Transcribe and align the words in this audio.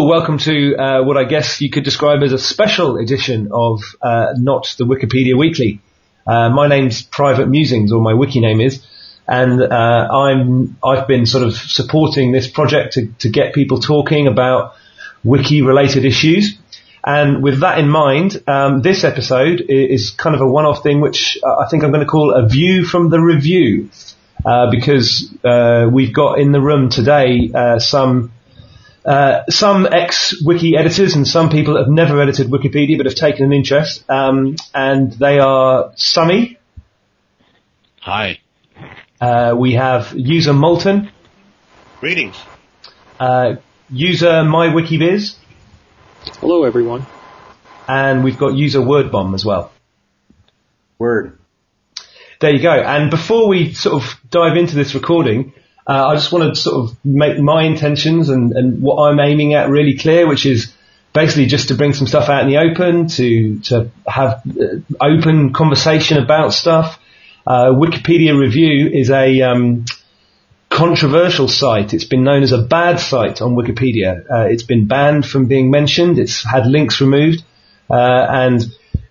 Welcome 0.00 0.38
to 0.38 0.76
uh, 0.76 1.04
what 1.04 1.18
I 1.18 1.24
guess 1.24 1.60
you 1.60 1.68
could 1.68 1.84
describe 1.84 2.22
as 2.22 2.32
a 2.32 2.38
special 2.38 2.96
edition 2.96 3.50
of 3.52 3.82
uh, 4.00 4.32
Not 4.34 4.74
the 4.78 4.84
Wikipedia 4.84 5.36
Weekly. 5.36 5.82
Uh, 6.26 6.48
my 6.48 6.68
name's 6.68 7.02
Private 7.02 7.48
Musings, 7.48 7.92
or 7.92 8.00
my 8.00 8.14
wiki 8.14 8.40
name 8.40 8.62
is, 8.62 8.82
and 9.28 9.62
uh, 9.62 10.08
I'm 10.10 10.78
I've 10.82 11.06
been 11.06 11.26
sort 11.26 11.44
of 11.44 11.52
supporting 11.52 12.32
this 12.32 12.48
project 12.48 12.94
to, 12.94 13.12
to 13.18 13.28
get 13.28 13.52
people 13.52 13.78
talking 13.78 14.26
about 14.26 14.72
wiki-related 15.22 16.06
issues. 16.06 16.56
And 17.04 17.42
with 17.42 17.60
that 17.60 17.78
in 17.78 17.90
mind, 17.90 18.42
um, 18.46 18.80
this 18.80 19.04
episode 19.04 19.62
is 19.68 20.08
kind 20.08 20.34
of 20.34 20.40
a 20.40 20.46
one-off 20.46 20.82
thing, 20.82 21.02
which 21.02 21.38
I 21.44 21.66
think 21.70 21.84
I'm 21.84 21.90
going 21.90 22.04
to 22.04 22.10
call 22.10 22.32
a 22.32 22.48
view 22.48 22.86
from 22.86 23.10
the 23.10 23.20
review, 23.20 23.90
uh, 24.46 24.70
because 24.70 25.30
uh, 25.44 25.90
we've 25.92 26.14
got 26.14 26.38
in 26.38 26.52
the 26.52 26.60
room 26.62 26.88
today 26.88 27.50
some 27.78 28.32
uh, 29.04 29.44
some 29.48 29.86
ex-wiki 29.86 30.76
editors 30.76 31.14
and 31.14 31.26
some 31.26 31.48
people 31.48 31.74
that 31.74 31.84
have 31.84 31.92
never 31.92 32.20
edited 32.20 32.48
Wikipedia 32.48 32.96
but 32.96 33.06
have 33.06 33.14
taken 33.14 33.44
an 33.44 33.52
interest. 33.52 34.08
Um, 34.10 34.56
and 34.74 35.12
they 35.12 35.38
are 35.38 35.90
Summy. 35.92 36.58
Hi. 38.00 38.40
Uh, 39.20 39.54
we 39.56 39.74
have 39.74 40.12
user 40.14 40.52
Moulton. 40.52 41.10
Greetings. 42.00 42.36
Uh, 43.18 43.56
user 43.90 44.42
MyWikiBiz. 44.42 45.36
Hello, 46.40 46.64
everyone. 46.64 47.06
And 47.88 48.24
we've 48.24 48.38
got 48.38 48.54
user 48.54 48.80
WordBomb 48.80 49.34
as 49.34 49.44
well. 49.44 49.72
Word. 50.98 51.38
There 52.40 52.54
you 52.54 52.62
go. 52.62 52.72
And 52.72 53.10
before 53.10 53.48
we 53.48 53.74
sort 53.74 54.02
of 54.02 54.18
dive 54.30 54.56
into 54.56 54.74
this 54.74 54.94
recording, 54.94 55.52
uh, 55.86 56.08
I 56.08 56.14
just 56.14 56.30
want 56.32 56.54
to 56.54 56.60
sort 56.60 56.90
of 56.90 56.96
make 57.04 57.38
my 57.38 57.64
intentions 57.64 58.28
and, 58.28 58.52
and 58.52 58.82
what 58.82 59.02
I'm 59.02 59.18
aiming 59.18 59.54
at 59.54 59.70
really 59.70 59.96
clear, 59.96 60.28
which 60.28 60.46
is 60.46 60.72
basically 61.12 61.46
just 61.46 61.68
to 61.68 61.74
bring 61.74 61.92
some 61.94 62.06
stuff 62.06 62.28
out 62.28 62.42
in 62.42 62.48
the 62.48 62.58
open, 62.58 63.08
to 63.08 63.58
to 63.60 63.90
have 64.06 64.42
uh, 64.48 64.76
open 65.00 65.52
conversation 65.52 66.18
about 66.22 66.52
stuff. 66.52 66.98
Uh, 67.46 67.70
Wikipedia 67.70 68.38
Review 68.38 68.90
is 68.92 69.10
a 69.10 69.40
um, 69.42 69.84
controversial 70.68 71.48
site. 71.48 71.94
It's 71.94 72.04
been 72.04 72.22
known 72.22 72.42
as 72.42 72.52
a 72.52 72.62
bad 72.62 73.00
site 73.00 73.42
on 73.42 73.54
Wikipedia. 73.54 74.24
Uh, 74.30 74.46
it's 74.48 74.62
been 74.62 74.86
banned 74.86 75.26
from 75.26 75.46
being 75.46 75.70
mentioned. 75.70 76.18
It's 76.18 76.44
had 76.44 76.66
links 76.66 77.00
removed, 77.00 77.42
uh, 77.90 78.26
and 78.30 78.62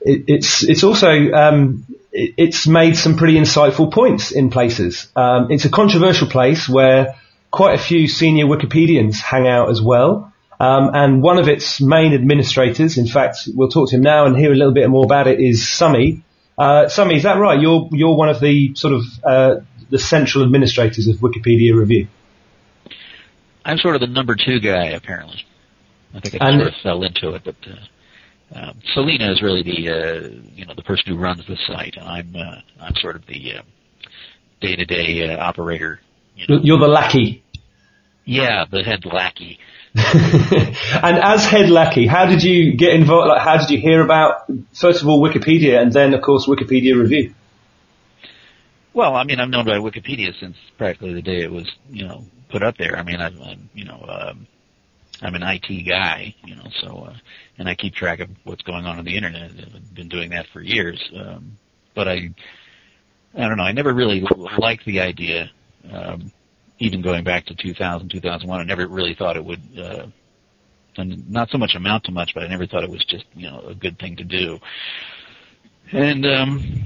it, 0.02 0.24
it's 0.28 0.64
it's 0.64 0.84
also 0.84 1.32
um, 1.32 1.86
it's 2.12 2.68
made 2.68 2.98
some 2.98 3.18
pretty 3.18 3.36
insightful 3.36 3.92
points 3.92 4.32
in 4.32 4.50
places. 4.50 5.08
Um, 5.16 5.48
it's 5.52 5.66
a 5.66 5.70
controversial 5.70 6.28
place 6.28 6.68
where 6.68 7.16
quite 7.52 7.80
a 7.80 7.82
few 7.82 8.08
senior 8.08 8.46
Wikipedians 8.46 9.20
hang 9.20 9.48
out 9.48 9.70
as 9.70 9.82
well. 9.82 10.34
Um, 10.60 10.92
and 10.94 11.22
one 11.22 11.38
of 11.38 11.48
its 11.48 11.80
main 11.80 12.14
administrators, 12.14 12.98
in 12.98 13.08
fact, 13.08 13.48
we'll 13.48 13.70
talk 13.70 13.90
to 13.90 13.96
him 13.96 14.02
now 14.02 14.26
and 14.26 14.36
hear 14.36 14.52
a 14.52 14.56
little 14.56 14.74
bit 14.74 14.90
more 14.90 15.06
about 15.06 15.28
it, 15.28 15.40
is 15.40 15.62
Summy. 15.62 16.22
Uh, 16.58 16.86
Summy, 16.88 17.16
is 17.16 17.24
that 17.24 17.38
right? 17.40 17.60
You're 17.62 17.88
you're 17.94 18.18
one 18.18 18.28
of 18.28 18.42
the 18.42 18.76
sort 18.76 18.94
of 18.94 19.04
uh, 19.24 19.56
the 19.90 20.00
central 20.00 20.44
administrators 20.44 21.08
of 21.08 21.18
Wikipedia 21.18 21.74
Review. 21.74 22.08
I'm 23.64 23.78
sort 23.78 23.96
of 23.96 24.02
the 24.02 24.08
number 24.08 24.36
two 24.36 24.60
guy, 24.60 24.88
apparently. 24.88 25.46
I 26.14 26.20
think 26.20 26.42
I 26.42 26.50
and, 26.50 26.62
sort 26.62 26.74
of 26.74 26.82
fell 26.82 27.04
into 27.04 27.36
it, 27.36 27.44
but. 27.46 27.56
Uh 27.66 27.76
um, 28.54 28.80
Selena 28.94 29.32
is 29.32 29.42
really 29.42 29.64
the 29.64 29.90
uh, 29.90 30.30
you 30.56 30.66
know 30.66 30.74
the 30.76 30.84
person 30.84 31.06
who 31.08 31.18
runs 31.18 31.46
the 31.48 31.58
site. 31.68 31.96
I'm 32.02 32.36
uh, 32.36 32.62
I'm 32.82 32.96
sort 32.96 33.16
of 33.16 33.26
the 33.26 33.58
uh, 33.58 33.62
day-to-day 34.62 35.30
uh, 35.30 35.38
operator. 35.38 36.00
You 36.36 36.48
know. 36.48 36.62
You're 36.64 36.80
the 36.80 36.88
lackey. 36.88 37.44
Yeah, 38.26 38.66
the 38.70 38.84
head 38.84 39.06
lackey. 39.06 39.60
and 39.96 41.18
as 41.18 41.46
head 41.46 41.70
lackey, 41.70 42.06
how 42.06 42.28
did 42.28 42.44
you 42.44 42.76
get 42.76 42.94
involved? 42.94 43.30
Like, 43.30 43.42
how 43.42 43.58
did 43.58 43.70
you 43.72 43.80
hear 43.80 44.02
about 44.02 44.46
first 44.74 45.02
of 45.02 45.08
all 45.08 45.22
Wikipedia, 45.22 45.82
and 45.82 45.92
then 45.92 46.14
of 46.14 46.22
course 46.22 46.46
Wikipedia 46.48 46.96
Review? 46.96 47.34
Well, 48.94 49.16
I 49.16 49.24
mean, 49.24 49.40
I've 49.40 49.50
known 49.50 49.68
about 49.68 49.82
Wikipedia 49.82 50.38
since 50.40 50.58
practically 50.78 51.14
the 51.14 51.22
day 51.22 51.42
it 51.42 51.52
was, 51.52 51.70
you 51.90 52.08
know, 52.08 52.26
put 52.50 52.64
up 52.64 52.78
there. 52.78 52.98
I 52.98 53.04
mean, 53.04 53.22
I've, 53.22 53.40
I'm, 53.40 53.70
you 53.74 53.86
know, 53.86 54.04
um, 54.08 54.48
I'm 55.22 55.36
an 55.36 55.44
IT 55.44 55.88
guy, 55.88 56.34
you 56.46 56.56
know, 56.56 56.68
so 56.82 57.08
uh, 57.10 57.16
and 57.58 57.68
I 57.68 57.76
keep 57.76 57.94
track 57.94 58.20
of 58.20 58.30
what's 58.44 58.62
going 58.64 58.86
on 58.86 59.00
on 59.00 59.06
the 59.06 59.16
internet. 59.16 59.52
I've 59.52 59.94
been 59.94 60.08
doing 60.08 60.30
that 60.32 60.46
for 60.54 60.62
years, 60.62 61.00
um, 61.20 61.58
but 61.94 62.08
I, 62.08 62.30
I 63.36 63.48
don't 63.48 63.58
know. 63.58 63.64
I 63.64 63.74
never 63.74 63.94
really 63.94 64.26
liked 64.58 64.86
the 64.86 65.02
idea, 65.02 65.50
um, 65.92 66.32
even 66.80 67.02
going 67.02 67.24
back 67.24 67.46
to 67.48 67.56
2000, 67.56 68.10
2001. 68.10 68.60
I 68.60 68.64
never 68.64 68.88
really 68.88 69.14
thought 69.14 69.36
it 69.36 69.44
would, 69.44 69.62
uh, 69.78 70.08
and 70.98 71.30
not 71.30 71.50
so 71.50 71.58
much 71.58 71.76
amount 71.76 72.06
to 72.06 72.12
much, 72.12 72.32
but 72.34 72.44
I 72.44 72.48
never 72.48 72.66
thought 72.66 72.84
it 72.84 72.90
was 72.90 73.04
just 73.06 73.26
you 73.34 73.50
know 73.50 73.62
a 73.68 73.76
good 73.76 74.00
thing 74.00 74.16
to 74.18 74.24
do. 74.24 74.58
And 75.92 76.26
um, 76.26 76.84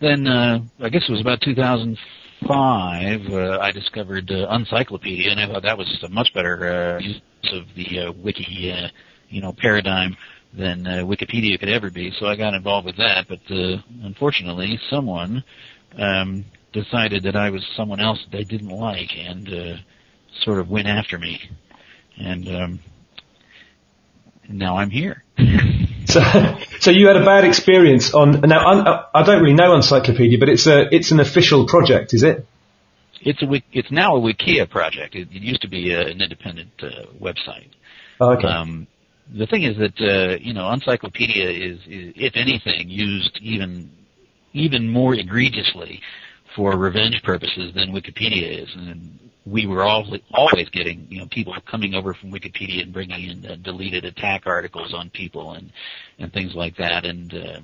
then 0.00 0.26
uh, 0.26 0.60
I 0.80 0.88
guess 0.88 1.02
it 1.08 1.12
was 1.12 1.20
about 1.20 1.40
2000 1.40 1.98
five, 2.46 3.20
uh, 3.30 3.58
I 3.60 3.70
discovered 3.72 4.30
uh, 4.30 4.46
Uncyclopedia, 4.50 5.30
and 5.30 5.40
I 5.40 5.46
thought 5.46 5.62
that 5.62 5.78
was 5.78 6.02
a 6.02 6.08
much 6.08 6.32
better 6.34 6.98
uh, 6.98 7.00
use 7.00 7.20
of 7.52 7.64
the 7.76 8.00
uh, 8.00 8.12
wiki, 8.12 8.72
uh, 8.72 8.88
you 9.28 9.40
know, 9.40 9.52
paradigm 9.52 10.16
than 10.52 10.86
uh, 10.86 10.90
Wikipedia 11.04 11.58
could 11.58 11.68
ever 11.68 11.90
be. 11.90 12.12
So 12.18 12.26
I 12.26 12.36
got 12.36 12.54
involved 12.54 12.86
with 12.86 12.96
that, 12.96 13.26
but 13.28 13.40
uh, 13.50 13.78
unfortunately, 14.04 14.78
someone 14.90 15.44
um, 15.96 16.44
decided 16.72 17.22
that 17.24 17.36
I 17.36 17.50
was 17.50 17.66
someone 17.76 18.00
else 18.00 18.18
that 18.24 18.36
they 18.36 18.44
didn't 18.44 18.68
like, 18.68 19.10
and 19.16 19.48
uh, 19.48 19.76
sort 20.42 20.58
of 20.58 20.68
went 20.68 20.88
after 20.88 21.18
me, 21.18 21.40
and 22.16 22.48
um, 22.48 22.80
now 24.48 24.76
I'm 24.76 24.90
here. 24.90 25.24
so, 26.10 26.58
so 26.80 26.90
you 26.90 27.06
had 27.06 27.16
a 27.16 27.24
bad 27.24 27.44
experience 27.44 28.12
on 28.14 28.40
now. 28.40 28.66
Un, 28.66 28.86
I 29.14 29.22
don't 29.22 29.42
really 29.42 29.54
know 29.54 29.74
Uncyclopedia, 29.74 30.38
but 30.38 30.48
it's 30.48 30.66
a 30.66 30.94
it's 30.94 31.10
an 31.10 31.20
official 31.20 31.66
project, 31.66 32.14
is 32.14 32.22
it? 32.22 32.46
It's 33.22 33.42
a 33.42 33.62
it's 33.72 33.90
now 33.90 34.16
a 34.16 34.20
Wikia 34.20 34.68
project. 34.68 35.14
It, 35.14 35.28
it 35.32 35.42
used 35.42 35.62
to 35.62 35.68
be 35.68 35.92
a, 35.92 36.00
an 36.00 36.20
independent 36.20 36.72
uh, 36.82 37.06
website. 37.20 37.70
Oh, 38.20 38.32
okay. 38.32 38.48
Um, 38.48 38.86
the 39.32 39.46
thing 39.46 39.62
is 39.62 39.76
that 39.78 40.00
uh, 40.00 40.36
you 40.40 40.52
know 40.52 40.64
Uncyclopedia 40.64 41.72
is, 41.72 41.78
is, 41.86 42.12
if 42.16 42.32
anything, 42.34 42.88
used 42.88 43.38
even 43.40 43.90
even 44.52 44.88
more 44.88 45.14
egregiously 45.14 46.00
for 46.56 46.76
revenge 46.76 47.20
purposes 47.22 47.72
than 47.74 47.92
Wikipedia 47.92 48.62
is, 48.62 48.68
and 48.74 49.18
we 49.46 49.66
were 49.66 49.82
all, 49.82 50.04
always 50.32 50.68
getting 50.70 51.06
you 51.08 51.20
know 51.20 51.26
people 51.30 51.54
coming 51.70 51.94
over 51.94 52.14
from 52.14 52.30
Wikipedia 52.30 52.82
and 52.82 52.92
bringing 52.92 53.30
in 53.30 53.46
uh, 53.46 53.56
deleted 53.62 54.04
attack 54.04 54.42
articles 54.46 54.94
on 54.94 55.10
people 55.10 55.52
and 55.52 55.72
and 56.18 56.32
things 56.32 56.54
like 56.54 56.76
that, 56.76 57.04
and 57.04 57.32
uh, 57.32 57.60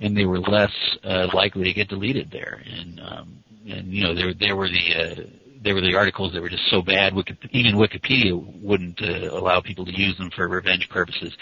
and 0.00 0.16
they 0.16 0.24
were 0.24 0.40
less 0.40 0.72
uh, 1.04 1.28
likely 1.32 1.64
to 1.64 1.72
get 1.72 1.88
deleted 1.88 2.30
there, 2.30 2.62
and 2.64 3.00
um, 3.00 3.44
and 3.68 3.92
you 3.92 4.04
know 4.04 4.14
there 4.14 4.34
there 4.34 4.56
were 4.56 4.68
the 4.68 4.94
uh, 4.94 5.22
there 5.62 5.74
were 5.74 5.80
the 5.80 5.94
articles 5.94 6.32
that 6.32 6.42
were 6.42 6.48
just 6.48 6.68
so 6.70 6.82
bad, 6.82 7.12
even 7.52 7.76
Wikipedia 7.76 8.62
wouldn't 8.62 9.00
uh, 9.00 9.30
allow 9.30 9.60
people 9.60 9.84
to 9.84 9.96
use 9.96 10.16
them 10.18 10.30
for 10.34 10.48
revenge 10.48 10.88
purposes, 10.90 11.32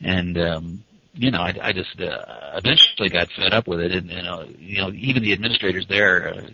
and 0.00 0.38
um, 0.38 0.84
you 1.14 1.30
know, 1.30 1.40
I, 1.40 1.54
I 1.62 1.72
just 1.72 2.00
uh, 2.00 2.24
eventually 2.56 3.08
got 3.10 3.28
fed 3.36 3.52
up 3.52 3.68
with 3.68 3.80
it, 3.80 3.92
and 3.92 4.10
you 4.10 4.22
know, 4.22 4.44
you 4.58 4.78
know, 4.78 4.90
even 4.92 5.22
the 5.22 5.32
administrators 5.32 5.86
there, 5.88 6.34
uh, 6.34 6.46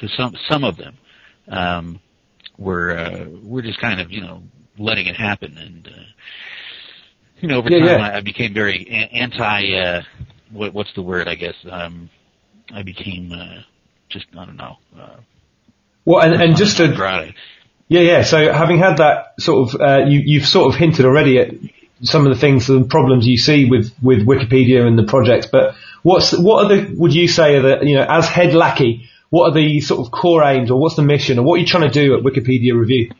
to 0.00 0.08
some 0.16 0.34
some 0.48 0.64
of 0.64 0.76
them, 0.76 0.96
um, 1.48 2.00
were 2.56 2.96
uh, 2.96 3.26
were 3.42 3.62
just 3.62 3.80
kind 3.80 4.00
of 4.00 4.10
you 4.10 4.20
know 4.20 4.42
letting 4.78 5.06
it 5.06 5.16
happen, 5.16 5.56
and 5.58 5.88
uh, 5.88 6.00
you 7.40 7.48
know, 7.48 7.58
over 7.58 7.70
yeah, 7.70 7.78
time 7.78 8.00
yeah. 8.00 8.08
I, 8.08 8.16
I 8.18 8.20
became 8.20 8.54
very 8.54 9.08
anti. 9.12 9.74
Uh, 9.74 10.02
what, 10.52 10.72
what's 10.72 10.92
the 10.94 11.02
word? 11.02 11.26
I 11.26 11.34
guess 11.34 11.56
um, 11.68 12.08
I 12.72 12.82
became 12.82 13.32
uh, 13.32 13.62
just 14.08 14.26
I 14.38 14.44
don't 14.44 14.56
know. 14.56 14.76
Uh, 14.96 15.16
well, 16.04 16.22
and, 16.24 16.40
and 16.40 16.56
just 16.56 16.76
to 16.76 16.86
yeah, 17.88 18.00
yeah. 18.00 18.22
So 18.22 18.52
having 18.52 18.78
had 18.78 18.96
that 18.96 19.34
sort 19.40 19.68
of, 19.74 19.80
uh, 19.80 20.04
you, 20.06 20.20
you've 20.24 20.46
sort 20.46 20.72
of 20.72 20.78
hinted 20.78 21.04
already 21.04 21.38
at 21.38 21.50
some 22.02 22.26
of 22.26 22.34
the 22.34 22.40
things 22.40 22.68
and 22.68 22.88
problems 22.88 23.26
you 23.26 23.38
see 23.38 23.68
with, 23.68 23.92
with 24.02 24.26
Wikipedia 24.26 24.86
and 24.86 24.98
the 24.98 25.04
project, 25.04 25.48
but 25.50 25.74
what's, 26.02 26.36
what 26.36 26.64
are 26.64 26.76
the, 26.76 26.94
would 26.96 27.14
you 27.14 27.28
say 27.28 27.56
are 27.56 27.62
the, 27.62 27.86
you 27.86 27.96
know, 27.96 28.06
as 28.08 28.28
head 28.28 28.54
lackey, 28.54 29.08
what 29.30 29.50
are 29.50 29.54
the 29.54 29.80
sort 29.80 30.06
of 30.06 30.12
core 30.12 30.44
aims 30.44 30.70
or 30.70 30.80
what's 30.80 30.96
the 30.96 31.02
mission 31.02 31.38
or 31.38 31.42
what 31.42 31.54
are 31.54 31.58
you 31.58 31.66
trying 31.66 31.90
to 31.90 32.06
do 32.06 32.16
at 32.16 32.22
Wikipedia 32.22 32.78
Review? 32.78 33.10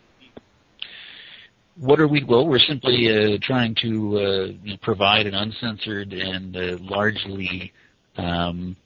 What 1.79 2.01
are 2.01 2.09
we? 2.09 2.25
Well, 2.25 2.47
we're 2.47 2.59
simply 2.59 3.09
uh, 3.11 3.39
trying 3.43 3.75
to 3.83 4.19
uh, 4.19 4.77
provide 4.81 5.27
an 5.27 5.35
uncensored 5.35 6.13
and 6.13 6.57
uh, 6.57 6.79
largely, 6.81 7.73
um, 8.17 8.77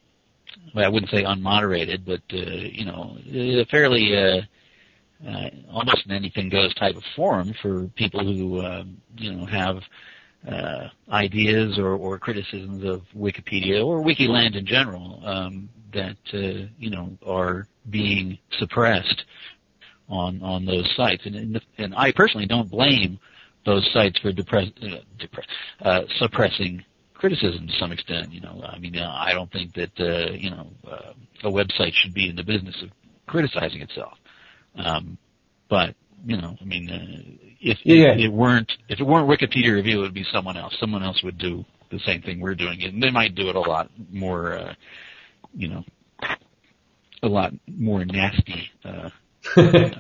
well, 0.75 0.85
I 0.85 0.89
wouldn't 0.89 1.11
say 1.11 1.23
unmoderated, 1.23 2.05
but 2.05 2.23
uh, 2.33 2.37
you 2.37 2.85
know, 2.87 3.17
a 3.33 3.65
fairly 3.67 4.13
uh, 5.27 5.51
almost 5.71 6.07
an 6.07 6.13
anything 6.13 6.49
goes 6.49 6.75
type 6.75 6.97
of 6.97 7.03
forum 7.15 7.55
for 7.61 7.87
people 7.89 8.25
who 8.25 8.61
uh, 8.61 8.85
you 9.17 9.33
know 9.33 9.45
have 9.47 9.83
uh, 10.49 10.89
ideas 11.11 11.79
or, 11.79 11.89
or 11.89 12.19
criticisms 12.19 12.85
of 12.85 13.03
Wikipedia 13.17 13.85
or 13.85 14.03
Wikiland 14.03 14.57
in 14.57 14.65
general 14.65 15.21
um, 15.25 15.69
that 15.93 16.17
uh, 16.33 16.67
you 16.79 16.91
know 16.91 17.11
are 17.27 17.67
being 17.91 18.39
suppressed 18.59 19.25
on 20.09 20.43
on 20.43 20.65
those 20.65 20.91
sites. 20.97 21.27
And 21.27 21.37
and, 21.37 21.61
and 21.79 21.95
I 21.95 22.13
personally 22.13 22.47
don't 22.47 22.71
blame 22.71 23.19
those 23.67 23.89
sites 23.93 24.19
for 24.21 24.33
depress, 24.33 24.69
uh, 24.83 24.97
depress, 25.19 25.47
uh, 25.83 26.03
suppressing 26.19 26.83
criticism 27.13 27.67
to 27.67 27.73
some 27.79 27.93
extent. 27.93 28.33
You 28.33 28.41
know, 28.41 28.63
I 28.67 28.79
mean, 28.79 28.97
I 28.97 29.33
don't 29.35 29.53
think 29.53 29.75
that 29.75 30.01
uh, 30.01 30.33
you 30.33 30.51
know 30.51 30.71
a 31.45 31.51
website 31.51 31.93
should 31.93 32.15
be 32.15 32.31
in 32.31 32.37
the 32.37 32.45
business 32.45 32.77
of 32.83 32.91
criticizing 33.27 33.83
itself. 33.83 34.15
Um, 34.77 35.19
but 35.69 35.95
you 36.27 36.37
know, 36.37 36.57
I 36.61 36.65
mean, 36.65 36.91
uh, 36.91 37.49
if, 37.61 37.79
Yeah. 37.85 38.13
if 38.13 38.21
it 38.21 38.29
weren't 38.33 38.71
if 38.89 39.01
it 39.01 39.05
weren't 39.05 39.29
Wikipedia 39.29 39.75
review, 39.75 39.99
it 40.01 40.03
would 40.03 40.15
be 40.15 40.25
someone 40.33 40.57
else. 40.57 40.77
Someone 40.79 41.03
else 41.03 41.23
would 41.23 41.39
do 41.39 41.65
the 41.91 41.99
same 42.01 42.23
thing 42.23 42.41
we're 42.41 42.55
doing, 42.55 42.83
and 42.83 43.03
they 43.03 43.11
might 43.11 43.35
do 43.35 43.49
it 43.49 43.57
a 43.57 43.61
lot 43.61 43.91
more, 44.13 44.53
uh, 44.53 44.75
you 45.55 45.69
know, 45.69 45.85
a 47.23 47.29
lot 47.29 47.53
more 47.67 48.05
nasty. 48.05 48.71
Uh, 48.85 49.11
uh, 49.57 49.91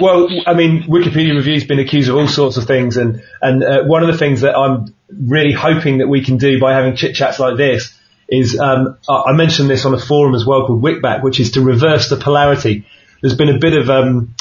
Well. 0.00 0.28
I 0.46 0.54
mean, 0.54 0.82
Wikipedia 0.82 1.34
Review's 1.34 1.64
been 1.64 1.78
accused 1.78 2.08
of 2.10 2.16
all 2.16 2.28
sorts 2.28 2.56
of 2.56 2.64
things, 2.64 2.96
and 2.96 3.22
and 3.40 3.64
uh, 3.64 3.82
one 3.84 4.02
of 4.02 4.12
the 4.12 4.18
things 4.18 4.42
that 4.42 4.54
I'm 4.54 4.94
really 5.10 5.52
hoping 5.52 5.98
that 5.98 6.08
we 6.08 6.24
can 6.24 6.36
do 6.36 6.60
by 6.60 6.74
having 6.74 6.96
chit 6.96 7.14
chats 7.14 7.38
like 7.38 7.56
this 7.56 7.94
is 8.28 8.58
um, 8.60 8.98
I 9.08 9.32
mentioned 9.32 9.70
this 9.70 9.86
on 9.86 9.94
a 9.94 9.98
forum 9.98 10.34
as 10.34 10.44
well 10.46 10.66
called 10.66 10.82
Wikback, 10.82 11.22
which 11.22 11.40
is 11.40 11.52
to 11.52 11.62
reverse 11.62 12.10
the 12.10 12.16
polarity. 12.16 12.84
There's 13.20 13.36
been 13.36 13.48
a 13.48 13.58
bit 13.58 13.74
of 13.74 13.90
um, 13.90 14.34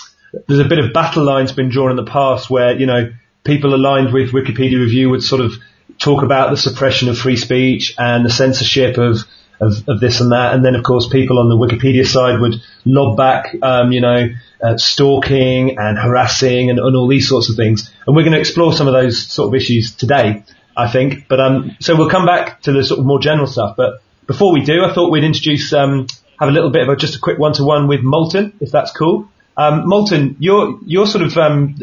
there's 0.47 0.59
a 0.59 0.67
bit 0.67 0.79
of 0.79 0.93
battle 0.93 1.23
lines 1.23 1.51
been 1.51 1.69
drawn 1.69 1.91
in 1.91 1.97
the 1.97 2.09
past 2.09 2.49
where 2.49 2.77
you 2.77 2.85
know 2.85 3.11
people 3.43 3.73
aligned 3.73 4.13
with 4.13 4.31
Wikipedia 4.31 4.79
Review 4.79 5.09
would 5.09 5.23
sort 5.23 5.41
of 5.41 5.53
talk 5.97 6.23
about 6.23 6.51
the 6.51 6.57
suppression 6.57 7.09
of 7.09 7.17
free 7.17 7.37
speech 7.37 7.95
and 7.97 8.25
the 8.25 8.29
censorship 8.29 8.97
of 8.97 9.19
of, 9.59 9.87
of 9.87 9.99
this 9.99 10.21
and 10.21 10.31
that, 10.31 10.53
and 10.53 10.63
then 10.63 10.75
of 10.75 10.83
course 10.83 11.07
people 11.07 11.39
on 11.39 11.49
the 11.49 11.55
Wikipedia 11.55 12.05
side 12.05 12.39
would 12.39 12.55
lob 12.85 13.17
back, 13.17 13.55
um, 13.61 13.91
you 13.91 14.01
know, 14.01 14.27
uh, 14.61 14.77
stalking 14.77 15.77
and 15.77 15.97
harassing 15.97 16.69
and, 16.69 16.79
and 16.79 16.95
all 16.95 17.07
these 17.07 17.27
sorts 17.27 17.49
of 17.49 17.55
things. 17.55 17.91
And 18.05 18.15
we're 18.15 18.23
going 18.23 18.33
to 18.33 18.39
explore 18.39 18.73
some 18.73 18.87
of 18.87 18.93
those 18.93 19.19
sort 19.27 19.47
of 19.47 19.55
issues 19.55 19.95
today, 19.95 20.43
I 20.75 20.91
think. 20.91 21.27
But 21.27 21.39
um, 21.39 21.75
so 21.79 21.95
we'll 21.95 22.09
come 22.09 22.25
back 22.25 22.61
to 22.63 22.71
the 22.71 22.83
sort 22.83 22.99
of 22.99 23.05
more 23.05 23.19
general 23.19 23.47
stuff. 23.47 23.75
But 23.75 24.01
before 24.27 24.53
we 24.53 24.61
do, 24.61 24.83
I 24.83 24.93
thought 24.93 25.11
we'd 25.11 25.23
introduce, 25.23 25.73
um, 25.73 26.07
have 26.39 26.49
a 26.49 26.51
little 26.51 26.69
bit 26.69 26.83
of 26.83 26.89
a, 26.89 26.95
just 26.95 27.15
a 27.15 27.19
quick 27.19 27.39
one-to-one 27.39 27.87
with 27.87 28.01
Moulton, 28.03 28.53
if 28.59 28.71
that's 28.71 28.91
cool. 28.91 29.29
Um, 29.55 29.87
Moulton, 29.87 30.35
you're 30.39 30.79
you're 30.85 31.07
sort 31.07 31.23
of 31.23 31.35
um, 31.37 31.75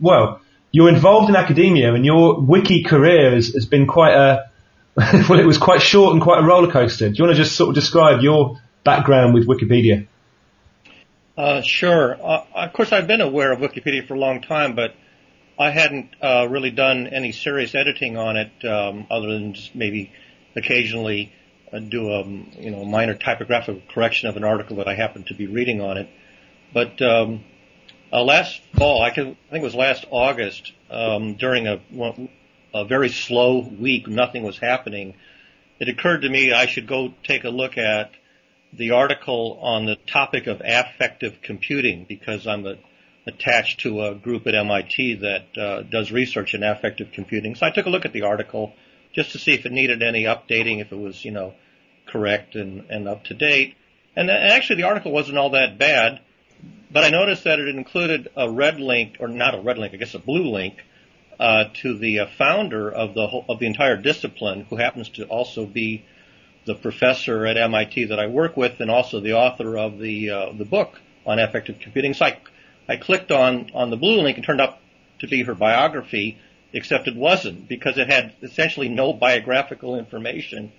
well, 0.00 0.40
you're 0.70 0.88
involved 0.88 1.30
in 1.30 1.36
academia, 1.36 1.94
and 1.94 2.04
your 2.04 2.40
wiki 2.40 2.82
career 2.82 3.34
has, 3.34 3.54
has 3.54 3.66
been 3.66 3.86
quite 3.86 4.14
a 4.14 4.50
well, 4.96 5.40
it 5.40 5.46
was 5.46 5.58
quite 5.58 5.82
short 5.82 6.12
and 6.12 6.22
quite 6.22 6.40
a 6.40 6.46
roller 6.46 6.70
coaster. 6.70 7.08
Do 7.08 7.14
you 7.16 7.24
want 7.24 7.36
to 7.36 7.42
just 7.42 7.56
sort 7.56 7.70
of 7.70 7.74
describe 7.74 8.20
your 8.20 8.60
background 8.84 9.34
with 9.34 9.48
Wikipedia? 9.48 10.06
Uh, 11.36 11.62
sure. 11.62 12.14
Uh, 12.14 12.44
of 12.54 12.72
course, 12.72 12.92
I've 12.92 13.08
been 13.08 13.20
aware 13.20 13.52
of 13.52 13.58
Wikipedia 13.58 14.06
for 14.06 14.14
a 14.14 14.18
long 14.18 14.40
time, 14.40 14.76
but 14.76 14.94
I 15.58 15.70
hadn't 15.70 16.10
uh, 16.22 16.46
really 16.48 16.70
done 16.70 17.08
any 17.08 17.32
serious 17.32 17.74
editing 17.74 18.16
on 18.16 18.36
it, 18.36 18.64
um, 18.64 19.06
other 19.10 19.32
than 19.32 19.54
just 19.54 19.74
maybe 19.74 20.12
occasionally 20.54 21.32
do 21.78 22.10
a 22.10 22.24
you 22.24 22.70
know 22.70 22.84
minor 22.84 23.14
typographical 23.14 23.82
correction 23.92 24.28
of 24.28 24.36
an 24.36 24.44
article 24.44 24.76
that 24.76 24.88
I 24.88 24.94
happened 24.94 25.26
to 25.28 25.34
be 25.34 25.46
reading 25.46 25.80
on 25.80 25.96
it. 25.96 26.08
But 26.72 27.00
um, 27.02 27.44
uh, 28.12 28.22
last 28.22 28.60
fall, 28.76 29.02
I, 29.02 29.08
I 29.08 29.12
think 29.12 29.36
it 29.50 29.62
was 29.62 29.74
last 29.74 30.04
August, 30.10 30.72
um, 30.90 31.34
during 31.34 31.66
a, 31.66 31.80
a 32.72 32.84
very 32.84 33.08
slow 33.08 33.60
week, 33.60 34.06
nothing 34.08 34.42
was 34.42 34.58
happening. 34.58 35.14
It 35.80 35.88
occurred 35.88 36.22
to 36.22 36.28
me 36.28 36.52
I 36.52 36.66
should 36.66 36.86
go 36.86 37.14
take 37.24 37.44
a 37.44 37.50
look 37.50 37.76
at 37.76 38.12
the 38.72 38.92
article 38.92 39.58
on 39.60 39.86
the 39.86 39.96
topic 39.96 40.46
of 40.46 40.60
affective 40.64 41.40
computing 41.42 42.04
because 42.08 42.46
I'm 42.46 42.66
a, 42.66 42.76
attached 43.26 43.80
to 43.80 44.04
a 44.04 44.14
group 44.14 44.46
at 44.46 44.54
MIT 44.54 45.14
that 45.14 45.58
uh, 45.58 45.82
does 45.82 46.12
research 46.12 46.54
in 46.54 46.62
affective 46.62 47.12
computing. 47.12 47.54
So 47.54 47.66
I 47.66 47.70
took 47.70 47.86
a 47.86 47.90
look 47.90 48.04
at 48.04 48.12
the 48.12 48.22
article 48.22 48.74
just 49.12 49.32
to 49.32 49.38
see 49.38 49.52
if 49.52 49.64
it 49.64 49.72
needed 49.72 50.02
any 50.02 50.24
updating, 50.24 50.80
if 50.80 50.92
it 50.92 50.98
was, 50.98 51.24
you 51.24 51.30
know, 51.30 51.54
correct 52.06 52.54
and, 52.54 52.84
and 52.90 53.08
up 53.08 53.24
to 53.24 53.34
date. 53.34 53.76
And, 54.16 54.30
actually 54.30 54.76
the 54.76 54.88
article 54.88 55.12
wasn't 55.12 55.38
all 55.38 55.50
that 55.50 55.78
bad, 55.78 56.20
but 56.90 57.04
I 57.04 57.10
noticed 57.10 57.44
that 57.44 57.58
it 57.58 57.68
included 57.68 58.30
a 58.36 58.48
red 58.50 58.78
link, 58.78 59.16
or 59.18 59.28
not 59.28 59.54
a 59.54 59.60
red 59.60 59.78
link, 59.78 59.92
I 59.92 59.96
guess 59.96 60.14
a 60.14 60.20
blue 60.20 60.50
link, 60.50 60.76
uh, 61.40 61.64
to 61.82 61.98
the 61.98 62.20
uh, 62.20 62.26
founder 62.38 62.90
of 62.90 63.14
the 63.14 63.26
whole, 63.26 63.44
of 63.48 63.58
the 63.58 63.66
entire 63.66 63.96
discipline, 63.96 64.66
who 64.70 64.76
happens 64.76 65.08
to 65.10 65.24
also 65.24 65.66
be 65.66 66.04
the 66.64 66.74
professor 66.74 67.44
at 67.46 67.56
MIT 67.56 68.04
that 68.06 68.20
I 68.20 68.28
work 68.28 68.56
with, 68.56 68.80
and 68.80 68.90
also 68.90 69.20
the 69.20 69.34
author 69.34 69.76
of 69.76 69.98
the 69.98 70.30
uh, 70.30 70.52
the 70.52 70.64
book 70.64 71.00
on 71.26 71.38
affective 71.38 71.80
computing. 71.80 72.14
So 72.14 72.26
I, 72.26 72.38
I 72.88 72.96
clicked 72.96 73.32
on 73.32 73.70
on 73.74 73.90
the 73.90 73.96
blue 73.96 74.22
link 74.22 74.36
and 74.36 74.46
turned 74.46 74.60
up 74.60 74.80
to 75.18 75.26
be 75.26 75.42
her 75.42 75.54
biography, 75.54 76.38
except 76.72 77.08
it 77.08 77.16
wasn't 77.16 77.68
because 77.68 77.98
it 77.98 78.08
had 78.08 78.34
essentially 78.42 78.88
no 78.88 79.12
biographical 79.12 79.98
information 79.98 80.72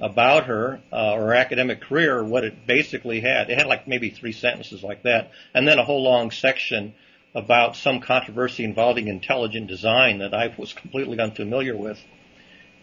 about 0.00 0.46
her 0.46 0.80
uh, 0.92 1.14
or 1.14 1.20
her 1.26 1.34
academic 1.34 1.80
career. 1.82 2.22
What 2.22 2.44
it 2.44 2.66
basically 2.66 3.20
had, 3.20 3.50
it 3.50 3.58
had 3.58 3.66
like 3.66 3.88
maybe 3.88 4.10
three 4.10 4.32
sentences 4.32 4.82
like 4.82 5.02
that, 5.04 5.30
and 5.54 5.66
then 5.66 5.78
a 5.78 5.84
whole 5.84 6.02
long 6.02 6.30
section 6.30 6.94
about 7.34 7.76
some 7.76 8.00
controversy 8.00 8.64
involving 8.64 9.08
intelligent 9.08 9.66
design 9.68 10.18
that 10.18 10.32
I 10.32 10.54
was 10.56 10.72
completely 10.72 11.20
unfamiliar 11.20 11.76
with. 11.76 11.98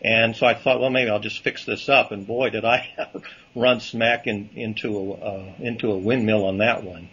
And 0.04 0.36
so 0.36 0.46
I 0.46 0.54
thought, 0.54 0.82
well, 0.82 0.90
maybe 0.90 1.10
I'll 1.10 1.22
just 1.22 1.44
fix 1.44 1.66
this 1.66 1.88
up. 1.88 2.12
And 2.12 2.28
boy, 2.28 2.50
did 2.50 2.66
I 2.66 2.88
run 3.56 3.80
smack 3.80 4.28
in, 4.28 4.50
into 4.56 4.98
a 4.98 5.14
uh, 5.14 5.54
into 5.60 5.92
a 5.92 5.98
windmill 5.98 6.46
on 6.46 6.58
that 6.58 6.84
one. 6.84 7.10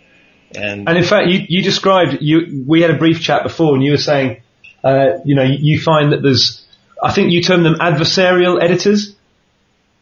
And, 0.54 0.88
And 0.88 0.98
in 0.98 1.04
fact, 1.04 1.28
you, 1.28 1.44
you 1.48 1.62
described 1.62 2.18
you. 2.20 2.64
We 2.66 2.82
had 2.82 2.90
a 2.90 2.98
brief 2.98 3.20
chat 3.20 3.44
before, 3.44 3.74
and 3.74 3.84
you 3.84 3.92
were 3.92 3.98
saying, 3.98 4.42
uh, 4.82 5.18
you 5.24 5.36
know, 5.36 5.44
you, 5.44 5.58
you 5.60 5.80
find 5.80 6.12
that 6.12 6.22
there's, 6.22 6.66
I 7.02 7.12
think 7.12 7.32
you 7.32 7.42
term 7.42 7.62
them 7.62 7.76
adversarial 7.76 8.60
editors. 8.60 9.09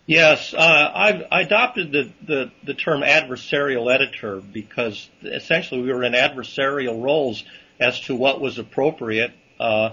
Yes, 0.09 0.55
uh, 0.55 0.93
I've 0.95 1.27
I 1.31 1.43
adopted 1.43 1.93
the, 1.93 2.11
the, 2.27 2.51
the 2.65 2.73
term 2.73 3.03
adversarial 3.03 3.95
editor 3.95 4.41
because 4.41 5.07
essentially 5.23 5.83
we 5.83 5.93
were 5.93 6.03
in 6.03 6.15
adversarial 6.15 7.03
roles 7.05 7.45
as 7.79 8.01
to 8.07 8.17
what 8.17 8.41
was 8.41 8.59
appropriate 8.59 9.33
uh, 9.61 9.91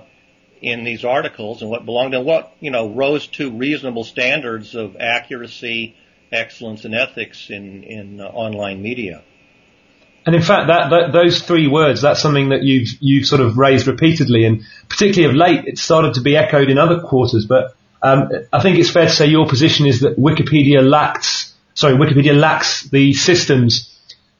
in 0.62 0.86
these 0.86 1.04
articles 1.04 1.62
and 1.62 1.70
what 1.70 1.84
belonged 1.84 2.14
and 2.14 2.26
what 2.26 2.56
you 2.62 2.72
know 2.72 2.88
rose 2.88 3.28
to 3.28 3.52
reasonable 3.52 4.06
standards 4.06 4.74
of 4.74 4.96
accuracy, 4.98 5.98
excellence, 6.32 6.86
and 6.86 6.96
ethics 6.96 7.50
in 7.50 7.84
in 7.84 8.22
uh, 8.22 8.24
online 8.24 8.82
media. 8.82 9.22
And 10.26 10.34
in 10.34 10.42
fact, 10.42 10.68
that, 10.68 10.92
that 10.92 11.12
those 11.12 11.42
three 11.42 11.68
words, 11.68 12.02
that's 12.02 12.22
something 12.22 12.50
that 12.50 12.64
you've 12.64 12.88
you've 13.02 13.28
sort 13.28 13.42
of 13.42 13.58
raised 13.58 13.86
repeatedly, 13.86 14.46
and 14.46 14.62
particularly 14.88 15.30
of 15.30 15.36
late, 15.36 15.66
it 15.66 15.78
started 15.78 16.14
to 16.14 16.22
be 16.22 16.38
echoed 16.38 16.70
in 16.70 16.78
other 16.78 17.02
quarters. 17.02 17.46
But 17.46 17.76
um, 18.06 18.30
I 18.54 18.62
think 18.62 18.78
it's 18.78 18.92
fair 18.92 19.06
to 19.06 19.12
say 19.12 19.26
your 19.26 19.48
position 19.48 19.88
is 19.88 20.02
that 20.02 20.18
Wikipedia 20.20 20.88
lacks, 20.88 21.54
sorry, 21.74 21.96
Wikipedia 21.96 22.40
lacks 22.40 22.84
the 22.84 23.14
systems 23.14 23.92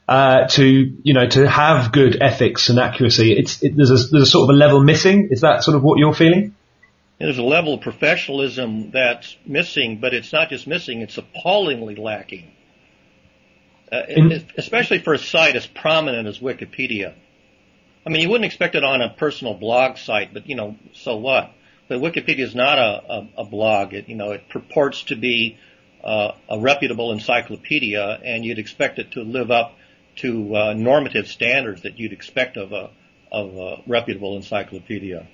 uh, 0.06 0.46
to 0.46 0.64
you 1.02 1.14
know 1.14 1.26
to 1.28 1.48
have 1.48 1.90
good 1.90 2.22
ethics 2.22 2.68
and 2.68 2.78
accuracy. 2.78 3.32
It's 3.32 3.62
it, 3.64 3.76
there's 3.76 3.90
a 3.90 3.96
there's 4.12 4.28
a 4.28 4.30
sort 4.30 4.48
of 4.48 4.54
a 4.54 4.58
level 4.58 4.84
missing. 4.84 5.28
Is 5.32 5.40
that 5.40 5.64
sort 5.64 5.76
of 5.76 5.82
what 5.82 5.98
you're 5.98 6.14
feeling? 6.14 6.54
There's 7.18 7.38
a 7.38 7.42
level 7.42 7.74
of 7.74 7.80
professionalism 7.80 8.92
that's 8.92 9.36
missing, 9.44 9.98
but 10.00 10.14
it's 10.14 10.32
not 10.32 10.48
just 10.48 10.68
missing; 10.68 11.00
it's 11.00 11.18
appallingly 11.18 11.96
lacking. 11.96 12.52
Uh, 13.90 14.02
In- 14.08 14.46
especially 14.56 15.00
for 15.00 15.12
a 15.12 15.18
site 15.18 15.56
as 15.56 15.66
prominent 15.66 16.28
as 16.28 16.38
Wikipedia. 16.38 17.14
I 18.04 18.10
mean, 18.10 18.22
you 18.22 18.28
wouldn't 18.28 18.44
expect 18.44 18.76
it 18.76 18.84
on 18.84 19.02
a 19.02 19.10
personal 19.10 19.54
blog 19.54 19.96
site, 19.96 20.32
but 20.32 20.48
you 20.48 20.54
know, 20.54 20.76
so 20.94 21.16
what? 21.16 21.50
But 21.88 22.00
Wikipedia 22.00 22.40
is 22.40 22.54
not 22.54 22.78
a, 22.78 23.02
a, 23.08 23.28
a 23.38 23.44
blog. 23.44 23.94
It, 23.94 24.08
you 24.08 24.16
know, 24.16 24.32
it 24.32 24.48
purports 24.48 25.04
to 25.04 25.16
be 25.16 25.58
uh, 26.02 26.32
a 26.48 26.58
reputable 26.58 27.12
encyclopedia, 27.12 28.20
and 28.24 28.44
you'd 28.44 28.58
expect 28.58 28.98
it 28.98 29.12
to 29.12 29.22
live 29.22 29.50
up 29.50 29.74
to 30.16 30.56
uh, 30.56 30.72
normative 30.72 31.28
standards 31.28 31.82
that 31.82 31.98
you'd 31.98 32.12
expect 32.12 32.56
of 32.56 32.72
a 32.72 32.90
of 33.30 33.56
a 33.56 33.82
reputable 33.86 34.36
encyclopedia. 34.36 35.26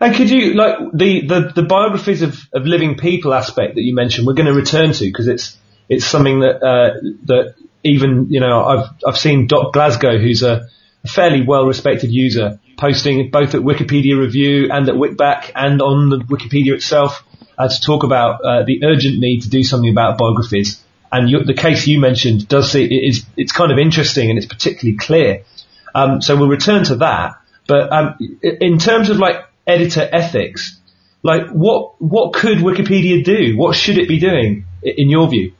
And 0.00 0.14
could 0.14 0.30
you 0.30 0.54
like 0.54 0.78
the 0.92 1.26
the, 1.26 1.52
the 1.54 1.62
biographies 1.62 2.22
of, 2.22 2.38
of 2.52 2.66
living 2.66 2.96
people 2.96 3.34
aspect 3.34 3.74
that 3.74 3.82
you 3.82 3.94
mentioned? 3.94 4.26
We're 4.26 4.34
going 4.34 4.46
to 4.46 4.54
return 4.54 4.92
to 4.92 5.04
because 5.04 5.28
it's 5.28 5.56
it's 5.88 6.06
something 6.06 6.40
that 6.40 6.62
uh, 6.62 6.94
that 7.24 7.54
even 7.82 8.26
you 8.30 8.40
know 8.40 8.64
I've 8.64 8.88
I've 9.06 9.18
seen 9.18 9.46
Doc 9.46 9.72
Glasgow, 9.72 10.18
who's 10.18 10.42
a 10.42 10.68
fairly 11.06 11.42
well 11.42 11.66
respected 11.66 12.10
user, 12.10 12.60
posting 12.78 13.30
both 13.30 13.54
at 13.54 13.60
Wikipedia 13.60 14.18
Review 14.18 14.70
and 14.70 14.88
at 14.88 14.94
Wikback 14.94 15.50
and 15.54 15.80
on 15.82 16.08
the 16.10 16.18
Wikipedia 16.18 16.74
itself 16.74 17.24
uh, 17.58 17.68
to 17.68 17.80
talk 17.80 18.02
about 18.02 18.44
uh, 18.44 18.64
the 18.64 18.84
urgent 18.84 19.18
need 19.18 19.42
to 19.42 19.48
do 19.48 19.62
something 19.62 19.90
about 19.90 20.18
biographies. 20.18 20.82
And 21.10 21.30
you, 21.30 21.44
the 21.44 21.54
case 21.54 21.86
you 21.86 22.00
mentioned 22.00 22.48
does 22.48 22.72
see, 22.72 22.84
it 22.84 23.08
is 23.08 23.24
it's 23.36 23.52
kind 23.52 23.72
of 23.72 23.78
interesting 23.78 24.28
and 24.28 24.38
it's 24.38 24.46
particularly 24.46 24.98
clear. 24.98 25.44
Um, 25.94 26.20
so 26.20 26.36
we'll 26.36 26.48
return 26.48 26.84
to 26.84 26.96
that. 26.96 27.36
But 27.66 27.92
um, 27.92 28.18
in 28.42 28.78
terms 28.78 29.10
of 29.10 29.18
like 29.18 29.36
editor 29.66 30.08
ethics, 30.12 30.78
like 31.22 31.48
what 31.50 32.00
what 32.00 32.34
could 32.34 32.58
Wikipedia 32.58 33.24
do? 33.24 33.56
What 33.56 33.74
should 33.74 33.98
it 33.98 34.08
be 34.08 34.20
doing 34.20 34.66
in 34.82 35.08
your 35.08 35.28
view? 35.28 35.52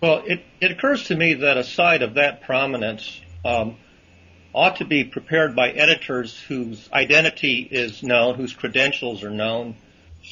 Well, 0.00 0.22
it, 0.24 0.40
it 0.60 0.70
occurs 0.70 1.04
to 1.08 1.16
me 1.16 1.34
that 1.34 1.56
a 1.56 1.64
site 1.64 2.02
of 2.02 2.14
that 2.14 2.42
prominence 2.42 3.20
um, 3.44 3.76
ought 4.54 4.76
to 4.76 4.84
be 4.84 5.04
prepared 5.04 5.54
by 5.54 5.70
editors 5.70 6.38
whose 6.48 6.88
identity 6.92 7.68
is 7.70 8.02
known, 8.02 8.34
whose 8.34 8.52
credentials 8.52 9.22
are 9.22 9.30
known, 9.30 9.76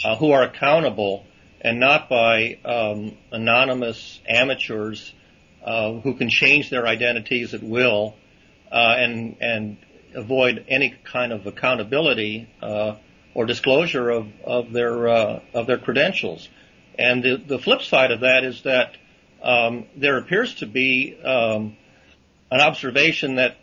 uh, 0.05 0.17
who 0.17 0.33
are 0.33 0.43
accountable, 0.43 1.25
and 1.61 1.81
not 1.81 2.09
by 2.09 2.59
um, 2.65 3.17
anonymous 3.33 4.21
amateurs 4.29 5.13
uh, 5.65 5.93
who 6.01 6.15
can 6.15 6.31
change 6.31 6.71
their 6.71 6.87
identities 6.87 7.53
at 7.55 7.63
will 7.63 8.15
uh, 8.71 8.95
and 8.99 9.37
and 9.41 9.77
avoid 10.15 10.65
any 10.69 10.95
kind 11.05 11.33
of 11.33 11.47
accountability 11.47 12.49
uh, 12.63 12.97
or 13.35 13.47
disclosure 13.47 14.11
of 14.11 14.29
of 14.45 14.73
their 14.73 15.09
uh, 15.09 15.41
of 15.55 15.67
their 15.67 15.79
credentials. 15.79 16.49
And 16.99 17.23
the 17.23 17.37
the 17.37 17.59
flip 17.59 17.83
side 17.83 18.11
of 18.11 18.21
that 18.21 18.45
is 18.45 18.63
that 18.63 18.97
um, 19.43 19.87
there 19.97 20.19
appears 20.19 20.55
to 20.57 20.67
be 20.67 21.19
um, 21.23 21.77
an 22.51 22.61
observation 22.61 23.37
that 23.37 23.57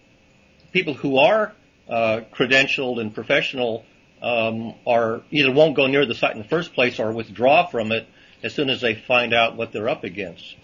people 0.73 0.93
who 0.95 1.17
are 1.17 1.53
uh, 1.87 2.21
credentialed 2.33 2.99
and 2.99 3.13
professional 3.13 3.85
um, 4.21 4.73
are 4.85 5.21
either 5.31 5.51
won't 5.51 5.75
go 5.75 5.87
near 5.87 6.05
the 6.05 6.15
site 6.15 6.35
in 6.35 6.41
the 6.41 6.47
first 6.47 6.73
place 6.73 6.99
or 6.99 7.11
withdraw 7.11 7.67
from 7.67 7.91
it 7.91 8.07
as 8.41 8.53
soon 8.53 8.69
as 8.69 8.81
they 8.81 8.95
find 8.95 9.33
out 9.33 9.55
what 9.55 9.71
they're 9.71 9.89
up 9.89 10.03
against. 10.03 10.55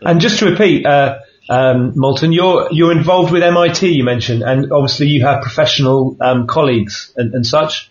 And 0.00 0.20
just 0.20 0.38
to 0.40 0.50
repeat, 0.50 0.86
uh, 0.86 1.18
um, 1.48 1.92
Moulton, 1.96 2.32
you're 2.32 2.68
you're 2.70 2.92
involved 2.92 3.32
with 3.32 3.42
MIT. 3.42 3.88
You 3.88 4.04
mentioned, 4.04 4.42
and 4.42 4.72
obviously 4.72 5.08
you 5.08 5.24
have 5.24 5.42
professional 5.42 6.16
um, 6.20 6.46
colleagues 6.46 7.12
and, 7.16 7.34
and, 7.34 7.44
such. 7.44 7.90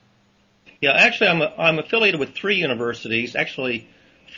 Yeah, 0.79 0.91
actually, 0.91 1.27
I'm 1.27 1.41
a, 1.41 1.53
I'm 1.57 1.79
affiliated 1.79 2.19
with 2.19 2.33
three 2.33 2.55
universities. 2.55 3.35
Actually, 3.35 3.89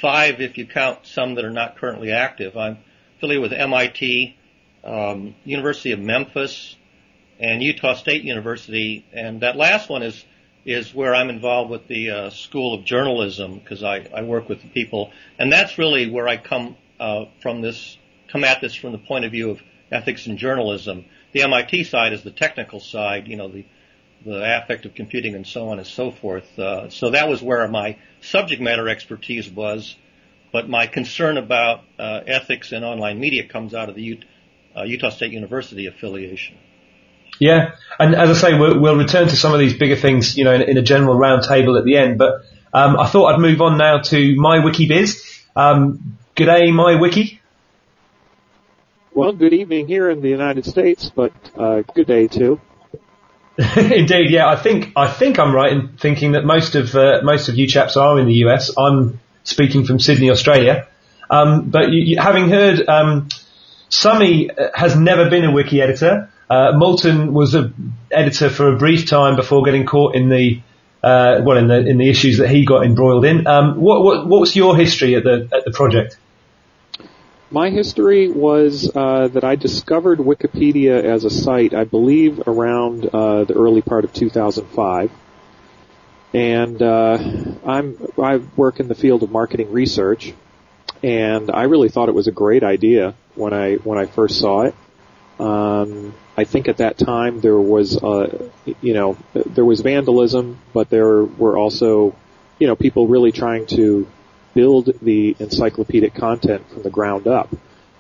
five 0.01 0.41
if 0.41 0.57
you 0.57 0.65
count 0.65 1.05
some 1.05 1.35
that 1.35 1.45
are 1.45 1.51
not 1.51 1.77
currently 1.77 2.11
active. 2.11 2.57
I'm 2.57 2.79
affiliated 3.17 3.43
with 3.43 3.53
MIT, 3.53 4.35
um, 4.83 5.35
University 5.43 5.91
of 5.91 5.99
Memphis, 5.99 6.75
and 7.39 7.63
Utah 7.63 7.96
State 7.96 8.24
University. 8.24 9.05
And 9.13 9.41
that 9.41 9.55
last 9.55 9.89
one 9.89 10.03
is 10.03 10.24
is 10.65 10.93
where 10.93 11.15
I'm 11.15 11.29
involved 11.29 11.72
with 11.72 11.88
the 11.88 12.10
uh, 12.12 12.29
School 12.29 12.74
of 12.74 12.84
Journalism 12.84 13.58
because 13.60 13.81
I, 13.81 14.05
I 14.13 14.24
work 14.24 14.50
with 14.50 14.62
the 14.62 14.67
people, 14.67 15.12
and 15.39 15.51
that's 15.51 15.77
really 15.77 16.10
where 16.10 16.27
I 16.27 16.38
come 16.38 16.75
uh, 17.00 17.25
from 17.41 17.62
this 17.62 17.98
come 18.31 18.43
at 18.43 18.62
this 18.62 18.75
from 18.75 18.91
the 18.91 18.98
point 18.98 19.25
of 19.25 19.31
view 19.31 19.51
of 19.51 19.60
ethics 19.91 20.27
and 20.27 20.38
journalism. 20.38 21.05
The 21.31 21.43
MIT 21.43 21.86
side 21.86 22.13
is 22.13 22.24
the 22.24 22.31
technical 22.31 22.79
side, 22.79 23.27
you 23.27 23.38
know, 23.38 23.48
the 23.48 23.65
the 24.25 24.62
affective 24.62 24.96
computing 24.96 25.34
and 25.34 25.48
so 25.48 25.69
on 25.69 25.77
and 25.77 25.88
so 25.88 26.12
forth. 26.12 26.60
Uh, 26.60 26.89
so 26.89 27.12
that 27.12 27.29
was 27.29 27.41
where 27.41 27.65
my 27.69 27.98
subject 28.22 28.62
matter 28.62 28.89
expertise 28.89 29.50
was, 29.50 29.96
but 30.51 30.67
my 30.67 30.88
concern 30.88 31.38
about 31.38 31.86
uh, 31.98 32.19
ethics 32.27 32.74
in 32.74 32.84
online 32.84 33.19
media 33.19 33.48
comes 33.48 33.74
out 33.74 33.88
of 33.88 33.96
the 33.96 34.01
Utah, 34.01 34.27
uh, 34.75 34.84
Utah 34.84 35.10
State 35.10 35.31
University 35.31 35.86
affiliation. 35.86 36.58
Yeah, 37.39 37.75
and 37.98 38.15
as 38.15 38.29
I 38.29 38.50
say, 38.50 38.58
we'll, 38.58 38.79
we'll, 38.79 38.98
return 38.98 39.27
to 39.29 39.36
some 39.36 39.53
of 39.53 39.60
these 39.60 39.74
bigger 39.74 39.96
things, 39.96 40.38
you 40.38 40.43
know, 40.43 40.53
in, 40.53 40.62
in 40.62 40.77
a 40.77 40.81
general 40.81 41.15
roundtable 41.15 41.77
at 41.79 41.86
the 41.86 41.98
end. 41.98 42.17
But 42.17 42.41
um, 42.74 43.00
I 43.00 43.08
thought 43.08 43.34
I'd 43.34 43.39
move 43.39 43.62
on 43.62 43.77
now 43.77 44.00
to 44.00 44.36
MyWikiBiz. 44.36 45.46
Um, 45.55 46.17
G'day, 46.36 46.74
my 46.74 47.00
wiki. 47.00 47.41
Well, 49.13 49.34
good 49.34 49.53
evening 49.53 49.88
here 49.88 50.10
in 50.10 50.22
the 50.22 50.29
United 50.29 50.65
States, 50.65 51.12
but 51.13 51.34
uh, 51.58 51.81
good 51.93 52.08
day 52.08 52.27
too. 52.27 52.62
Indeed, 53.75 54.29
yeah. 54.29 54.48
I 54.48 54.55
think 54.55 54.93
I 54.96 55.12
think 55.12 55.38
I'm 55.38 55.53
right 55.53 55.74
in 55.74 55.98
thinking 55.98 56.31
that 56.34 56.46
most 56.46 56.75
of 56.75 56.96
uh, 56.96 57.19
most 57.24 57.50
of 57.50 57.58
you 57.58 57.67
chaps 57.67 57.98
are 57.98 58.17
in 58.19 58.27
the 58.27 58.46
US. 58.46 58.72
I'm 58.77 59.19
speaking 59.43 59.86
from 59.86 60.00
Sydney, 60.00 60.29
Australia. 60.29 60.88
Um, 61.29 61.69
but 61.69 61.91
you, 61.91 62.01
you, 62.05 62.22
having 62.22 62.50
heard, 62.50 62.88
um, 62.88 63.27
Sumi 63.89 64.50
has 64.74 64.96
never 64.96 65.29
been 65.29 65.43
a 65.43 65.51
wiki 65.51 65.81
editor. 65.81 66.31
Uh, 66.49 66.71
Moulton 66.75 67.33
was 67.33 67.53
an 67.53 67.93
editor 68.11 68.49
for 68.49 68.73
a 68.73 68.77
brief 68.77 69.07
time 69.07 69.35
before 69.35 69.63
getting 69.63 69.85
caught 69.85 70.15
in 70.15 70.29
the 70.29 70.61
uh, 71.03 71.41
well 71.43 71.57
in 71.57 71.67
the 71.67 71.85
in 71.85 71.97
the 71.97 72.09
issues 72.09 72.39
that 72.39 72.49
he 72.49 72.65
got 72.65 72.83
embroiled 72.83 73.23
in. 73.23 73.45
Um, 73.45 73.79
what, 73.79 74.03
what 74.03 74.27
what 74.27 74.39
was 74.41 74.55
your 74.55 74.75
history 74.75 75.15
at 75.15 75.23
the 75.23 75.47
at 75.53 75.63
the 75.63 75.71
project? 75.71 76.17
My 77.51 77.69
history 77.71 78.29
was 78.29 78.91
uh, 78.95 79.27
that 79.29 79.43
I 79.43 79.55
discovered 79.55 80.19
Wikipedia 80.19 81.03
as 81.03 81.23
a 81.23 81.31
site, 81.31 81.73
I 81.73 81.83
believe, 81.83 82.47
around 82.47 83.07
uh, 83.07 83.45
the 83.45 83.55
early 83.55 83.81
part 83.81 84.03
of 84.03 84.13
2005. 84.13 85.11
And 86.31 86.79
uh, 86.79 87.17
I'm 87.65 87.97
I 88.21 88.37
work 88.55 88.79
in 88.79 88.87
the 88.87 88.93
field 88.93 89.23
of 89.23 89.31
marketing 89.31 89.71
research, 89.71 90.33
and 91.01 91.49
I 91.49 91.63
really 91.63 91.89
thought 91.89 92.09
it 92.09 92.15
was 92.15 92.27
a 92.27 92.31
great 92.31 92.63
idea 92.63 93.15
when 93.35 93.53
I 93.53 93.75
when 93.75 93.97
I 93.97 94.05
first 94.05 94.39
saw 94.39 94.61
it. 94.61 94.75
Um, 95.39 96.13
I 96.38 96.43
think 96.43 96.67
at 96.67 96.77
that 96.77 96.98
time 96.98 97.39
there 97.39 97.58
was, 97.58 97.98
uh, 98.01 98.50
you 98.81 98.93
know, 98.93 99.17
there 99.34 99.65
was 99.65 99.81
vandalism, 99.81 100.60
but 100.74 100.89
there 100.89 101.24
were 101.24 101.58
also, 101.58 102.15
you 102.60 102.67
know, 102.67 102.75
people 102.75 103.08
really 103.08 103.31
trying 103.31 103.65
to 103.67 104.08
build 104.53 104.89
the 105.01 105.36
encyclopedic 105.39 106.13
content 106.13 106.69
from 106.69 106.84
the 106.84 106.89
ground 106.89 107.27
up. 107.27 107.50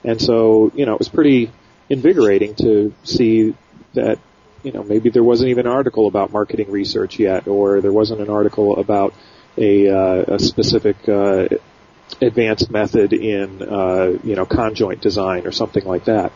And 0.03 0.21
so, 0.21 0.71
you 0.75 0.85
know, 0.85 0.93
it 0.93 0.99
was 0.99 1.09
pretty 1.09 1.51
invigorating 1.89 2.55
to 2.55 2.93
see 3.03 3.55
that, 3.93 4.19
you 4.63 4.71
know, 4.71 4.83
maybe 4.83 5.09
there 5.09 5.23
wasn't 5.23 5.49
even 5.49 5.65
an 5.65 5.71
article 5.71 6.07
about 6.07 6.31
marketing 6.31 6.71
research 6.71 7.19
yet, 7.19 7.47
or 7.47 7.81
there 7.81 7.93
wasn't 7.93 8.21
an 8.21 8.29
article 8.29 8.77
about 8.77 9.13
a, 9.57 9.89
uh, 9.89 10.35
a 10.35 10.39
specific 10.39 10.97
uh, 11.07 11.47
advanced 12.21 12.69
method 12.69 13.13
in, 13.13 13.61
uh, 13.61 14.17
you 14.23 14.35
know, 14.35 14.45
conjoint 14.45 15.01
design 15.01 15.45
or 15.45 15.51
something 15.51 15.85
like 15.85 16.05
that. 16.05 16.31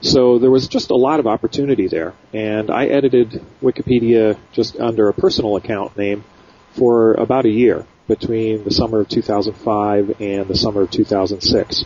So 0.00 0.38
there 0.38 0.50
was 0.50 0.68
just 0.68 0.90
a 0.90 0.96
lot 0.96 1.20
of 1.20 1.26
opportunity 1.26 1.88
there, 1.88 2.14
and 2.32 2.70
I 2.70 2.86
edited 2.86 3.42
Wikipedia 3.62 4.38
just 4.52 4.78
under 4.78 5.08
a 5.08 5.14
personal 5.14 5.56
account 5.56 5.96
name 5.96 6.24
for 6.72 7.14
about 7.14 7.46
a 7.46 7.50
year 7.50 7.86
between 8.06 8.62
the 8.64 8.70
summer 8.70 9.00
of 9.00 9.08
2005 9.08 10.20
and 10.20 10.46
the 10.46 10.54
summer 10.54 10.82
of 10.82 10.90
2006. 10.90 11.84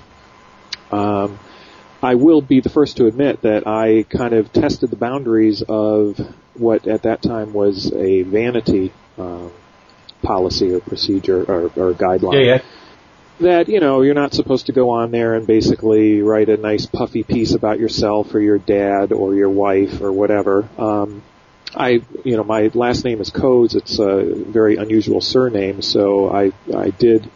Um, 0.91 1.39
I 2.03 2.15
will 2.15 2.41
be 2.41 2.61
the 2.61 2.69
first 2.69 2.97
to 2.97 3.07
admit 3.07 3.43
that 3.43 3.67
I 3.67 4.05
kind 4.05 4.35
of 4.35 4.53
tested 4.53 4.91
the 4.91 4.97
boundaries 4.97 5.63
of 5.63 6.19
what 6.55 6.87
at 6.87 7.03
that 7.03 7.23
time 7.23 7.53
was 7.53 7.93
a 7.93 8.23
vanity 8.23 8.93
um, 9.19 9.53
policy 10.23 10.73
or 10.73 10.81
procedure 10.81 11.45
or, 11.45 11.65
or 11.77 11.93
guideline. 11.93 12.35
Yeah, 12.35 12.55
yeah. 12.55 12.63
That 13.41 13.71
you 13.71 13.81
know 13.81 14.03
you're 14.03 14.13
not 14.13 14.35
supposed 14.35 14.67
to 14.67 14.73
go 14.73 14.91
on 14.91 15.13
there 15.13 15.35
and 15.35 15.47
basically 15.47 16.21
write 16.21 16.51
a 16.51 16.59
nice 16.59 16.85
puffy 16.85 17.23
piece 17.23 17.55
about 17.55 17.81
yourself 17.81 18.35
or 18.35 18.41
your 18.41 18.59
dad 18.59 19.13
or 19.13 19.35
your 19.35 19.49
wife 19.49 20.03
or 20.03 20.13
whatever. 20.13 20.69
Um, 20.77 21.23
I, 21.75 22.03
you 22.23 22.37
know, 22.37 22.45
my 22.45 22.71
last 22.75 23.03
name 23.03 23.19
is 23.21 23.31
Kohs. 23.31 23.75
It's 23.75 23.99
a 23.99 24.25
very 24.25 24.77
unusual 24.77 25.23
surname, 25.23 25.81
so 25.81 26.31
I, 26.31 26.53
I 26.77 26.91
did 26.91 27.31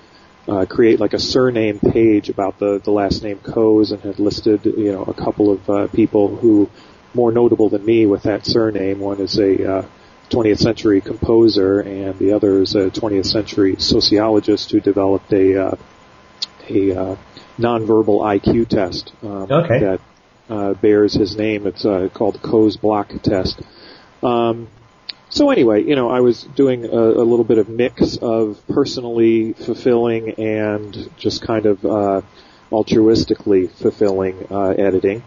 uh, 0.46 0.66
create 0.66 1.00
like 1.00 1.14
a 1.14 1.18
surname 1.18 1.78
page 1.78 2.28
about 2.28 2.58
the 2.58 2.82
the 2.84 2.90
last 2.90 3.23
name 3.23 3.38
Kohs 3.38 3.90
and 3.90 4.02
had 4.02 4.18
listed, 4.18 4.66
you 4.66 4.92
know, 4.92 5.04
a 5.04 5.14
couple 5.14 5.52
of 5.52 5.70
uh, 5.70 5.87
people 5.87 6.37
who 6.37 6.68
more 7.14 7.32
notable 7.32 7.70
than 7.70 7.82
me 7.82 8.04
with 8.04 8.25
that 8.25 8.44
surname. 8.44 8.99
One 8.99 9.20
is 9.20 9.38
a 9.38 9.76
uh, 9.76 9.87
20th 10.28 10.58
century 10.58 11.00
composer, 11.00 11.80
and 11.80 12.18
the 12.18 12.32
other 12.32 12.61
is 12.61 12.75
a 12.75 12.90
20th 12.90 13.26
century 13.26 13.76
sociologist 13.78 14.70
who 14.70 14.80
developed 14.80 15.32
a 15.32 15.68
uh, 15.68 15.76
a 16.68 16.92
uh, 16.92 17.16
nonverbal 17.59 18.21
IQ 18.21 18.68
test 18.68 19.12
um, 19.23 19.50
okay. 19.50 19.78
that 19.80 20.00
uh, 20.49 20.75
bears 20.75 21.14
his 21.14 21.37
name. 21.37 21.66
It's 21.66 21.85
uh, 21.85 22.09
called 22.12 22.40
Kohs 22.42 22.76
Block 22.76 23.12
test. 23.23 23.61
Um, 24.23 24.68
so 25.28 25.50
anyway, 25.50 25.83
you 25.83 25.97
know, 25.97 26.11
I 26.11 26.21
was 26.21 26.42
doing 26.42 26.85
a, 26.85 26.88
a, 26.88 27.25
little 27.25 27.44
bit 27.44 27.59
of 27.59 27.68
mix 27.68 28.16
of 28.16 28.62
personally 28.68 29.52
fulfilling 29.52 30.30
and 30.35 31.11
just 31.16 31.42
kind 31.42 31.66
of 31.66 31.85
uh, 31.85 32.23
altruistically 32.71 33.71
fulfilling 33.71 34.47
uh, 34.50 34.71
editing. 34.71 35.25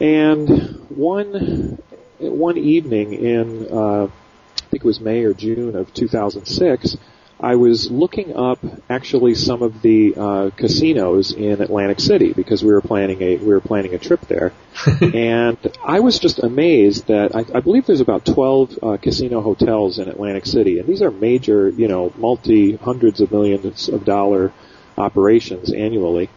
And 0.00 0.86
one 0.90 1.82
one 2.18 2.58
evening 2.58 3.14
in 3.14 3.68
uh, 3.70 4.04
I 4.04 4.64
think 4.70 4.84
it 4.84 4.84
was 4.84 5.00
May 5.00 5.24
or 5.24 5.34
June 5.34 5.76
of 5.76 5.92
2006, 5.94 6.96
I 7.42 7.56
was 7.56 7.90
looking 7.90 8.36
up 8.36 8.60
actually 8.88 9.34
some 9.34 9.62
of 9.62 9.82
the 9.82 10.14
uh, 10.16 10.50
casinos 10.56 11.32
in 11.32 11.60
Atlantic 11.60 11.98
City 11.98 12.32
because 12.32 12.62
we 12.62 12.72
were 12.72 12.80
planning 12.80 13.20
a 13.20 13.36
we 13.36 13.46
were 13.46 13.60
planning 13.60 13.94
a 13.94 13.98
trip 13.98 14.20
there, 14.28 14.52
and 15.00 15.58
I 15.84 16.00
was 16.00 16.20
just 16.20 16.38
amazed 16.38 17.08
that 17.08 17.34
I, 17.34 17.44
I 17.52 17.60
believe 17.60 17.86
there's 17.86 18.00
about 18.00 18.24
12 18.24 18.78
uh, 18.80 18.96
casino 18.98 19.40
hotels 19.40 19.98
in 19.98 20.08
Atlantic 20.08 20.46
City, 20.46 20.78
and 20.78 20.88
these 20.88 21.02
are 21.02 21.10
major, 21.10 21.68
you 21.68 21.88
know, 21.88 22.12
multi 22.16 22.76
hundreds 22.76 23.20
of 23.20 23.32
millions 23.32 23.88
of 23.88 24.04
dollar 24.04 24.52
operations 24.96 25.72
annually. 25.72 26.30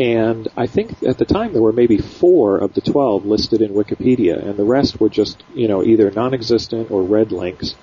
And 0.00 0.48
I 0.56 0.66
think 0.66 1.02
at 1.04 1.18
the 1.18 1.24
time 1.24 1.52
there 1.52 1.62
were 1.62 1.72
maybe 1.72 1.98
four 1.98 2.58
of 2.58 2.74
the 2.74 2.80
12 2.80 3.24
listed 3.26 3.60
in 3.60 3.72
Wikipedia, 3.72 4.44
and 4.44 4.56
the 4.56 4.64
rest 4.64 4.98
were 4.98 5.08
just, 5.08 5.44
you 5.54 5.68
know, 5.68 5.84
either 5.84 6.10
non-existent 6.10 6.90
or 6.90 7.04
red 7.04 7.30
links. 7.30 7.76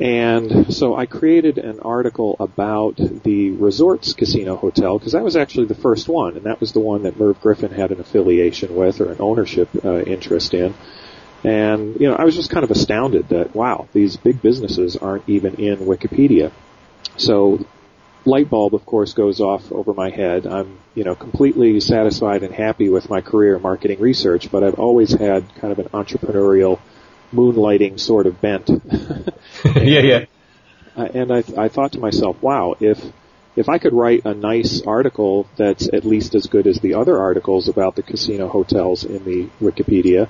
And 0.00 0.72
so 0.72 0.94
I 0.94 1.06
created 1.06 1.58
an 1.58 1.80
article 1.80 2.36
about 2.38 2.96
the 2.96 3.50
Resorts 3.50 4.12
Casino 4.12 4.56
Hotel 4.56 4.96
because 4.96 5.12
that 5.12 5.24
was 5.24 5.34
actually 5.34 5.66
the 5.66 5.74
first 5.74 6.08
one, 6.08 6.36
and 6.36 6.46
that 6.46 6.60
was 6.60 6.72
the 6.72 6.80
one 6.80 7.02
that 7.02 7.18
Merv 7.18 7.40
Griffin 7.40 7.72
had 7.72 7.90
an 7.90 7.98
affiliation 7.98 8.76
with 8.76 9.00
or 9.00 9.10
an 9.10 9.16
ownership 9.20 9.68
uh, 9.84 9.98
interest 10.00 10.54
in. 10.54 10.74
And 11.42 12.00
you 12.00 12.08
know, 12.08 12.14
I 12.14 12.24
was 12.24 12.36
just 12.36 12.50
kind 12.50 12.62
of 12.62 12.70
astounded 12.70 13.28
that 13.30 13.56
wow, 13.56 13.88
these 13.92 14.16
big 14.16 14.40
businesses 14.40 14.96
aren't 14.96 15.28
even 15.28 15.56
in 15.56 15.78
Wikipedia. 15.78 16.52
So 17.16 17.66
light 18.24 18.48
bulb, 18.48 18.74
of 18.74 18.86
course, 18.86 19.14
goes 19.14 19.40
off 19.40 19.72
over 19.72 19.94
my 19.94 20.10
head. 20.10 20.46
I'm, 20.46 20.78
you 20.94 21.02
know, 21.02 21.16
completely 21.16 21.80
satisfied 21.80 22.44
and 22.44 22.54
happy 22.54 22.88
with 22.88 23.10
my 23.10 23.20
career 23.20 23.56
in 23.56 23.62
marketing 23.62 24.00
research, 24.00 24.50
but 24.52 24.62
I've 24.62 24.78
always 24.78 25.12
had 25.12 25.52
kind 25.56 25.72
of 25.72 25.78
an 25.80 25.88
entrepreneurial 25.88 26.78
moonlighting 27.32 27.98
sort 27.98 28.26
of 28.26 28.40
bent. 28.40 28.68
yeah, 29.64 30.00
yeah. 30.00 30.24
Uh, 30.96 31.08
and 31.14 31.32
I, 31.32 31.44
I 31.56 31.68
thought 31.68 31.92
to 31.92 32.00
myself, 32.00 32.42
wow, 32.42 32.74
if 32.80 33.00
if 33.56 33.68
I 33.68 33.78
could 33.78 33.92
write 33.92 34.24
a 34.24 34.34
nice 34.34 34.82
article 34.82 35.48
that's 35.56 35.88
at 35.92 36.04
least 36.04 36.36
as 36.36 36.46
good 36.46 36.68
as 36.68 36.78
the 36.78 36.94
other 36.94 37.18
articles 37.18 37.68
about 37.68 37.96
the 37.96 38.04
casino 38.04 38.48
hotels 38.48 39.04
in 39.04 39.24
the 39.24 39.48
Wikipedia, 39.60 40.28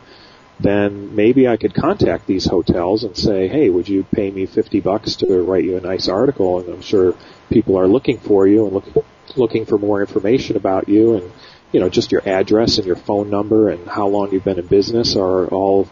then 0.60 1.14
maybe 1.14 1.46
I 1.46 1.56
could 1.56 1.74
contact 1.74 2.26
these 2.26 2.46
hotels 2.46 3.04
and 3.04 3.16
say, 3.16 3.46
hey, 3.46 3.68
would 3.68 3.88
you 3.88 4.04
pay 4.04 4.30
me 4.30 4.46
50 4.46 4.80
bucks 4.80 5.16
to 5.16 5.42
write 5.42 5.64
you 5.64 5.76
a 5.76 5.80
nice 5.80 6.08
article? 6.08 6.60
And 6.60 6.70
I'm 6.70 6.80
sure 6.80 7.14
people 7.50 7.78
are 7.78 7.86
looking 7.86 8.18
for 8.18 8.46
you 8.46 8.64
and 8.64 8.74
look, 8.74 9.06
looking 9.36 9.66
for 9.66 9.78
more 9.78 10.00
information 10.00 10.56
about 10.56 10.88
you 10.88 11.16
and, 11.16 11.30
you 11.70 11.80
know, 11.80 11.88
just 11.88 12.10
your 12.10 12.26
address 12.26 12.78
and 12.78 12.86
your 12.86 12.96
phone 12.96 13.30
number 13.30 13.68
and 13.68 13.86
how 13.86 14.08
long 14.08 14.32
you've 14.32 14.44
been 14.44 14.58
in 14.58 14.66
business 14.66 15.16
are 15.16 15.46
all, 15.48 15.88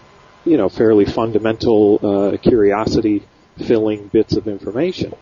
you 0.47 0.57
know, 0.57 0.69
fairly 0.69 1.05
fundamental, 1.05 2.01
uh, 2.03 2.37
curiosity 2.39 3.23
filling 3.59 4.09
bits 4.09 4.37
of 4.37 4.49
information. 4.49 5.13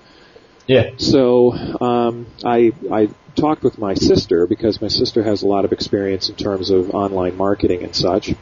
Yeah. 0.66 0.90
So, 0.96 1.52
um, 1.52 2.26
I, 2.44 2.72
I 2.90 3.10
talked 3.36 3.62
with 3.62 3.78
my 3.78 3.94
sister 3.94 4.46
because 4.46 4.80
my 4.80 4.88
sister 4.88 5.22
has 5.22 5.42
a 5.42 5.46
lot 5.46 5.64
of 5.64 5.72
experience 5.72 6.28
in 6.28 6.36
terms 6.36 6.70
of 6.70 6.94
online 6.94 7.36
marketing 7.36 7.82
and 7.82 7.94
such 7.94 8.34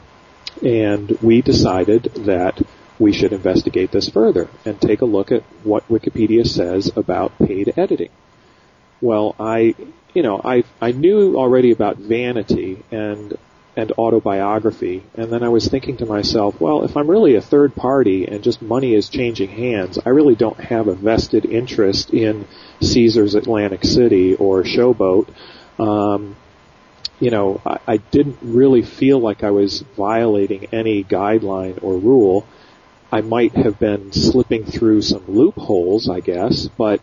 and 0.61 1.17
we 1.21 1.41
decided 1.41 2.03
that 2.25 2.61
we 2.99 3.11
should 3.11 3.33
investigate 3.33 3.91
this 3.91 4.09
further 4.09 4.47
and 4.65 4.79
take 4.79 5.01
a 5.01 5.05
look 5.05 5.31
at 5.31 5.43
what 5.63 5.87
Wikipedia 5.89 6.45
says 6.45 6.91
about 6.95 7.37
paid 7.39 7.73
editing. 7.75 8.09
Well, 9.01 9.35
I, 9.39 9.75
you 10.13 10.21
know, 10.21 10.39
I, 10.43 10.63
I 10.79 10.91
knew 10.91 11.37
already 11.37 11.71
about 11.71 11.97
vanity 11.97 12.83
and, 12.91 13.37
and 13.75 13.91
autobiography, 13.93 15.03
and 15.15 15.31
then 15.31 15.41
I 15.41 15.49
was 15.49 15.67
thinking 15.67 15.97
to 15.97 16.05
myself, 16.05 16.61
well, 16.61 16.83
if 16.83 16.95
I'm 16.95 17.09
really 17.09 17.35
a 17.35 17.41
third 17.41 17.75
party 17.75 18.27
and 18.27 18.43
just 18.43 18.61
money 18.61 18.93
is 18.93 19.09
changing 19.09 19.49
hands, 19.49 19.97
I 20.05 20.09
really 20.09 20.35
don't 20.35 20.59
have 20.59 20.87
a 20.87 20.93
vested 20.93 21.45
interest 21.45 22.11
in 22.11 22.45
Caesars 22.81 23.33
Atlantic 23.33 23.83
City 23.83 24.35
or 24.35 24.63
Showboat. 24.63 25.27
Um, 25.79 26.35
you 27.19 27.31
know, 27.31 27.61
I, 27.65 27.79
I 27.87 27.97
didn't 27.97 28.37
really 28.41 28.83
feel 28.83 29.19
like 29.19 29.43
I 29.43 29.49
was 29.51 29.81
violating 29.97 30.65
any 30.71 31.03
guideline 31.03 31.81
or 31.83 31.97
rule. 31.97 32.45
I 33.11 33.21
might 33.21 33.55
have 33.55 33.79
been 33.79 34.11
slipping 34.11 34.65
through 34.65 35.01
some 35.01 35.23
loopholes, 35.27 36.09
I 36.09 36.19
guess, 36.19 36.67
but 36.77 37.01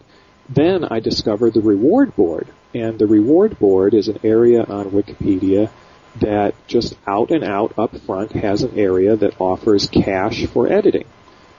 then 0.49 0.85
I 0.85 1.01
discovered 1.01 1.55
the 1.55 1.61
reward 1.61 2.15
board. 2.15 2.47
And 2.73 3.01
the 3.01 3.07
reward 3.09 3.59
board 3.59 3.95
is 3.95 4.07
an 4.07 4.21
area 4.23 4.63
on 4.63 4.91
Wikipedia 4.91 5.71
that 6.17 6.55
just 6.67 6.95
out 7.07 7.31
and 7.31 7.45
out 7.45 7.79
up 7.79 7.97
front 8.01 8.33
has 8.33 8.63
an 8.63 8.79
area 8.79 9.17
that 9.17 9.41
offers 9.41 9.89
cash 9.89 10.47
for 10.47 10.71
editing. 10.71 11.07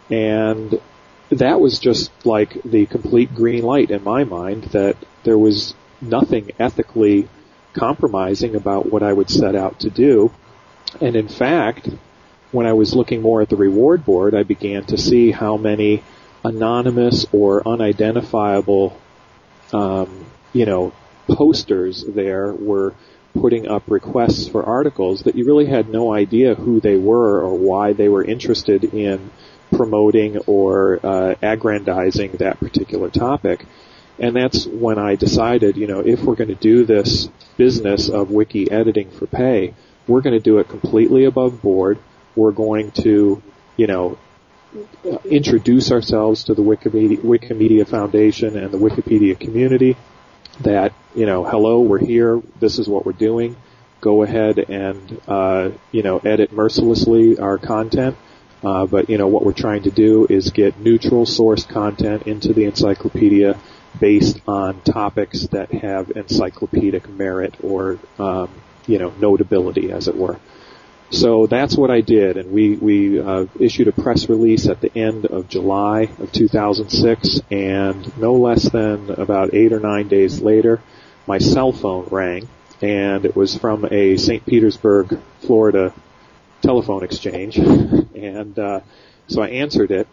And 0.10 0.80
that 1.30 1.62
was 1.62 1.80
just 1.80 2.12
like 2.26 2.62
the 2.64 2.86
complete 2.86 3.34
green 3.34 3.64
light 3.64 3.92
in 3.92 4.04
my 4.04 4.26
mind 4.26 4.64
that 4.66 4.98
there 5.24 5.38
was 5.38 5.74
nothing 6.02 6.52
ethically 6.60 7.30
compromising 7.74 8.56
about 8.56 8.92
what 8.92 9.04
I 9.04 9.14
would 9.14 9.30
set 9.30 9.56
out 9.56 9.80
to 9.80 9.90
do. 9.90 10.32
And 11.00 11.16
in 11.16 11.30
fact, 11.30 11.88
when 12.52 12.66
I 12.66 12.74
was 12.74 12.94
looking 12.94 13.22
more 13.22 13.42
at 13.42 13.50
the 13.50 13.56
reward 13.56 14.04
board, 14.04 14.36
I 14.36 14.44
began 14.44 14.84
to 14.86 14.98
see 14.98 15.32
how 15.32 15.56
many 15.56 16.04
anonymous 16.44 17.26
or 17.32 17.66
unidentifiable, 17.66 19.00
um, 19.72 20.26
you 20.52 20.66
know, 20.66 20.92
posters 21.28 22.04
there 22.04 22.52
were 22.52 22.94
putting 23.34 23.68
up 23.68 23.84
requests 23.88 24.48
for 24.48 24.64
articles 24.64 25.24
that 25.24 25.36
you 25.36 25.46
really 25.46 25.66
had 25.66 25.90
no 25.90 26.14
idea 26.14 26.56
who 26.56 26.80
they 26.80 26.98
were 26.98 27.42
or 27.42 27.58
why 27.58 27.94
they 27.94 28.10
were 28.10 28.24
interested 28.24 28.84
in 28.84 29.32
promoting 29.72 30.38
or 30.48 31.00
uh, 31.06 31.36
aggrandizing 31.42 32.32
that 32.34 32.60
particular 32.60 33.10
topic. 33.10 33.66
And 34.20 34.36
that's 34.36 34.68
when 34.68 35.00
I 35.00 35.16
decided, 35.16 35.78
you 35.78 35.88
know, 35.88 36.02
if 36.02 36.22
we're 36.22 36.36
going 36.36 36.50
to 36.50 36.56
do 36.56 36.86
this 36.86 37.30
business 37.58 38.10
of 38.10 38.30
wiki 38.30 38.70
editing 38.70 39.10
for 39.10 39.26
pay, 39.26 39.74
we're 40.08 40.22
going 40.22 40.38
to 40.38 40.44
do 40.44 40.60
it 40.60 40.68
completely 40.68 41.26
above 41.26 41.62
board. 41.62 41.98
We're 42.36 42.52
going 42.52 42.92
to, 43.04 43.42
you 43.78 43.88
know, 43.88 44.18
introduce 45.26 45.92
ourselves 45.92 46.46
to 46.46 46.54
the 46.54 46.62
Wikimedia, 46.62 47.18
Wikimedia 47.20 47.88
Foundation 47.88 48.58
and 48.58 48.72
the 48.72 48.78
Wikipedia 48.78 49.40
community 49.40 49.98
that, 50.60 50.94
you 51.16 51.26
know, 51.26 51.44
hello, 51.44 51.82
we're 51.82 52.00
here. 52.00 52.42
This 52.60 52.78
is 52.78 52.88
what 52.88 53.06
we're 53.06 53.14
doing. 53.14 53.56
Go 54.02 54.24
ahead 54.24 54.58
and, 54.60 55.22
uh, 55.28 55.72
you 55.92 56.04
know, 56.04 56.20
edit 56.20 56.52
mercilessly 56.52 57.38
our 57.38 57.58
content. 57.58 58.18
Uh, 58.64 58.86
but, 58.86 59.10
you 59.10 59.18
know, 59.18 59.28
what 59.28 59.44
we're 59.44 59.54
trying 59.54 59.84
to 59.84 59.92
do 59.92 60.28
is 60.30 60.52
get 60.52 60.80
neutral 60.80 61.26
sourced 61.26 61.68
content 61.68 62.24
into 62.28 62.54
the 62.54 62.66
encyclopedia 62.66 63.60
based 64.00 64.40
on 64.48 64.82
topics 64.82 65.48
that 65.48 65.72
have 65.72 66.12
encyclopedic 66.12 67.10
merit 67.10 67.56
or 67.64 68.00
um, 68.20 68.50
you 68.88 68.98
know 68.98 69.14
notability, 69.20 69.92
as 69.92 70.08
it 70.08 70.16
were. 70.16 70.40
So 71.12 71.46
that's 71.46 71.76
what 71.76 71.92
I 71.92 72.00
did, 72.00 72.38
and 72.38 72.52
we 72.52 72.78
we 72.78 73.20
uh, 73.20 73.46
issued 73.60 73.90
a 73.90 73.92
press 73.92 74.30
release 74.30 74.70
at 74.70 74.80
the 74.80 74.98
end 74.98 75.26
of 75.26 75.50
July 75.50 76.10
of 76.20 76.32
2006, 76.32 77.42
and 77.52 78.18
no 78.18 78.34
less 78.36 78.64
than 78.70 79.10
about 79.10 79.54
eight 79.54 79.74
or 79.74 79.82
nine 79.82 80.08
days 80.08 80.42
later, 80.42 80.82
my 81.28 81.38
cell 81.38 81.74
phone 81.74 82.08
rang, 82.10 82.48
and 82.82 83.26
it 83.26 83.36
was 83.36 83.58
from 83.58 83.86
a 83.92 84.16
St. 84.16 84.46
Petersburg, 84.46 85.20
Florida 85.42 85.94
telephone 86.62 87.04
exchange, 87.04 87.58
and 88.16 88.58
uh, 88.58 88.80
so 89.28 89.42
I 89.42 89.50
answered 89.50 89.92
it, 89.92 90.08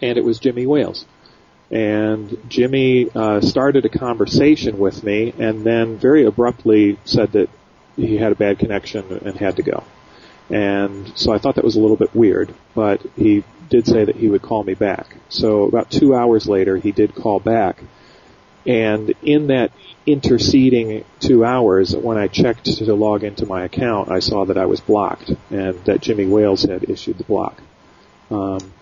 and 0.00 0.16
it 0.16 0.24
was 0.24 0.38
Jimmy 0.38 0.66
Wales 0.66 1.04
and 1.70 2.38
Jimmy 2.48 3.10
uh, 3.14 3.40
started 3.40 3.84
a 3.84 3.90
conversation 3.90 4.78
with 4.78 5.04
me, 5.04 5.34
and 5.38 5.64
then 5.64 5.98
very 5.98 6.24
abruptly 6.24 6.98
said 7.04 7.32
that 7.32 7.50
he 7.96 8.16
had 8.16 8.32
a 8.32 8.34
bad 8.34 8.58
connection 8.58 9.04
and 9.24 9.36
had 9.36 9.56
to 9.56 9.62
go. 9.62 9.84
And 10.50 11.12
so 11.16 11.32
I 11.32 11.38
thought 11.38 11.56
that 11.56 11.64
was 11.64 11.76
a 11.76 11.80
little 11.80 11.96
bit 11.96 12.14
weird, 12.14 12.54
but 12.74 13.02
he 13.16 13.44
did 13.68 13.86
say 13.86 14.04
that 14.04 14.16
he 14.16 14.28
would 14.28 14.42
call 14.42 14.64
me 14.64 14.74
back. 14.74 15.14
So 15.28 15.64
about 15.64 15.90
two 15.90 16.14
hours 16.14 16.48
later, 16.48 16.76
he 16.76 16.90
did 16.90 17.14
call 17.14 17.38
back, 17.38 17.82
and 18.66 19.14
in 19.22 19.48
that 19.48 19.72
interceding 20.06 21.04
two 21.20 21.44
hours, 21.44 21.94
when 21.94 22.16
I 22.16 22.28
checked 22.28 22.64
to 22.64 22.94
log 22.94 23.24
into 23.24 23.46
my 23.46 23.64
account, 23.64 24.10
I 24.10 24.20
saw 24.20 24.46
that 24.46 24.56
I 24.56 24.66
was 24.66 24.80
blocked 24.80 25.30
and 25.50 25.84
that 25.84 26.00
Jimmy 26.00 26.26
Wales 26.26 26.62
had 26.62 26.88
issued 26.88 27.18
the 27.18 27.24
block. 27.24 27.60
Um, 28.30 28.72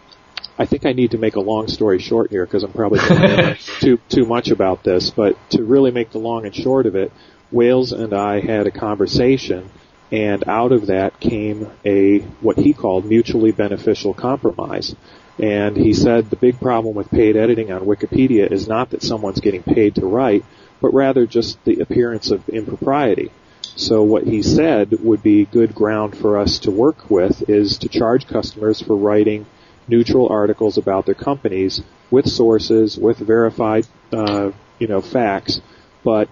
I 0.58 0.64
think 0.64 0.86
I 0.86 0.92
need 0.92 1.10
to 1.10 1.18
make 1.18 1.36
a 1.36 1.40
long 1.40 1.68
story 1.68 1.98
short 1.98 2.30
here 2.30 2.46
because 2.46 2.62
I'm 2.62 2.72
probably 2.72 3.00
too 3.80 3.98
too 4.08 4.24
much 4.24 4.50
about 4.50 4.82
this. 4.84 5.10
But 5.10 5.36
to 5.50 5.62
really 5.62 5.90
make 5.90 6.10
the 6.10 6.18
long 6.18 6.46
and 6.46 6.54
short 6.54 6.86
of 6.86 6.96
it, 6.96 7.12
Wales 7.50 7.92
and 7.92 8.14
I 8.14 8.40
had 8.40 8.66
a 8.66 8.70
conversation, 8.70 9.70
and 10.12 10.46
out 10.48 10.72
of 10.72 10.86
that 10.86 11.18
came 11.18 11.70
a 11.84 12.18
what 12.40 12.58
he 12.58 12.72
called 12.72 13.04
mutually 13.04 13.52
beneficial 13.52 14.14
compromise. 14.14 14.94
And 15.38 15.76
he 15.76 15.92
said 15.92 16.30
the 16.30 16.36
big 16.36 16.60
problem 16.60 16.94
with 16.94 17.10
paid 17.10 17.36
editing 17.36 17.72
on 17.72 17.82
Wikipedia 17.82 18.50
is 18.50 18.68
not 18.68 18.90
that 18.90 19.02
someone's 19.02 19.40
getting 19.40 19.62
paid 19.62 19.96
to 19.96 20.06
write, 20.06 20.44
but 20.80 20.94
rather 20.94 21.26
just 21.26 21.62
the 21.64 21.80
appearance 21.80 22.30
of 22.30 22.48
impropriety. 22.48 23.30
So 23.74 24.02
what 24.02 24.24
he 24.24 24.42
said 24.42 24.92
would 25.00 25.22
be 25.22 25.44
good 25.44 25.74
ground 25.74 26.16
for 26.16 26.38
us 26.38 26.60
to 26.60 26.70
work 26.70 27.10
with 27.10 27.48
is 27.50 27.76
to 27.78 27.88
charge 27.88 28.26
customers 28.26 28.80
for 28.80 28.96
writing 28.96 29.44
neutral 29.88 30.28
articles 30.28 30.78
about 30.78 31.04
their 31.04 31.14
companies 31.14 31.82
with 32.10 32.26
sources, 32.26 32.96
with 32.96 33.18
verified, 33.18 33.86
uh, 34.12 34.52
you 34.78 34.86
know, 34.86 35.00
facts, 35.00 35.60
but 36.02 36.28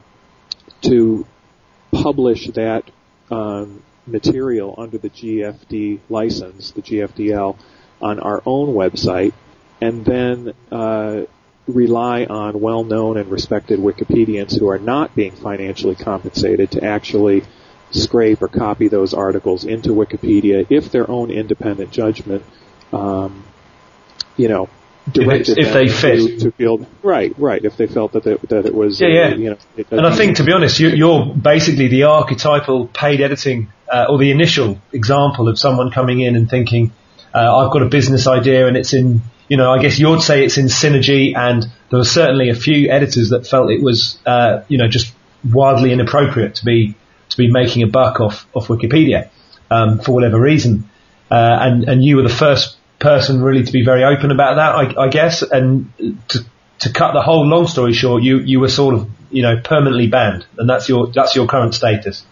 to 0.83 1.27
publish 1.93 2.49
that 2.49 2.85
um, 3.35 3.83
material 4.07 4.75
under 4.79 4.99
the 4.99 5.11
GFD 5.11 6.01
license, 6.09 6.71
the 6.73 6.83
GFDL, 6.83 7.57
on 8.01 8.19
our 8.21 8.43
own 8.45 8.75
website, 8.75 9.33
and 9.81 10.05
then 10.05 10.53
uh, 10.71 11.23
rely 11.67 12.25
on 12.25 12.61
well-known 12.61 13.17
and 13.17 13.31
respected 13.31 13.79
Wikipedians 13.79 14.59
who 14.59 14.69
are 14.69 14.79
not 14.79 15.15
being 15.15 15.33
financially 15.33 15.95
compensated 15.95 16.71
to 16.73 16.85
actually 16.85 17.43
scrape 17.91 18.43
or 18.43 18.49
copy 18.49 18.89
those 18.89 19.15
articles 19.15 19.65
into 19.65 19.91
Wikipedia 19.91 20.67
if 20.69 20.91
their 20.91 21.09
own 21.11 21.31
independent 21.31 21.91
judgment 21.91 22.45
um, 22.93 23.45
you 24.37 24.49
know, 24.49 24.69
directed 25.13 25.59
if, 25.59 25.67
if 25.69 25.73
they 25.73 25.89
fit. 25.89 26.17
to, 26.17 26.39
to 26.39 26.53
feel 26.53 26.87
right, 27.03 27.35
right. 27.39 27.65
If 27.65 27.77
they 27.77 27.87
felt 27.87 28.13
that 28.13 28.27
it, 28.27 28.49
that 28.49 28.67
it 28.67 28.75
was, 28.75 29.01
Yeah, 29.01 29.09
yeah. 29.09 29.35
you 29.35 29.51
know, 29.51 29.57
And 29.91 30.07
I 30.07 30.17
think, 30.17 30.37
to 30.39 30.45
be 30.45 30.53
honest, 30.53 30.81
you, 30.81 30.89
you're 30.89 31.27
basically 31.35 31.89
the 31.89 32.05
archetypal 32.05 32.87
paid 32.89 33.21
editing, 33.21 33.73
uh, 33.93 34.07
or 34.09 34.19
the 34.19 34.31
initial 34.31 34.81
example 34.93 35.49
of 35.49 35.59
someone 35.59 35.91
coming 35.91 36.21
in 36.21 36.37
and 36.37 36.49
thinking, 36.49 36.93
uh, 37.35 37.57
I've 37.59 37.73
got 37.73 37.83
a 37.83 37.89
business 37.89 38.27
idea 38.27 38.67
and 38.67 38.77
it's 38.77 38.95
in, 38.95 39.21
you 39.49 39.57
know, 39.57 39.73
I 39.73 39.83
guess 39.83 39.99
you'd 39.99 40.23
say 40.23 40.45
it's 40.45 40.57
in 40.57 40.67
synergy 40.67 41.37
and 41.37 41.63
there 41.91 41.99
were 41.99 42.05
certainly 42.05 42.49
a 42.49 42.55
few 42.55 42.91
editors 42.91 43.31
that 43.31 43.47
felt 43.47 43.71
it 43.71 43.83
was, 43.83 44.19
uh, 44.25 44.63
you 44.69 44.79
know, 44.79 44.89
just 44.89 45.13
wildly 45.53 45.93
inappropriate 45.93 46.57
to 46.57 46.65
be, 46.65 46.95
to 47.29 47.37
be 47.37 47.51
making 47.51 47.83
a 47.83 47.87
buck 47.87 48.21
off, 48.21 48.47
off 48.55 48.69
Wikipedia, 48.69 49.29
um, 49.71 49.99
for 49.99 50.13
whatever 50.13 50.41
reason. 50.41 50.89
Uh, 51.31 51.59
and, 51.61 51.85
and 51.85 52.05
you 52.05 52.17
were 52.17 52.23
the 52.23 52.29
first 52.29 52.77
person 52.99 53.43
really 53.43 53.65
to 53.65 53.73
be 53.73 53.85
very 53.85 54.05
open 54.05 54.31
about 54.31 54.57
that, 54.57 54.97
I, 54.97 55.05
I 55.05 55.09
guess, 55.09 55.43
and 55.43 55.93
to, 56.29 56.45
to 56.81 56.93
cut 56.93 57.13
the 57.13 57.23
whole 57.23 57.47
long 57.47 57.67
story 57.67 57.93
short, 57.93 58.23
you, 58.23 58.39
you 58.39 58.61
were 58.61 58.69
sort 58.69 58.95
of, 58.95 59.11
you 59.31 59.43
know, 59.43 59.61
permanently 59.63 60.07
banned, 60.07 60.47
and 60.59 60.69
that's 60.69 60.89
your, 60.89 61.09
that's 61.09 61.35
your 61.37 61.47
current 61.47 61.75
status. 61.75 62.25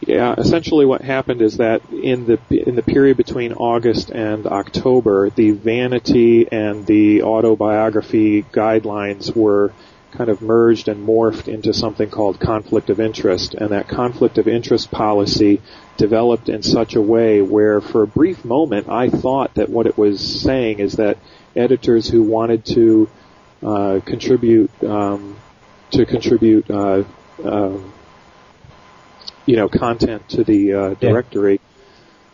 Yeah, 0.00 0.34
essentially 0.36 0.84
what 0.84 1.00
happened 1.00 1.40
is 1.40 1.56
that 1.56 1.80
in 1.90 2.26
the 2.26 2.38
in 2.50 2.76
the 2.76 2.82
period 2.82 3.16
between 3.16 3.54
August 3.54 4.10
and 4.10 4.46
October, 4.46 5.30
the 5.30 5.52
vanity 5.52 6.46
and 6.52 6.86
the 6.86 7.22
autobiography 7.22 8.42
guidelines 8.42 9.34
were 9.34 9.72
kind 10.16 10.30
of 10.30 10.40
merged 10.40 10.88
and 10.88 11.06
morphed 11.06 11.48
into 11.48 11.72
something 11.74 12.08
called 12.08 12.40
conflict 12.40 12.90
of 12.90 13.00
interest, 13.00 13.54
and 13.54 13.70
that 13.70 13.88
conflict 13.88 14.38
of 14.38 14.48
interest 14.48 14.90
policy 14.90 15.60
developed 15.96 16.48
in 16.48 16.62
such 16.62 16.94
a 16.94 17.00
way 17.00 17.42
where 17.42 17.80
for 17.80 18.02
a 18.02 18.06
brief 18.06 18.44
moment 18.44 18.88
I 18.88 19.10
thought 19.10 19.54
that 19.54 19.68
what 19.68 19.86
it 19.86 19.98
was 19.98 20.20
saying 20.42 20.78
is 20.78 20.94
that 20.94 21.18
editors 21.54 22.08
who 22.08 22.22
wanted 22.22 22.64
to 22.66 23.08
uh, 23.62 24.00
contribute 24.04 24.70
um, 24.84 25.36
to 25.90 26.04
contribute 26.06 26.70
uh, 26.70 27.04
um, 27.44 27.92
you 29.46 29.56
know 29.56 29.68
content 29.68 30.28
to 30.30 30.44
the 30.44 30.72
uh, 30.72 30.94
directory 30.94 31.60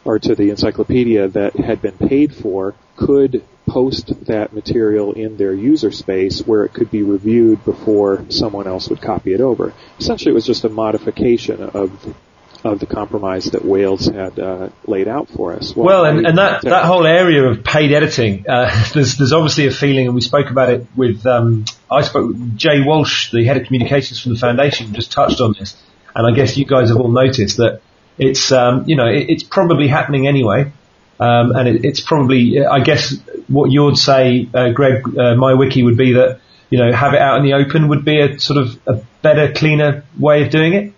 or 0.04 0.18
to 0.18 0.34
the 0.34 0.50
encyclopedia 0.50 1.28
that 1.28 1.54
had 1.56 1.80
been 1.80 1.96
paid 1.96 2.34
for 2.34 2.74
could 2.96 3.44
post 3.72 4.26
that 4.26 4.52
material 4.52 5.12
in 5.12 5.36
their 5.36 5.54
user 5.54 5.90
space 5.90 6.40
where 6.46 6.64
it 6.64 6.72
could 6.74 6.90
be 6.90 7.02
reviewed 7.02 7.64
before 7.64 8.24
someone 8.28 8.66
else 8.66 8.88
would 8.88 9.00
copy 9.00 9.32
it 9.32 9.40
over. 9.40 9.72
Essentially, 9.98 10.32
it 10.32 10.34
was 10.34 10.46
just 10.46 10.64
a 10.64 10.68
modification 10.68 11.62
of 11.62 11.90
of 12.64 12.78
the 12.78 12.86
compromise 12.86 13.46
that 13.46 13.64
Wales 13.64 14.06
had 14.06 14.38
uh, 14.38 14.68
laid 14.86 15.08
out 15.08 15.28
for 15.28 15.52
us. 15.52 15.74
Well, 15.74 16.04
and, 16.04 16.24
and 16.24 16.38
that, 16.38 16.62
that 16.62 16.84
whole 16.84 17.06
area 17.06 17.42
of 17.42 17.64
paid 17.64 17.92
editing, 17.92 18.48
uh, 18.48 18.70
there's, 18.94 19.16
there's 19.16 19.32
obviously 19.32 19.66
a 19.66 19.72
feeling, 19.72 20.06
and 20.06 20.14
we 20.14 20.20
spoke 20.20 20.48
about 20.48 20.70
it 20.70 20.86
with, 20.94 21.26
um, 21.26 21.64
I 21.90 22.02
spoke 22.02 22.28
with 22.28 22.56
Jay 22.56 22.80
Walsh, 22.84 23.32
the 23.32 23.44
head 23.44 23.56
of 23.56 23.66
communications 23.66 24.20
from 24.20 24.34
the 24.34 24.38
foundation, 24.38 24.94
just 24.94 25.10
touched 25.10 25.40
on 25.40 25.54
this. 25.58 25.76
And 26.14 26.24
I 26.24 26.36
guess 26.36 26.56
you 26.56 26.64
guys 26.64 26.88
have 26.90 26.98
all 26.98 27.10
noticed 27.10 27.56
that 27.56 27.80
it's, 28.16 28.52
um, 28.52 28.84
you 28.86 28.94
know, 28.94 29.06
it, 29.06 29.26
it's 29.28 29.42
probably 29.42 29.88
happening 29.88 30.28
anyway. 30.28 30.70
Um, 31.22 31.52
and 31.54 31.68
it, 31.68 31.84
it's 31.84 32.00
probably, 32.00 32.64
I 32.64 32.80
guess 32.80 33.14
what 33.46 33.70
you'd 33.70 33.96
say, 33.96 34.48
uh, 34.52 34.70
Greg, 34.70 35.06
uh, 35.16 35.36
my 35.36 35.54
wiki 35.54 35.82
would 35.84 35.96
be 35.96 36.14
that, 36.14 36.40
you 36.68 36.78
know, 36.78 36.90
have 36.92 37.14
it 37.14 37.20
out 37.20 37.38
in 37.38 37.44
the 37.44 37.52
open 37.52 37.88
would 37.88 38.04
be 38.04 38.20
a 38.20 38.40
sort 38.40 38.58
of 38.58 38.80
a 38.88 39.02
better, 39.22 39.52
cleaner 39.52 40.04
way 40.18 40.42
of 40.42 40.50
doing 40.50 40.72
it. 40.72 40.92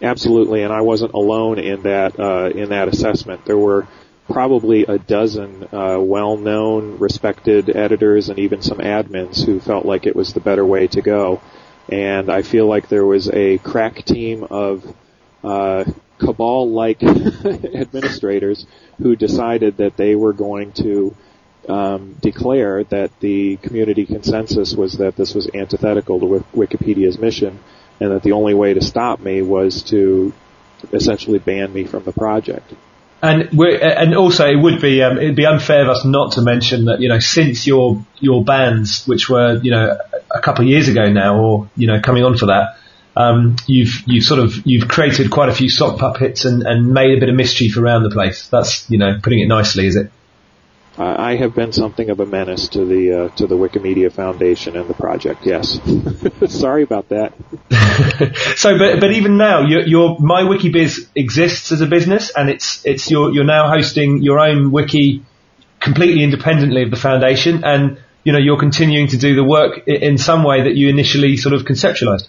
Absolutely, 0.00 0.62
and 0.62 0.72
I 0.72 0.80
wasn't 0.80 1.12
alone 1.12 1.58
in 1.58 1.82
that 1.82 2.18
uh, 2.18 2.50
in 2.54 2.70
that 2.70 2.88
assessment. 2.88 3.44
There 3.44 3.58
were 3.58 3.86
probably 4.30 4.84
a 4.84 4.98
dozen 4.98 5.68
uh, 5.72 5.98
well-known, 6.00 6.98
respected 6.98 7.74
editors 7.74 8.28
and 8.28 8.38
even 8.38 8.62
some 8.62 8.78
admins 8.78 9.44
who 9.44 9.60
felt 9.60 9.84
like 9.84 10.06
it 10.06 10.16
was 10.16 10.32
the 10.32 10.40
better 10.40 10.64
way 10.64 10.86
to 10.88 11.02
go. 11.02 11.42
And 11.90 12.30
I 12.30 12.42
feel 12.42 12.66
like 12.66 12.88
there 12.88 13.04
was 13.04 13.28
a 13.30 13.58
crack 13.58 14.04
team 14.04 14.44
of 14.44 14.84
uh, 15.42 15.84
cabal-like 16.18 17.02
administrators 17.02 18.66
who 18.98 19.16
decided 19.16 19.78
that 19.78 19.96
they 19.96 20.14
were 20.14 20.32
going 20.32 20.72
to 20.72 21.14
um, 21.68 22.16
declare 22.20 22.84
that 22.84 23.10
the 23.20 23.56
community 23.58 24.06
consensus 24.06 24.74
was 24.74 24.98
that 24.98 25.16
this 25.16 25.34
was 25.34 25.48
antithetical 25.54 26.20
to 26.20 26.26
Wik- 26.26 26.52
Wikipedia's 26.52 27.18
mission, 27.18 27.58
and 28.00 28.10
that 28.12 28.22
the 28.22 28.32
only 28.32 28.54
way 28.54 28.74
to 28.74 28.82
stop 28.82 29.20
me 29.20 29.42
was 29.42 29.82
to 29.84 30.32
essentially 30.92 31.38
ban 31.38 31.72
me 31.72 31.84
from 31.84 32.04
the 32.04 32.12
project. 32.12 32.72
And 33.22 33.58
and 33.58 34.14
also 34.14 34.46
it 34.46 34.56
would 34.56 34.82
be 34.82 35.02
um, 35.02 35.16
it'd 35.16 35.36
be 35.36 35.46
unfair 35.46 35.82
of 35.82 35.88
us 35.88 36.04
not 36.04 36.32
to 36.32 36.42
mention 36.42 36.86
that 36.86 37.00
you 37.00 37.08
know 37.08 37.20
since 37.20 37.66
your 37.66 38.04
your 38.20 38.44
bans, 38.44 39.06
which 39.06 39.30
were 39.30 39.58
you 39.62 39.70
know 39.70 39.96
a 40.30 40.40
couple 40.40 40.64
of 40.64 40.68
years 40.68 40.88
ago 40.88 41.10
now, 41.10 41.40
or 41.40 41.70
you 41.74 41.86
know 41.86 42.00
coming 42.02 42.22
on 42.22 42.36
for 42.36 42.46
that, 42.46 42.76
um, 43.16 43.56
you've 43.66 44.02
you've 44.06 44.24
sort 44.24 44.40
of 44.40 44.54
you've 44.64 44.88
created 44.88 45.30
quite 45.30 45.48
a 45.48 45.54
few 45.54 45.70
sock 45.70 45.98
puppets 45.98 46.44
and, 46.44 46.62
and 46.62 46.92
made 46.92 47.16
a 47.16 47.20
bit 47.20 47.28
of 47.28 47.34
mischief 47.34 47.76
around 47.76 48.02
the 48.02 48.10
place. 48.10 48.48
That's 48.48 48.88
you 48.90 48.98
know 48.98 49.18
putting 49.22 49.40
it 49.40 49.46
nicely, 49.46 49.86
is 49.86 49.96
it? 49.96 50.10
I 50.96 51.34
have 51.36 51.56
been 51.56 51.72
something 51.72 52.08
of 52.10 52.20
a 52.20 52.26
menace 52.26 52.68
to 52.68 52.84
the 52.84 53.24
uh, 53.24 53.28
to 53.36 53.48
the 53.48 53.56
Wikimedia 53.56 54.12
Foundation 54.12 54.76
and 54.76 54.88
the 54.88 54.94
project. 54.94 55.44
Yes, 55.44 55.80
sorry 56.48 56.84
about 56.84 57.08
that. 57.08 57.32
so, 58.56 58.78
but 58.78 59.00
but 59.00 59.10
even 59.10 59.36
now, 59.36 59.66
your, 59.66 59.84
your 59.86 60.16
MyWikiBiz 60.18 61.08
exists 61.16 61.72
as 61.72 61.80
a 61.80 61.86
business, 61.86 62.30
and 62.30 62.48
it's 62.48 62.84
it's 62.86 63.10
you're 63.10 63.32
you're 63.32 63.42
now 63.42 63.68
hosting 63.68 64.22
your 64.22 64.38
own 64.38 64.70
wiki 64.70 65.24
completely 65.80 66.22
independently 66.22 66.84
of 66.84 66.92
the 66.92 66.96
foundation, 66.96 67.64
and 67.64 67.98
you 68.22 68.32
know 68.32 68.38
you're 68.38 68.60
continuing 68.60 69.08
to 69.08 69.16
do 69.16 69.34
the 69.34 69.44
work 69.44 69.88
in 69.88 70.16
some 70.16 70.44
way 70.44 70.62
that 70.62 70.76
you 70.76 70.88
initially 70.88 71.36
sort 71.36 71.54
of 71.54 71.62
conceptualized. 71.62 72.28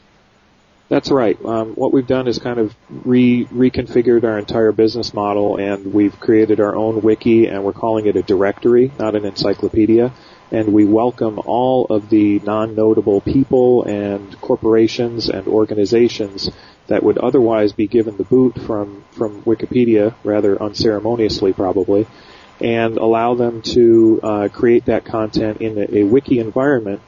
That's 0.87 1.09
right. 1.09 1.37
Um, 1.43 1.73
what 1.73 1.91
we've 1.93 2.05
done 2.05 2.27
is 2.27 2.37
kind 2.37 2.59
of 2.59 2.75
re- 2.89 3.45
reconfigured 3.45 4.23
our 4.23 4.37
entire 4.37 4.71
business 4.71 5.15
model, 5.15 5.57
and 5.57 5.93
we've 5.93 6.19
created 6.19 6.59
our 6.59 6.75
own 6.75 7.01
wiki, 7.01 7.47
and 7.47 7.63
we're 7.63 7.73
calling 7.73 8.05
it 8.05 8.15
a 8.15 8.21
directory, 8.21 8.91
not 8.99 9.15
an 9.15 9.25
encyclopedia. 9.25 10.13
And 10.51 10.73
we 10.73 10.85
welcome 10.85 11.39
all 11.43 11.87
of 11.89 12.09
the 12.09 12.39
non-notable 12.39 13.21
people 13.21 13.83
and 13.83 14.39
corporations 14.41 15.27
and 15.27 15.47
organizations 15.47 16.51
that 16.85 17.01
would 17.01 17.17
otherwise 17.17 17.73
be 17.73 17.87
given 17.87 18.15
the 18.17 18.23
boot 18.23 18.53
from 18.61 19.03
from 19.11 19.41
Wikipedia, 19.41 20.13
rather 20.23 20.61
unceremoniously, 20.61 21.51
probably, 21.51 22.05
and 22.61 22.97
allow 22.97 23.33
them 23.33 23.63
to 23.63 24.19
uh, 24.21 24.49
create 24.49 24.85
that 24.85 25.03
content 25.03 25.61
in 25.61 25.79
a, 25.79 26.01
a 26.01 26.03
wiki 26.03 26.37
environment 26.37 27.01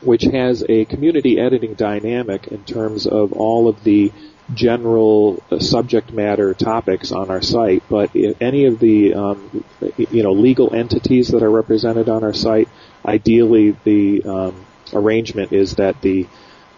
which 0.00 0.22
has 0.22 0.64
a 0.68 0.84
community 0.84 1.38
editing 1.38 1.74
dynamic 1.74 2.46
in 2.48 2.64
terms 2.64 3.06
of 3.06 3.32
all 3.32 3.68
of 3.68 3.82
the 3.84 4.12
general 4.54 5.42
uh, 5.50 5.58
subject 5.58 6.12
matter 6.12 6.54
topics 6.54 7.12
on 7.12 7.30
our 7.30 7.42
site, 7.42 7.82
but 7.88 8.10
any 8.40 8.64
of 8.64 8.78
the 8.78 9.14
um, 9.14 9.64
you 9.96 10.22
know 10.22 10.32
legal 10.32 10.74
entities 10.74 11.28
that 11.28 11.42
are 11.42 11.50
represented 11.50 12.08
on 12.08 12.24
our 12.24 12.32
site, 12.32 12.68
ideally 13.04 13.76
the 13.84 14.22
um, 14.24 14.66
arrangement 14.92 15.52
is 15.52 15.74
that 15.74 16.00
the 16.00 16.26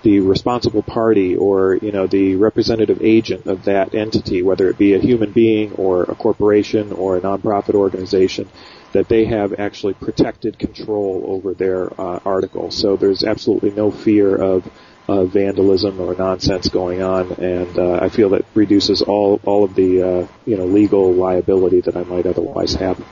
the 0.02 0.20
responsible 0.20 0.82
party 0.82 1.36
or 1.36 1.74
you 1.76 1.92
know 1.92 2.06
the 2.06 2.34
representative 2.36 3.02
agent 3.02 3.46
of 3.46 3.64
that 3.64 3.94
entity, 3.94 4.42
whether 4.42 4.68
it 4.68 4.78
be 4.78 4.94
a 4.94 4.98
human 4.98 5.30
being 5.30 5.72
or 5.74 6.04
a 6.04 6.14
corporation 6.14 6.92
or 6.92 7.16
a 7.16 7.20
nonprofit 7.20 7.74
organization, 7.74 8.48
that 8.92 9.08
they 9.08 9.24
have 9.24 9.58
actually 9.58 9.94
protected 9.94 10.58
control 10.58 11.24
over 11.26 11.54
their 11.54 11.88
uh, 12.00 12.20
article. 12.24 12.70
So 12.70 12.96
there's 12.96 13.22
absolutely 13.22 13.70
no 13.70 13.90
fear 13.90 14.34
of 14.34 14.68
uh, 15.08 15.24
vandalism 15.24 16.00
or 16.00 16.14
nonsense 16.14 16.68
going 16.68 17.02
on, 17.02 17.32
and 17.32 17.78
uh, 17.78 17.98
I 18.00 18.08
feel 18.08 18.30
that 18.30 18.44
reduces 18.54 19.02
all 19.02 19.40
all 19.44 19.64
of 19.64 19.74
the 19.74 20.02
uh, 20.02 20.26
you 20.46 20.56
know 20.56 20.66
legal 20.66 21.12
liability 21.12 21.80
that 21.82 21.96
I 21.96 22.04
might 22.04 22.26
otherwise 22.26 22.74
have. 22.74 23.04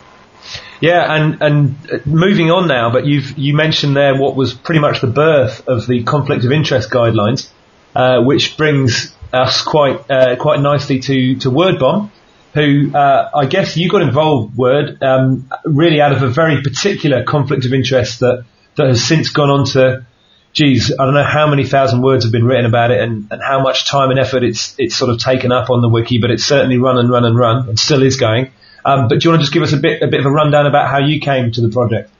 Yeah, 0.80 1.12
and 1.12 1.42
and 1.42 1.76
uh, 1.90 1.98
moving 2.06 2.50
on 2.50 2.68
now, 2.68 2.92
but 2.92 3.04
you've 3.04 3.36
you 3.36 3.54
mentioned 3.54 3.96
there 3.96 4.16
what 4.16 4.36
was 4.36 4.54
pretty 4.54 4.80
much 4.80 5.00
the 5.00 5.08
birth 5.08 5.66
of 5.66 5.86
the 5.88 6.04
conflict 6.04 6.44
of 6.44 6.52
interest 6.52 6.90
guidelines, 6.90 7.50
uh, 7.96 8.22
which 8.22 8.56
brings 8.56 9.12
us 9.32 9.62
quite 9.62 10.06
quite 10.38 10.60
nicely 10.60 11.00
to 11.00 11.36
to 11.36 11.50
WordBomb, 11.50 12.10
who 12.54 12.94
uh, 12.94 13.30
I 13.34 13.46
guess 13.46 13.76
you 13.76 13.88
got 13.88 14.02
involved 14.02 14.56
Word 14.56 15.02
um, 15.02 15.50
really 15.64 16.00
out 16.00 16.12
of 16.12 16.22
a 16.22 16.28
very 16.28 16.62
particular 16.62 17.24
conflict 17.24 17.66
of 17.66 17.72
interest 17.72 18.20
that 18.20 18.44
that 18.76 18.86
has 18.88 19.04
since 19.04 19.30
gone 19.30 19.50
on 19.50 19.66
to. 19.66 20.06
Geez, 20.54 20.92
I 20.98 21.04
don't 21.04 21.14
know 21.14 21.22
how 21.22 21.46
many 21.46 21.66
thousand 21.66 22.02
words 22.02 22.24
have 22.24 22.32
been 22.32 22.44
written 22.44 22.64
about 22.64 22.90
it 22.90 23.00
and, 23.00 23.30
and 23.30 23.40
how 23.42 23.60
much 23.62 23.88
time 23.88 24.10
and 24.10 24.18
effort 24.18 24.42
it's 24.42 24.74
it's 24.78 24.96
sort 24.96 25.10
of 25.10 25.18
taken 25.18 25.52
up 25.52 25.70
on 25.70 25.82
the 25.82 25.88
wiki, 25.88 26.18
but 26.18 26.30
it's 26.30 26.44
certainly 26.44 26.78
run 26.78 26.98
and 26.98 27.10
run 27.10 27.24
and 27.24 27.38
run 27.38 27.68
and 27.68 27.78
still 27.78 28.02
is 28.02 28.16
going. 28.16 28.50
Um, 28.84 29.08
but 29.08 29.20
do 29.20 29.24
you 29.28 29.30
want 29.30 29.40
to 29.40 29.44
just 29.44 29.52
give 29.52 29.62
us 29.62 29.72
a 29.72 29.76
bit, 29.76 30.02
a 30.02 30.06
bit 30.06 30.20
of 30.20 30.26
a 30.26 30.30
rundown 30.30 30.66
about 30.66 30.88
how 30.88 30.98
you 30.98 31.20
came 31.20 31.52
to 31.52 31.60
the 31.60 31.68
project? 31.68 32.10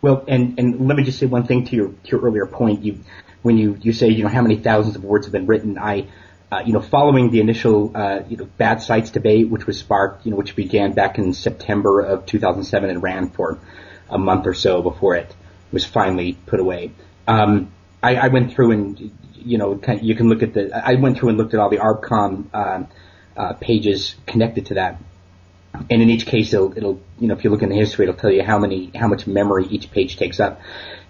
Well, 0.00 0.24
and, 0.26 0.58
and 0.58 0.88
let 0.88 0.96
me 0.96 1.04
just 1.04 1.18
say 1.18 1.26
one 1.26 1.46
thing 1.46 1.66
to 1.66 1.76
your, 1.76 1.88
to 1.88 2.08
your 2.10 2.20
earlier 2.20 2.46
point. 2.46 2.82
You, 2.82 2.98
when 3.42 3.58
you, 3.58 3.78
you 3.80 3.92
say, 3.92 4.08
you 4.08 4.24
know, 4.24 4.28
how 4.28 4.42
many 4.42 4.56
thousands 4.56 4.96
of 4.96 5.04
words 5.04 5.26
have 5.26 5.32
been 5.32 5.46
written, 5.46 5.78
I, 5.78 6.08
uh, 6.50 6.62
you 6.64 6.72
know, 6.72 6.80
following 6.80 7.30
the 7.30 7.40
initial, 7.40 7.92
uh, 7.94 8.20
you 8.28 8.36
know, 8.36 8.46
bad 8.56 8.80
sites 8.80 9.10
debate, 9.10 9.48
which 9.48 9.66
was 9.66 9.78
sparked, 9.78 10.24
you 10.24 10.30
know, 10.30 10.36
which 10.36 10.56
began 10.56 10.92
back 10.92 11.18
in 11.18 11.32
September 11.34 12.00
of 12.00 12.24
2007 12.26 12.88
and 12.88 13.02
ran 13.02 13.28
for, 13.30 13.58
a 14.10 14.18
month 14.18 14.46
or 14.46 14.54
so 14.54 14.82
before 14.82 15.16
it 15.16 15.34
was 15.72 15.84
finally 15.84 16.34
put 16.46 16.60
away. 16.60 16.92
Um, 17.26 17.72
I, 18.02 18.16
I 18.16 18.28
went 18.28 18.52
through 18.52 18.72
and 18.72 19.18
you 19.34 19.58
know 19.58 19.80
you 20.00 20.14
can 20.14 20.28
look 20.28 20.42
at 20.42 20.54
the 20.54 20.70
I 20.74 20.94
went 20.94 21.18
through 21.18 21.30
and 21.30 21.38
looked 21.38 21.54
at 21.54 21.60
all 21.60 21.68
the 21.68 21.78
ArbCom 21.78 22.46
uh, 22.52 22.84
uh, 23.36 23.52
pages 23.54 24.16
connected 24.26 24.66
to 24.66 24.74
that, 24.74 25.00
and 25.90 26.02
in 26.02 26.10
each 26.10 26.26
case 26.26 26.52
it'll, 26.52 26.76
it'll 26.76 27.00
you 27.18 27.28
know 27.28 27.34
if 27.34 27.44
you 27.44 27.50
look 27.50 27.62
in 27.62 27.68
the 27.68 27.76
history 27.76 28.06
it'll 28.06 28.18
tell 28.18 28.32
you 28.32 28.42
how 28.42 28.58
many 28.58 28.90
how 28.94 29.08
much 29.08 29.26
memory 29.26 29.66
each 29.66 29.90
page 29.90 30.16
takes 30.16 30.40
up, 30.40 30.60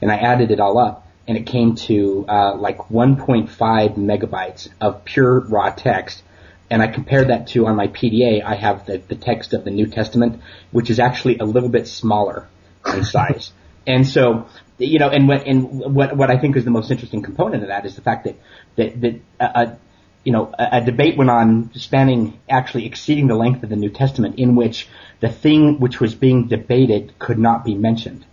and 0.02 0.10
I 0.10 0.16
added 0.16 0.50
it 0.50 0.60
all 0.60 0.78
up 0.78 1.07
and 1.28 1.36
it 1.36 1.44
came 1.44 1.74
to 1.74 2.24
uh, 2.26 2.56
like 2.56 2.78
1.5 2.88 3.48
megabytes 3.96 4.68
of 4.80 5.04
pure 5.04 5.40
raw 5.40 5.68
text. 5.68 6.22
And 6.70 6.82
I 6.82 6.86
compared 6.88 7.28
that 7.28 7.48
to 7.48 7.66
on 7.66 7.76
my 7.76 7.88
PDA, 7.88 8.42
I 8.42 8.54
have 8.54 8.86
the, 8.86 8.96
the 8.96 9.14
text 9.14 9.52
of 9.52 9.64
the 9.64 9.70
New 9.70 9.86
Testament, 9.86 10.40
which 10.70 10.88
is 10.88 10.98
actually 10.98 11.38
a 11.38 11.44
little 11.44 11.68
bit 11.68 11.86
smaller 11.86 12.48
in 12.86 13.04
size. 13.04 13.52
and 13.86 14.06
so, 14.06 14.48
you 14.78 14.98
know, 14.98 15.10
and 15.10 15.28
what, 15.28 15.46
and 15.46 15.94
what, 15.94 16.16
what 16.16 16.30
I 16.30 16.38
think 16.38 16.56
is 16.56 16.64
the 16.64 16.70
most 16.70 16.90
interesting 16.90 17.22
component 17.22 17.62
of 17.62 17.68
that 17.68 17.84
is 17.84 17.94
the 17.94 18.02
fact 18.02 18.24
that, 18.24 18.36
that, 18.76 19.00
that, 19.00 19.20
uh, 19.38 19.44
uh 19.54 19.76
you 20.24 20.32
know, 20.32 20.52
a, 20.58 20.78
a 20.78 20.80
debate 20.80 21.16
went 21.16 21.30
on 21.30 21.70
spanning 21.74 22.38
actually 22.48 22.86
exceeding 22.86 23.28
the 23.28 23.36
length 23.36 23.62
of 23.62 23.68
the 23.68 23.76
New 23.76 23.90
Testament 23.90 24.38
in 24.38 24.56
which 24.56 24.88
the 25.20 25.28
thing 25.28 25.78
which 25.78 26.00
was 26.00 26.14
being 26.14 26.48
debated 26.48 27.18
could 27.18 27.38
not 27.38 27.64
be 27.64 27.74
mentioned. 27.74 28.24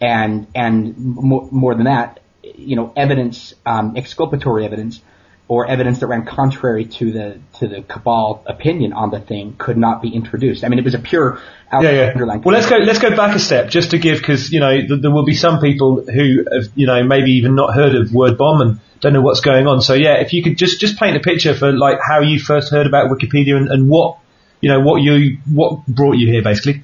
And, 0.00 0.46
and 0.54 0.96
more, 0.96 1.48
more 1.50 1.74
than 1.74 1.84
that, 1.84 2.20
you 2.42 2.76
know, 2.76 2.92
evidence, 2.96 3.54
um, 3.66 3.96
exculpatory 3.96 4.64
evidence, 4.64 5.00
or 5.48 5.66
evidence 5.66 5.98
that 5.98 6.06
ran 6.06 6.24
contrary 6.24 6.84
to 6.84 7.12
the 7.12 7.40
to 7.58 7.66
the 7.66 7.82
cabal 7.82 8.42
opinion 8.46 8.92
on 8.92 9.10
the 9.10 9.20
thing 9.20 9.56
could 9.58 9.76
not 9.76 10.00
be 10.00 10.08
introduced. 10.08 10.62
I 10.64 10.68
mean, 10.68 10.78
it 10.78 10.84
was 10.84 10.94
a 10.94 10.98
pure 11.00 11.40
yeah, 11.72 11.90
yeah. 11.90 12.12
Well, 12.44 12.54
let's 12.54 12.68
go 12.68 12.76
let's 12.76 12.98
go 12.98 13.14
back 13.16 13.34
a 13.36 13.38
step 13.38 13.68
just 13.68 13.90
to 13.92 13.98
give 13.98 14.18
because 14.18 14.52
you 14.52 14.60
know 14.60 14.70
th- 14.70 15.02
there 15.02 15.10
will 15.10 15.24
be 15.24 15.34
some 15.34 15.60
people 15.60 16.02
who 16.02 16.44
have 16.52 16.68
you 16.74 16.86
know 16.86 17.02
maybe 17.04 17.32
even 17.32 17.54
not 17.54 17.74
heard 17.74 17.94
of 17.94 18.08
WordBomb 18.08 18.62
and 18.62 18.80
don't 19.00 19.12
know 19.12 19.20
what's 19.20 19.40
going 19.40 19.66
on. 19.66 19.80
So 19.80 19.94
yeah, 19.94 20.20
if 20.20 20.32
you 20.32 20.42
could 20.42 20.56
just 20.56 20.80
just 20.80 20.98
paint 20.98 21.16
a 21.16 21.20
picture 21.20 21.54
for 21.54 21.72
like 21.72 21.98
how 22.04 22.20
you 22.20 22.40
first 22.40 22.70
heard 22.70 22.86
about 22.86 23.10
Wikipedia 23.10 23.56
and, 23.56 23.68
and 23.68 23.88
what 23.88 24.18
you 24.60 24.68
know 24.68 24.80
what 24.80 25.02
you 25.02 25.38
what 25.52 25.86
brought 25.86 26.16
you 26.16 26.30
here 26.30 26.42
basically. 26.42 26.82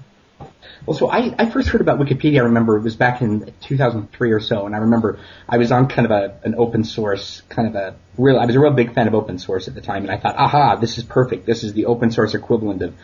Well, 0.87 0.97
so 0.97 1.11
I, 1.11 1.35
I 1.37 1.51
first 1.51 1.69
heard 1.69 1.81
about 1.81 1.99
Wikipedia. 1.99 2.37
I 2.37 2.45
remember 2.45 2.77
it 2.77 2.83
was 2.83 2.95
back 2.95 3.21
in 3.21 3.53
2003 3.61 4.31
or 4.31 4.39
so, 4.39 4.67
and 4.67 4.75
I 4.75 4.79
remember 4.79 5.19
I 5.49 5.59
was 5.59 5.73
on 5.73 5.89
kind 5.89 6.07
of 6.07 6.13
a 6.13 6.39
an 6.45 6.55
open 6.55 6.85
source 6.85 7.43
kind 7.49 7.67
of 7.67 7.75
a 7.75 7.97
real. 8.17 8.39
I 8.39 8.47
was 8.47 8.55
a 8.55 8.61
real 8.61 8.73
big 8.73 8.95
fan 8.95 9.09
of 9.09 9.15
open 9.15 9.39
source 9.39 9.67
at 9.67 9.75
the 9.75 9.81
time, 9.81 10.05
and 10.05 10.13
I 10.13 10.17
thought, 10.17 10.37
aha, 10.37 10.77
this 10.77 10.97
is 10.97 11.03
perfect. 11.03 11.45
This 11.45 11.65
is 11.65 11.73
the 11.73 11.87
open 11.87 12.13
source 12.13 12.35
equivalent 12.35 12.83
of 12.83 12.95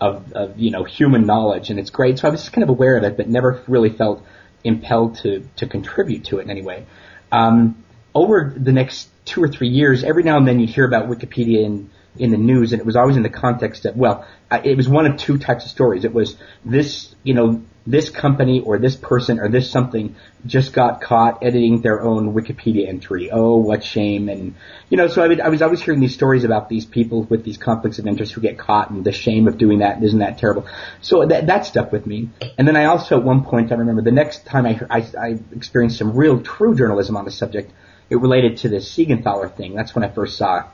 of, 0.00 0.32
of 0.32 0.58
you 0.58 0.72
know 0.72 0.82
human 0.82 1.26
knowledge, 1.26 1.70
and 1.70 1.78
it's 1.78 1.90
great. 1.90 2.18
So 2.18 2.26
I 2.26 2.32
was 2.32 2.40
just 2.40 2.52
kind 2.52 2.64
of 2.64 2.70
aware 2.70 2.96
of 2.96 3.04
it, 3.04 3.16
but 3.16 3.28
never 3.28 3.62
really 3.68 3.90
felt 3.90 4.24
impelled 4.64 5.18
to 5.18 5.48
to 5.56 5.66
contribute 5.68 6.24
to 6.24 6.38
it 6.38 6.42
in 6.42 6.50
any 6.50 6.62
way. 6.62 6.86
Um, 7.30 7.84
over 8.16 8.52
the 8.56 8.72
next 8.72 9.08
two 9.24 9.40
or 9.40 9.48
three 9.48 9.68
years, 9.68 10.02
every 10.02 10.24
now 10.24 10.38
and 10.38 10.48
then 10.48 10.58
you'd 10.58 10.70
hear 10.70 10.84
about 10.84 11.08
Wikipedia 11.08 11.64
in 11.64 11.90
in 12.18 12.30
the 12.30 12.36
news, 12.36 12.72
and 12.72 12.80
it 12.80 12.86
was 12.86 12.96
always 12.96 13.16
in 13.16 13.22
the 13.22 13.30
context 13.30 13.84
of 13.84 13.96
well, 13.96 14.26
it 14.50 14.76
was 14.76 14.88
one 14.88 15.06
of 15.06 15.16
two 15.16 15.38
types 15.38 15.64
of 15.64 15.70
stories. 15.70 16.04
It 16.04 16.12
was 16.12 16.36
this, 16.64 17.14
you 17.22 17.34
know, 17.34 17.62
this 17.86 18.10
company 18.10 18.60
or 18.60 18.78
this 18.78 18.96
person 18.96 19.40
or 19.40 19.48
this 19.48 19.70
something 19.70 20.14
just 20.44 20.74
got 20.74 21.00
caught 21.00 21.42
editing 21.42 21.80
their 21.80 22.02
own 22.02 22.34
Wikipedia 22.34 22.86
entry. 22.86 23.30
Oh, 23.30 23.56
what 23.56 23.82
shame! 23.82 24.28
And 24.28 24.54
you 24.90 24.96
know, 24.96 25.08
so 25.08 25.22
I, 25.22 25.28
would, 25.28 25.40
I 25.40 25.48
was 25.48 25.62
always 25.62 25.82
hearing 25.82 26.00
these 26.00 26.14
stories 26.14 26.44
about 26.44 26.68
these 26.68 26.84
people 26.84 27.22
with 27.22 27.44
these 27.44 27.56
conflicts 27.56 27.98
of 27.98 28.06
interest 28.06 28.32
who 28.32 28.40
get 28.40 28.58
caught 28.58 28.90
and 28.90 29.04
the 29.04 29.12
shame 29.12 29.48
of 29.48 29.56
doing 29.56 29.78
that. 29.78 30.02
Isn't 30.02 30.18
that 30.18 30.38
terrible? 30.38 30.66
So 31.00 31.26
that 31.26 31.46
that 31.46 31.66
stuck 31.66 31.92
with 31.92 32.06
me. 32.06 32.28
And 32.58 32.68
then 32.68 32.76
I 32.76 32.84
also 32.86 33.18
at 33.18 33.24
one 33.24 33.44
point 33.44 33.72
I 33.72 33.76
remember 33.76 34.02
the 34.02 34.12
next 34.12 34.44
time 34.44 34.66
I 34.66 34.80
I, 34.90 35.06
I 35.18 35.38
experienced 35.54 35.98
some 35.98 36.14
real 36.14 36.40
true 36.42 36.74
journalism 36.74 37.16
on 37.16 37.24
the 37.24 37.30
subject. 37.30 37.72
It 38.10 38.16
related 38.16 38.58
to 38.58 38.68
the 38.68 38.76
Siegenthaler 38.76 39.54
thing. 39.54 39.74
That's 39.74 39.94
when 39.94 40.02
I 40.02 40.08
first 40.08 40.38
saw 40.38 40.64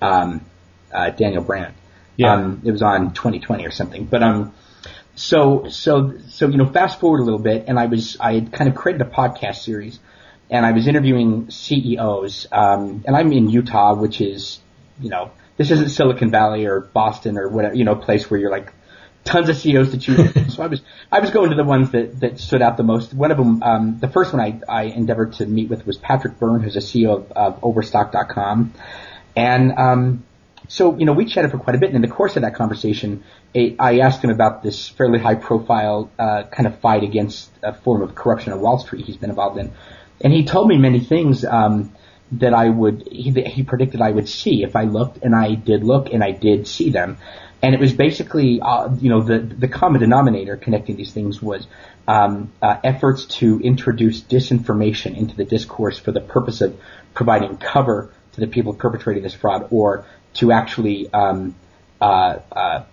um, 0.00 0.44
uh, 0.92 1.10
Daniel 1.10 1.42
Brandt. 1.42 1.74
Yeah. 2.16 2.34
Um, 2.34 2.62
it 2.64 2.72
was 2.72 2.82
on 2.82 3.14
2020 3.14 3.66
or 3.66 3.70
something. 3.70 4.04
But 4.04 4.22
um, 4.22 4.54
so 5.14 5.68
so 5.68 6.18
so 6.28 6.48
you 6.48 6.56
know, 6.56 6.66
fast 6.66 7.00
forward 7.00 7.20
a 7.20 7.24
little 7.24 7.38
bit, 7.38 7.64
and 7.68 7.78
I 7.78 7.86
was 7.86 8.16
I 8.20 8.34
had 8.34 8.52
kind 8.52 8.68
of 8.68 8.76
created 8.76 9.02
a 9.02 9.10
podcast 9.10 9.56
series, 9.56 9.98
and 10.50 10.64
I 10.64 10.72
was 10.72 10.86
interviewing 10.86 11.50
CEOs. 11.50 12.46
Um, 12.50 13.04
and 13.06 13.16
I'm 13.16 13.32
in 13.32 13.48
Utah, 13.48 13.94
which 13.94 14.20
is 14.20 14.60
you 15.00 15.10
know 15.10 15.30
this 15.56 15.70
isn't 15.70 15.90
Silicon 15.90 16.30
Valley 16.30 16.66
or 16.66 16.80
Boston 16.80 17.38
or 17.38 17.48
whatever 17.48 17.74
you 17.74 17.84
know 17.84 17.94
place 17.94 18.30
where 18.30 18.38
you're 18.40 18.50
like 18.50 18.72
tons 19.24 19.48
of 19.48 19.56
CEOs 19.56 19.90
to 19.90 19.98
choose 19.98 20.32
from. 20.32 20.50
so 20.50 20.62
I 20.62 20.66
was 20.66 20.80
I 21.12 21.20
was 21.20 21.30
going 21.30 21.50
to 21.50 21.56
the 21.56 21.64
ones 21.64 21.90
that 21.90 22.20
that 22.20 22.38
stood 22.38 22.62
out 22.62 22.76
the 22.76 22.82
most. 22.82 23.12
One 23.12 23.30
of 23.30 23.36
them, 23.36 23.62
um, 23.62 23.98
the 23.98 24.08
first 24.08 24.32
one 24.32 24.40
I 24.40 24.60
I 24.68 24.84
endeavored 24.84 25.34
to 25.34 25.46
meet 25.46 25.68
with 25.68 25.86
was 25.86 25.96
Patrick 25.98 26.38
Byrne, 26.38 26.60
who's 26.60 26.76
a 26.76 26.80
CEO 26.80 27.16
of, 27.16 27.32
of 27.32 27.64
Overstock.com, 27.64 28.72
and 29.36 29.72
um, 29.72 30.24
so, 30.68 30.98
you 30.98 31.06
know, 31.06 31.14
we 31.14 31.24
chatted 31.24 31.50
for 31.50 31.58
quite 31.58 31.76
a 31.76 31.78
bit, 31.78 31.88
and 31.88 31.96
in 31.96 32.02
the 32.02 32.14
course 32.14 32.36
of 32.36 32.42
that 32.42 32.54
conversation, 32.54 33.24
I 33.54 34.00
asked 34.00 34.22
him 34.22 34.28
about 34.28 34.62
this 34.62 34.88
fairly 34.88 35.18
high-profile 35.18 36.10
uh, 36.18 36.42
kind 36.44 36.66
of 36.66 36.78
fight 36.80 37.02
against 37.02 37.50
a 37.62 37.72
form 37.72 38.02
of 38.02 38.14
corruption 38.14 38.52
on 38.52 38.60
Wall 38.60 38.78
Street 38.78 39.06
he's 39.06 39.16
been 39.16 39.30
involved 39.30 39.58
in, 39.58 39.72
and 40.20 40.30
he 40.30 40.44
told 40.44 40.68
me 40.68 40.76
many 40.76 41.00
things 41.00 41.42
um, 41.42 41.94
that 42.32 42.52
I 42.52 42.68
would 42.68 43.08
he, 43.10 43.30
he 43.30 43.62
predicted 43.62 44.02
I 44.02 44.10
would 44.10 44.28
see 44.28 44.62
if 44.62 44.76
I 44.76 44.84
looked, 44.84 45.24
and 45.24 45.34
I 45.34 45.54
did 45.54 45.84
look, 45.84 46.12
and 46.12 46.22
I 46.22 46.32
did 46.32 46.68
see 46.68 46.90
them, 46.90 47.16
and 47.62 47.74
it 47.74 47.80
was 47.80 47.94
basically, 47.94 48.60
uh, 48.60 48.94
you 48.94 49.08
know, 49.08 49.22
the 49.22 49.38
the 49.38 49.68
common 49.68 50.02
denominator 50.02 50.58
connecting 50.58 50.96
these 50.96 51.12
things 51.12 51.40
was 51.40 51.66
um, 52.06 52.52
uh, 52.60 52.76
efforts 52.84 53.24
to 53.24 53.58
introduce 53.60 54.20
disinformation 54.20 55.16
into 55.16 55.34
the 55.34 55.44
discourse 55.44 55.98
for 55.98 56.12
the 56.12 56.20
purpose 56.20 56.60
of 56.60 56.78
providing 57.14 57.56
cover 57.56 58.12
to 58.32 58.40
the 58.40 58.46
people 58.46 58.74
perpetrating 58.74 59.22
this 59.22 59.34
fraud 59.34 59.68
or 59.70 60.04
to 60.34 60.52
actually 60.52 61.12
um, 61.12 61.54
uh, 62.00 62.38
uh, 62.52 62.84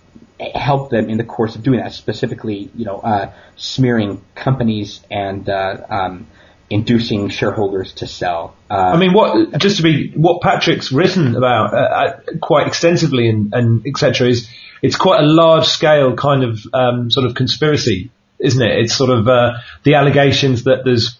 help 0.53 0.89
them 0.89 1.09
in 1.09 1.17
the 1.17 1.23
course 1.23 1.55
of 1.55 1.63
doing 1.63 1.79
that. 1.79 1.93
Specifically, 1.93 2.69
you 2.75 2.85
know, 2.85 2.99
uh, 2.99 3.31
smearing 3.55 4.23
companies 4.35 5.01
and 5.09 5.47
uh, 5.49 5.85
um, 5.89 6.27
inducing 6.69 7.29
shareholders 7.29 7.93
to 7.93 8.07
sell. 8.07 8.55
Uh, 8.69 8.73
I 8.73 8.97
mean, 8.97 9.13
what 9.13 9.57
just 9.59 9.77
to 9.77 9.83
be 9.83 10.11
what 10.15 10.41
Patrick's 10.41 10.91
written 10.91 11.35
about 11.35 11.73
uh, 11.73 12.19
quite 12.41 12.67
extensively 12.67 13.29
and, 13.29 13.53
and 13.53 13.87
etc. 13.87 14.27
is 14.29 14.49
it's 14.81 14.97
quite 14.97 15.21
a 15.21 15.25
large 15.25 15.65
scale 15.65 16.15
kind 16.15 16.43
of 16.43 16.59
um, 16.73 17.09
sort 17.11 17.25
of 17.25 17.35
conspiracy, 17.35 18.11
isn't 18.39 18.61
it? 18.61 18.79
It's 18.79 18.95
sort 18.95 19.09
of 19.09 19.25
the 19.25 19.93
allegations 19.95 20.65
that 20.65 20.83
there's 20.83 21.17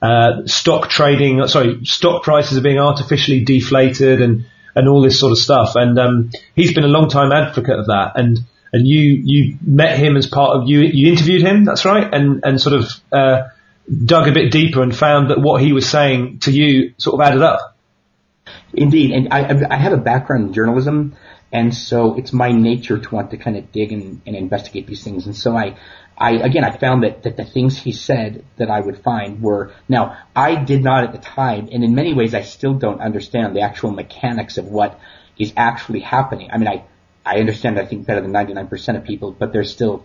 uh, 0.00 0.46
stock 0.46 0.88
trading, 0.88 1.46
sorry, 1.48 1.84
stock 1.84 2.22
prices 2.22 2.56
are 2.56 2.62
being 2.62 2.78
artificially 2.78 3.44
deflated 3.44 4.22
and 4.22 4.46
and 4.78 4.88
all 4.88 5.02
this 5.02 5.18
sort 5.18 5.32
of 5.32 5.38
stuff. 5.38 5.74
And 5.74 5.98
um, 5.98 6.30
he's 6.54 6.72
been 6.72 6.84
a 6.84 6.88
long 6.88 7.10
time 7.10 7.32
advocate 7.32 7.78
of 7.78 7.86
that. 7.86 8.12
And 8.14 8.38
and 8.72 8.86
you 8.86 9.20
you 9.24 9.58
met 9.60 9.98
him 9.98 10.16
as 10.16 10.26
part 10.26 10.56
of 10.56 10.68
you 10.68 10.80
you 10.80 11.10
interviewed 11.10 11.42
him. 11.42 11.64
That's 11.64 11.84
right. 11.84 12.08
And 12.12 12.44
and 12.44 12.60
sort 12.60 12.76
of 12.76 12.84
uh, 13.12 13.48
dug 14.04 14.28
a 14.28 14.32
bit 14.32 14.52
deeper 14.52 14.82
and 14.82 14.96
found 14.96 15.30
that 15.30 15.40
what 15.40 15.60
he 15.60 15.72
was 15.72 15.88
saying 15.88 16.38
to 16.40 16.52
you 16.52 16.94
sort 16.96 17.20
of 17.20 17.26
added 17.26 17.42
up. 17.42 17.76
Indeed, 18.72 19.10
and 19.10 19.28
I 19.32 19.66
I 19.68 19.76
have 19.76 19.92
a 19.92 19.98
background 19.98 20.48
in 20.48 20.52
journalism. 20.54 21.16
And 21.52 21.74
so 21.74 22.14
it's 22.14 22.32
my 22.32 22.52
nature 22.52 22.98
to 22.98 23.14
want 23.14 23.30
to 23.30 23.38
kind 23.38 23.56
of 23.56 23.72
dig 23.72 23.92
and, 23.92 24.20
and 24.26 24.36
investigate 24.36 24.86
these 24.86 25.02
things. 25.02 25.26
And 25.26 25.34
so 25.34 25.56
I, 25.56 25.78
I 26.16 26.32
again 26.32 26.64
I 26.64 26.76
found 26.76 27.04
that, 27.04 27.22
that 27.22 27.36
the 27.36 27.44
things 27.44 27.78
he 27.78 27.92
said 27.92 28.44
that 28.56 28.70
I 28.70 28.80
would 28.80 28.98
find 28.98 29.40
were 29.40 29.72
now 29.88 30.18
I 30.36 30.62
did 30.62 30.82
not 30.82 31.04
at 31.04 31.12
the 31.12 31.18
time 31.18 31.68
and 31.72 31.84
in 31.84 31.94
many 31.94 32.12
ways 32.12 32.34
I 32.34 32.42
still 32.42 32.74
don't 32.74 33.00
understand 33.00 33.56
the 33.56 33.62
actual 33.62 33.92
mechanics 33.92 34.58
of 34.58 34.66
what 34.66 35.00
is 35.38 35.52
actually 35.56 36.00
happening. 36.00 36.50
I 36.52 36.58
mean 36.58 36.68
I 36.68 36.84
I 37.24 37.38
understand 37.38 37.78
I 37.78 37.86
think 37.86 38.06
better 38.06 38.20
than 38.20 38.32
99% 38.32 38.96
of 38.96 39.04
people, 39.04 39.32
but 39.32 39.52
there's 39.52 39.70
still 39.70 40.04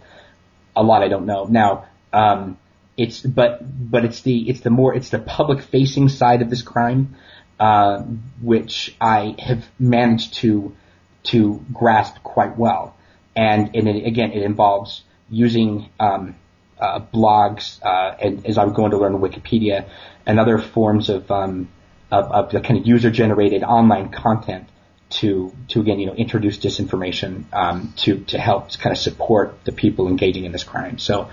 a 0.75 0.83
lot 0.83 1.03
I 1.03 1.07
don't 1.09 1.25
know. 1.25 1.45
Now 1.45 1.87
um, 2.13 2.57
it's 2.95 3.21
but 3.21 3.59
but 3.91 4.05
it's 4.05 4.21
the 4.21 4.49
it's 4.49 4.61
the 4.61 4.69
more 4.69 4.95
it's 4.95 5.09
the 5.09 5.19
public 5.19 5.61
facing 5.61 6.07
side 6.07 6.41
of 6.41 6.49
this 6.49 6.61
crime 6.61 7.15
uh, 7.59 8.01
which 8.41 8.95
I 9.01 9.35
have 9.39 9.65
managed 9.79 10.35
to 10.35 10.75
to 11.23 11.63
grasp 11.71 12.21
quite 12.23 12.57
well. 12.57 12.95
And, 13.35 13.75
and 13.75 13.87
it, 13.87 14.05
again, 14.05 14.31
it 14.31 14.43
involves 14.43 15.03
using 15.29 15.89
um, 15.99 16.35
uh, 16.79 16.99
blogs, 16.99 17.83
uh, 17.83 18.15
and 18.19 18.45
as 18.45 18.57
I'm 18.57 18.73
going 18.73 18.91
to 18.91 18.97
learn 18.97 19.13
Wikipedia, 19.19 19.89
and 20.25 20.39
other 20.39 20.59
forms 20.59 21.09
of, 21.09 21.31
um, 21.31 21.69
of, 22.11 22.31
of 22.31 22.51
the 22.51 22.61
kind 22.61 22.79
of 22.79 22.87
user-generated 22.87 23.63
online 23.63 24.09
content 24.09 24.67
to 25.13 25.53
to 25.67 25.79
again 25.79 25.99
you 25.99 26.07
know 26.07 26.13
introduce 26.13 26.57
disinformation 26.57 27.45
um, 27.53 27.93
to 27.97 28.23
to 28.25 28.39
help 28.39 28.71
kind 28.79 28.91
of 28.91 28.97
support 28.97 29.63
the 29.63 29.71
people 29.71 30.07
engaging 30.07 30.45
in 30.45 30.51
this 30.51 30.63
crime. 30.63 30.97
So. 30.97 31.29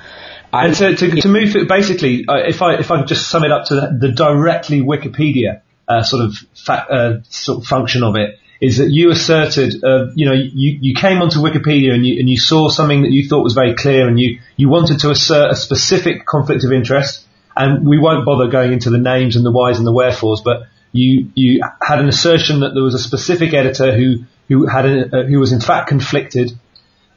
And 0.52 0.74
to, 0.74 0.96
to, 0.96 1.20
to 1.20 1.28
move 1.28 1.54
basically, 1.68 2.24
uh, 2.26 2.34
if 2.34 2.60
I 2.60 2.74
if 2.74 2.90
I 2.90 3.04
just 3.04 3.30
sum 3.30 3.44
it 3.44 3.52
up 3.52 3.66
to 3.66 3.74
the, 3.76 3.98
the 4.00 4.12
directly 4.12 4.80
Wikipedia 4.80 5.62
uh, 5.86 6.02
sort 6.02 6.24
of 6.24 6.34
fa- 6.56 6.86
uh, 6.90 7.20
sort 7.28 7.58
of 7.58 7.66
function 7.66 8.02
of 8.02 8.16
it, 8.16 8.39
is 8.60 8.76
that 8.76 8.90
you 8.90 9.10
asserted, 9.10 9.82
uh, 9.82 10.06
you 10.14 10.26
know, 10.26 10.34
you, 10.34 10.78
you 10.80 10.94
came 10.94 11.22
onto 11.22 11.38
Wikipedia 11.38 11.94
and 11.94 12.04
you, 12.04 12.20
and 12.20 12.28
you 12.28 12.36
saw 12.36 12.68
something 12.68 13.02
that 13.02 13.10
you 13.10 13.26
thought 13.26 13.42
was 13.42 13.54
very 13.54 13.74
clear 13.74 14.06
and 14.06 14.20
you, 14.20 14.38
you 14.56 14.68
wanted 14.68 15.00
to 15.00 15.10
assert 15.10 15.50
a 15.50 15.56
specific 15.56 16.26
conflict 16.26 16.64
of 16.64 16.72
interest. 16.72 17.26
And 17.56 17.86
we 17.86 17.98
won't 17.98 18.26
bother 18.26 18.48
going 18.48 18.72
into 18.72 18.90
the 18.90 18.98
names 18.98 19.36
and 19.36 19.44
the 19.44 19.50
whys 19.50 19.78
and 19.78 19.86
the 19.86 19.92
wherefores, 19.92 20.42
but 20.44 20.66
you, 20.92 21.30
you 21.34 21.62
had 21.80 22.00
an 22.00 22.08
assertion 22.08 22.60
that 22.60 22.74
there 22.74 22.82
was 22.82 22.94
a 22.94 22.98
specific 22.98 23.54
editor 23.54 23.96
who, 23.96 24.24
who 24.48 24.66
had 24.66 24.84
a, 24.84 25.20
uh, 25.20 25.24
who 25.24 25.38
was 25.38 25.52
in 25.52 25.60
fact 25.60 25.88
conflicted, 25.88 26.52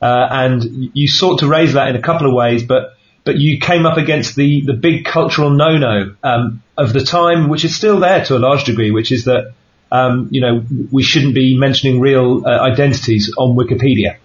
uh, 0.01 0.27
and 0.29 0.91
you 0.93 1.07
sought 1.07 1.39
to 1.39 1.47
raise 1.47 1.73
that 1.73 1.87
in 1.87 1.95
a 1.95 2.01
couple 2.01 2.27
of 2.27 2.33
ways, 2.33 2.63
but 2.63 2.93
but 3.25 3.37
you 3.37 3.59
came 3.59 3.85
up 3.85 3.97
against 3.97 4.35
the 4.35 4.63
the 4.65 4.73
big 4.73 5.05
cultural 5.05 5.49
no-no 5.49 6.15
um, 6.23 6.61
of 6.77 6.93
the 6.93 7.03
time, 7.03 7.49
which 7.49 7.63
is 7.63 7.75
still 7.75 7.99
there 7.99 8.23
to 8.25 8.35
a 8.35 8.39
large 8.39 8.65
degree, 8.65 8.91
which 8.91 9.11
is 9.11 9.25
that 9.25 9.53
um, 9.93 10.27
you 10.31 10.41
know, 10.41 10.65
we 10.91 11.03
shouldn't 11.03 11.35
be 11.35 11.55
mentioning 11.55 11.99
real 11.99 12.45
uh, 12.45 12.49
identities 12.49 13.31
on 13.37 13.55
Wikipedia. 13.55 14.17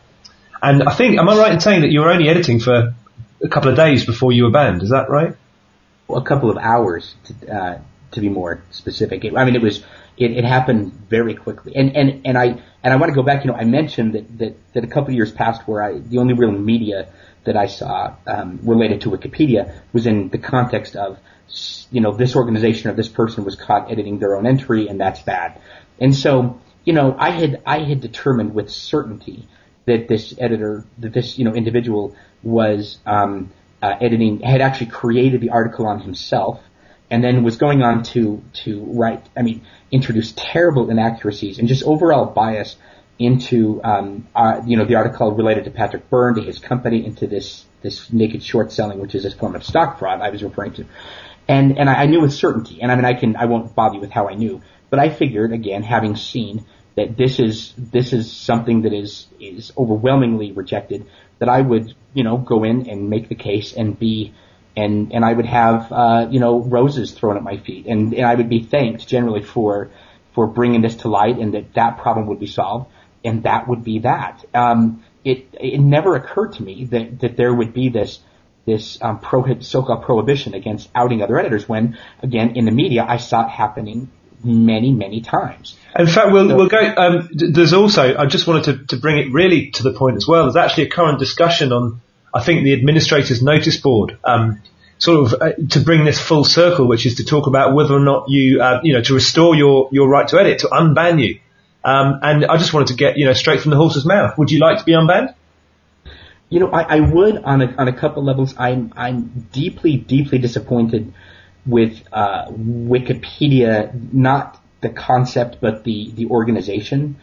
And 0.63 0.83
I 0.83 0.95
think, 0.95 1.19
am 1.19 1.29
I 1.29 1.37
right 1.37 1.53
in 1.53 1.61
saying 1.61 1.83
that 1.83 1.91
you 1.91 2.01
were 2.01 2.11
only 2.11 2.29
editing 2.29 2.59
for 2.59 2.95
a 3.45 3.49
couple 3.49 3.71
of 3.71 3.77
days 3.77 4.07
before 4.07 4.33
you 4.33 4.45
were 4.45 4.51
banned? 4.51 4.83
Is 4.83 4.89
that 4.89 5.11
right? 5.11 5.37
Well, 6.09 6.21
a 6.21 6.25
couple 6.25 6.51
of 6.51 6.57
hours, 6.57 7.15
to, 7.25 7.55
uh, 7.55 7.79
to 8.13 8.21
be 8.21 8.31
more 8.31 8.63
specific. 8.71 9.25
I 9.37 9.45
mean, 9.45 9.55
it 9.57 9.63
was 9.63 9.85
it, 10.17 10.31
it 10.33 10.45
happened 10.45 10.93
very 11.11 11.35
quickly. 11.35 11.77
And 11.77 11.95
and 11.95 12.23
and 12.25 12.39
I 12.39 12.47
and 12.83 12.95
I 12.95 12.97
want 12.97 13.11
to 13.11 13.15
go 13.15 13.23
back. 13.23 13.45
You 13.45 13.53
know, 13.53 13.57
I 13.59 13.65
mentioned 13.65 14.15
that 14.15 14.39
that 14.39 14.57
that 14.73 14.85
a 14.85 14.87
couple 14.87 15.09
of 15.09 15.15
years 15.15 15.31
passed 15.31 15.69
where 15.69 15.83
I 15.83 15.99
the 15.99 16.17
only 16.17 16.33
real 16.33 16.51
media 16.51 17.09
that 17.45 17.59
I 17.59 17.67
saw 17.67 18.15
um, 18.27 18.61
related 18.63 19.03
to 19.03 19.11
Wikipedia 19.11 19.81
was 19.93 20.07
in 20.07 20.31
the 20.31 20.39
context 20.39 20.97
of 20.97 21.19
you 21.91 22.01
know, 22.01 22.13
this 22.13 22.37
organization 22.37 22.91
or 22.91 22.95
this 22.95 23.09
person 23.09 23.45
was 23.45 23.57
caught 23.57 23.91
editing 23.91 24.19
their 24.19 24.37
own 24.37 24.47
entry 24.47 24.89
and 24.89 25.01
that's 25.01 25.21
bad. 25.23 25.61
And 25.99 26.15
so, 26.15 26.61
you 26.85 26.93
know, 26.93 27.17
I 27.19 27.31
had, 27.31 27.63
I 27.67 27.81
had 27.81 28.01
determined 28.01 28.55
with 28.55 28.71
certainty 28.71 29.49
that 29.87 30.09
this 30.09 30.35
editor, 30.39 30.85
that 30.99 31.13
this, 31.13 31.39
you 31.39 31.45
know, 31.45 31.55
individual 31.55 32.15
was, 32.43 32.99
um, 33.07 33.51
uh, 33.83 33.95
editing, 34.01 34.41
had 34.41 34.61
actually 34.61 34.87
created 34.89 35.41
the 35.41 35.51
article 35.51 35.87
on 35.87 36.01
himself 36.01 36.61
and 37.11 37.25
then 37.25 37.43
was 37.43 37.57
going 37.57 37.83
on 37.83 38.03
to, 38.03 38.43
to 38.53 38.85
write, 38.85 39.27
I 39.37 39.43
mean, 39.43 39.63
introduce 39.91 40.33
terrible 40.37 40.91
inaccuracies 40.91 41.59
and 41.59 41.69
just 41.69 41.83
overall 41.85 42.27
bias 42.27 42.77
into, 43.19 43.81
um, 43.83 44.29
uh, 44.35 44.61
you 44.67 44.77
know, 44.77 44.85
the 44.85 44.95
article 44.95 45.33
related 45.33 45.65
to 45.65 45.71
Patrick 45.71 46.09
Byrne, 46.11 46.35
to 46.37 46.43
his 46.43 46.59
company, 46.59 47.05
into 47.05 47.27
this, 47.27 47.65
this 47.83 48.13
naked 48.13 48.43
short 48.43 48.71
selling, 48.71 49.01
which 49.01 49.15
is 49.15 49.23
this 49.25 49.35
form 49.35 49.57
of 49.57 49.65
stock 49.65 49.99
fraud 49.99 50.21
I 50.21 50.31
was 50.31 50.43
referring 50.43 50.75
to. 50.75 50.85
And, 51.49 51.79
and 51.79 51.89
I, 51.89 52.05
knew 52.05 52.21
with 52.21 52.35
certainty, 52.35 52.83
and 52.83 52.93
I 52.93 52.97
mean, 52.97 53.07
I 53.07 53.15
can, 53.15 53.35
I 53.35 53.47
won't 53.47 53.75
bother 53.75 53.95
you 53.95 54.01
with 54.03 54.11
how 54.11 54.29
I 54.29 54.35
knew, 54.35 54.61
but 54.91 54.99
I 54.99 55.09
figured, 55.09 55.53
again, 55.53 55.83
having 55.83 56.15
seen 56.15 56.67
that 56.95 57.17
this 57.17 57.41
is, 57.41 57.73
this 57.79 58.13
is 58.13 58.31
something 58.31 58.83
that 58.83 58.93
is, 58.93 59.27
is 59.41 59.73
overwhelmingly 59.77 60.53
rejected, 60.53 61.07
that 61.39 61.49
I 61.49 61.63
would, 61.63 61.95
you 62.13 62.23
know, 62.23 62.37
go 62.37 62.65
in 62.65 62.91
and 62.91 63.09
make 63.09 63.31
the 63.31 63.35
case 63.35 63.73
and 63.73 63.99
be, 63.99 64.35
and, 64.77 65.13
and 65.15 65.25
I 65.25 65.33
would 65.33 65.47
have, 65.47 65.91
uh, 65.91 66.29
you 66.31 66.39
know, 66.39 66.61
roses 66.61 67.13
thrown 67.13 67.39
at 67.39 67.43
my 67.43 67.57
feet, 67.57 67.87
and, 67.87 68.13
and 68.13 68.27
I 68.27 68.35
would 68.35 68.51
be 68.51 68.63
thanked 68.63 69.09
generally 69.09 69.43
for, 69.43 69.91
for 70.35 70.47
bringing 70.47 70.83
this 70.83 70.97
to 70.97 71.09
light 71.09 71.39
and 71.39 71.55
that 71.55 71.73
that 71.75 71.99
problem 71.99 72.27
would 72.27 72.41
be 72.41 72.47
solved, 72.47 72.91
and 73.25 73.45
that 73.45 73.69
would 73.69 73.83
be 73.83 74.01
that. 74.01 74.45
Um, 74.53 75.03
it, 75.25 75.49
it 75.59 75.81
never 75.81 76.15
occurred 76.15 76.53
to 76.55 76.63
me 76.63 76.85
that, 76.87 77.21
that 77.21 77.37
there 77.37 77.55
would 77.55 77.73
be 77.73 77.89
this, 77.89 78.21
this 78.69 78.99
um, 79.03 79.19
prohib- 79.19 79.65
so-called 79.65 80.05
prohibition 80.05 80.55
against 80.55 80.89
outing 80.95 81.23
other 81.23 81.39
editors 81.39 81.69
when, 81.69 81.99
again, 82.23 82.57
in 82.57 82.65
the 82.65 82.71
media, 82.71 83.05
I 83.09 83.17
saw 83.17 83.47
it 83.47 83.51
happening 83.51 84.09
many, 84.45 84.93
many 84.93 85.21
times. 85.21 85.77
In 85.99 86.07
fact, 86.07 86.31
we'll, 86.31 86.49
so, 86.49 86.57
we'll 86.57 86.69
go, 86.69 86.95
um, 86.97 87.29
there's 87.33 87.73
also, 87.73 88.17
I 88.17 88.27
just 88.27 88.47
wanted 88.47 88.65
to, 88.65 88.87
to 88.87 88.97
bring 89.01 89.19
it 89.19 89.33
really 89.33 89.71
to 89.73 89.83
the 89.83 89.93
point 89.93 90.17
as 90.17 90.29
well, 90.29 90.45
there's 90.45 90.57
actually 90.57 90.85
a 90.85 90.91
current 90.91 91.19
discussion 91.19 91.73
on, 91.73 92.01
I 92.33 92.45
think, 92.45 92.63
the 92.63 92.75
administrator's 92.75 93.43
notice 93.43 93.79
board, 93.79 94.19
um, 94.23 94.63
sort 94.99 95.27
of 95.27 95.41
uh, 95.41 95.53
to 95.71 95.81
bring 95.81 96.05
this 96.05 96.21
full 96.21 96.45
circle, 96.45 96.87
which 96.87 97.07
is 97.07 97.17
to 97.17 97.25
talk 97.25 97.47
about 97.47 97.75
whether 97.75 97.95
or 97.95 98.05
not 98.05 98.27
you, 98.29 98.61
uh, 98.61 98.81
you 98.85 98.93
know, 98.93 99.03
to 99.03 99.15
restore 99.15 99.57
your, 99.57 99.89
your 99.93 100.09
right 100.09 100.29
to 100.29 100.39
edit, 100.39 100.61
to 100.61 100.69
unban 100.69 101.21
you. 101.21 101.41
Um, 101.85 102.21
and 102.23 102.45
I 102.45 102.59
just 102.59 102.73
wanted 102.75 102.89
to 102.89 102.95
get, 102.95 103.17
you 103.17 103.25
know, 103.25 103.33
straight 103.33 103.61
from 103.61 103.71
the 103.71 103.77
horse's 103.77 104.05
mouth. 104.05 104.37
Would 104.39 104.51
you 104.51 104.61
like 104.61 104.79
to 104.79 104.85
be 104.85 104.93
unbanned? 104.93 105.35
You 106.51 106.61
know, 106.61 106.71
I, 106.71 106.97
I 106.97 107.01
would 107.01 107.39
on 107.39 107.63
a 107.63 107.75
on 107.77 107.89
a 107.89 107.93
couple 107.93 108.25
levels. 108.25 108.55
I'm 108.59 108.93
I'm 108.97 109.49
deeply 109.53 109.97
deeply 109.97 110.39
disappointed 110.39 111.13
with 111.67 112.03
uh, 112.13 112.47
Wikipedia, 112.47 114.13
not 114.13 114.59
the 114.81 114.89
concept 114.89 115.59
but 115.61 115.85
the 115.85 116.11
the 116.15 116.27
organization, 116.27 117.17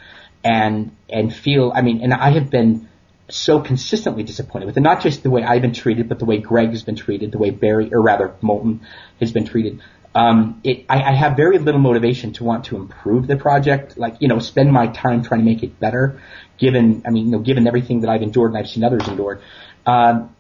and 0.44 0.96
and 1.10 1.34
feel. 1.34 1.72
I 1.74 1.82
mean, 1.82 2.02
and 2.02 2.14
I 2.14 2.32
have 2.32 2.50
been 2.50 2.88
so 3.30 3.60
consistently 3.60 4.24
disappointed 4.24 4.66
with 4.68 4.78
it. 4.78 4.82
Not 4.82 5.02
just 5.02 5.24
the 5.24 5.32
way 5.32 5.44
I've 5.44 5.62
been 5.62 5.74
treated, 5.74 6.08
but 6.08 6.20
the 6.20 6.26
way 6.26 6.38
Greg 6.38 6.70
has 6.70 6.84
been 6.84 6.96
treated, 6.96 7.32
the 7.32 7.40
way 7.40 7.50
Barry, 7.50 7.92
or 7.92 8.02
rather 8.02 8.36
Moulton, 8.42 8.82
has 9.20 9.32
been 9.32 9.46
treated. 9.46 9.82
Um, 10.14 10.62
it, 10.64 10.86
I, 10.88 11.02
I 11.02 11.14
have 11.14 11.36
very 11.36 11.58
little 11.58 11.82
motivation 11.82 12.32
to 12.34 12.46
want 12.46 12.66
to 12.66 12.78
improve 12.78 13.28
the 13.28 13.36
project, 13.36 13.98
like 13.98 14.18
you 14.20 14.28
know, 14.28 14.40
spend 14.40 14.72
my 14.72 14.88
time 14.88 15.24
trying 15.24 15.42
to 15.42 15.46
make 15.46 15.64
it 15.64 15.80
better 15.80 16.22
given, 16.58 17.04
I 17.06 17.10
mean, 17.10 17.26
you 17.26 17.32
know, 17.32 17.40
given 17.40 17.68
everything 17.68 18.02
that 18.02 18.10
I've 18.10 18.22
endured 18.22 18.52
and 18.52 18.58
I've 18.58 18.70
seen 18.70 18.84
others 18.84 19.08
endure. 19.08 19.42
Um, 19.86 20.36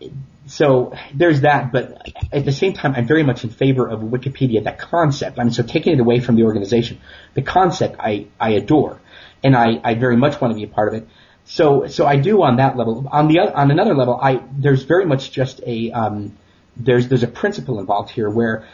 so 0.47 0.93
there's 1.13 1.41
that, 1.41 1.71
but 1.71 2.07
at 2.31 2.45
the 2.45 2.51
same 2.51 2.73
time, 2.73 2.93
I'm 2.95 3.07
very 3.07 3.23
much 3.23 3.43
in 3.43 3.49
favor 3.49 3.87
of 3.87 4.01
Wikipedia, 4.01 4.63
that 4.63 4.79
concept. 4.79 5.39
I 5.39 5.43
mean, 5.43 5.53
so 5.53 5.63
taking 5.63 5.93
it 5.93 5.99
away 5.99 6.19
from 6.19 6.35
the 6.35 6.43
organization, 6.43 6.99
the 7.33 7.41
concept 7.41 7.97
I, 7.99 8.27
I 8.39 8.51
adore, 8.51 9.01
and 9.43 9.55
I, 9.55 9.79
I 9.83 9.95
very 9.95 10.17
much 10.17 10.39
want 10.39 10.51
to 10.51 10.55
be 10.55 10.63
a 10.63 10.67
part 10.67 10.87
of 10.87 10.93
it. 10.93 11.07
So, 11.45 11.87
so 11.87 12.05
I 12.05 12.17
do 12.17 12.41
on 12.43 12.57
that 12.57 12.75
level. 12.75 13.07
On 13.11 13.27
the 13.27 13.39
on 13.39 13.69
another 13.69 13.95
level, 13.95 14.19
I 14.19 14.41
there's 14.57 14.83
very 14.83 15.05
much 15.05 15.31
just 15.31 15.61
a 15.65 15.91
um, 15.91 16.35
there's 16.75 17.07
there's 17.07 17.21
a 17.21 17.27
principle 17.27 17.79
involved 17.79 18.09
here 18.09 18.29
where 18.29 18.67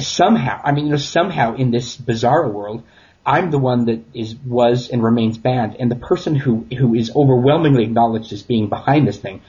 somehow, 0.00 0.60
I 0.64 0.72
mean, 0.72 0.86
you 0.86 0.92
know, 0.92 0.96
somehow 0.96 1.54
in 1.56 1.70
this 1.70 1.96
bizarre 1.96 2.48
world, 2.48 2.82
I'm 3.28 3.50
the 3.50 3.58
one 3.58 3.84
that 3.84 4.00
is 4.14 4.34
was 4.36 4.88
and 4.88 5.04
remains 5.04 5.36
banned, 5.36 5.76
and 5.78 5.90
the 5.90 5.96
person 5.96 6.34
who 6.34 6.66
who 6.76 6.94
is 6.94 7.12
overwhelmingly 7.14 7.84
acknowledged 7.84 8.32
as 8.32 8.42
being 8.42 8.70
behind 8.70 9.06
this 9.06 9.18
thing 9.18 9.42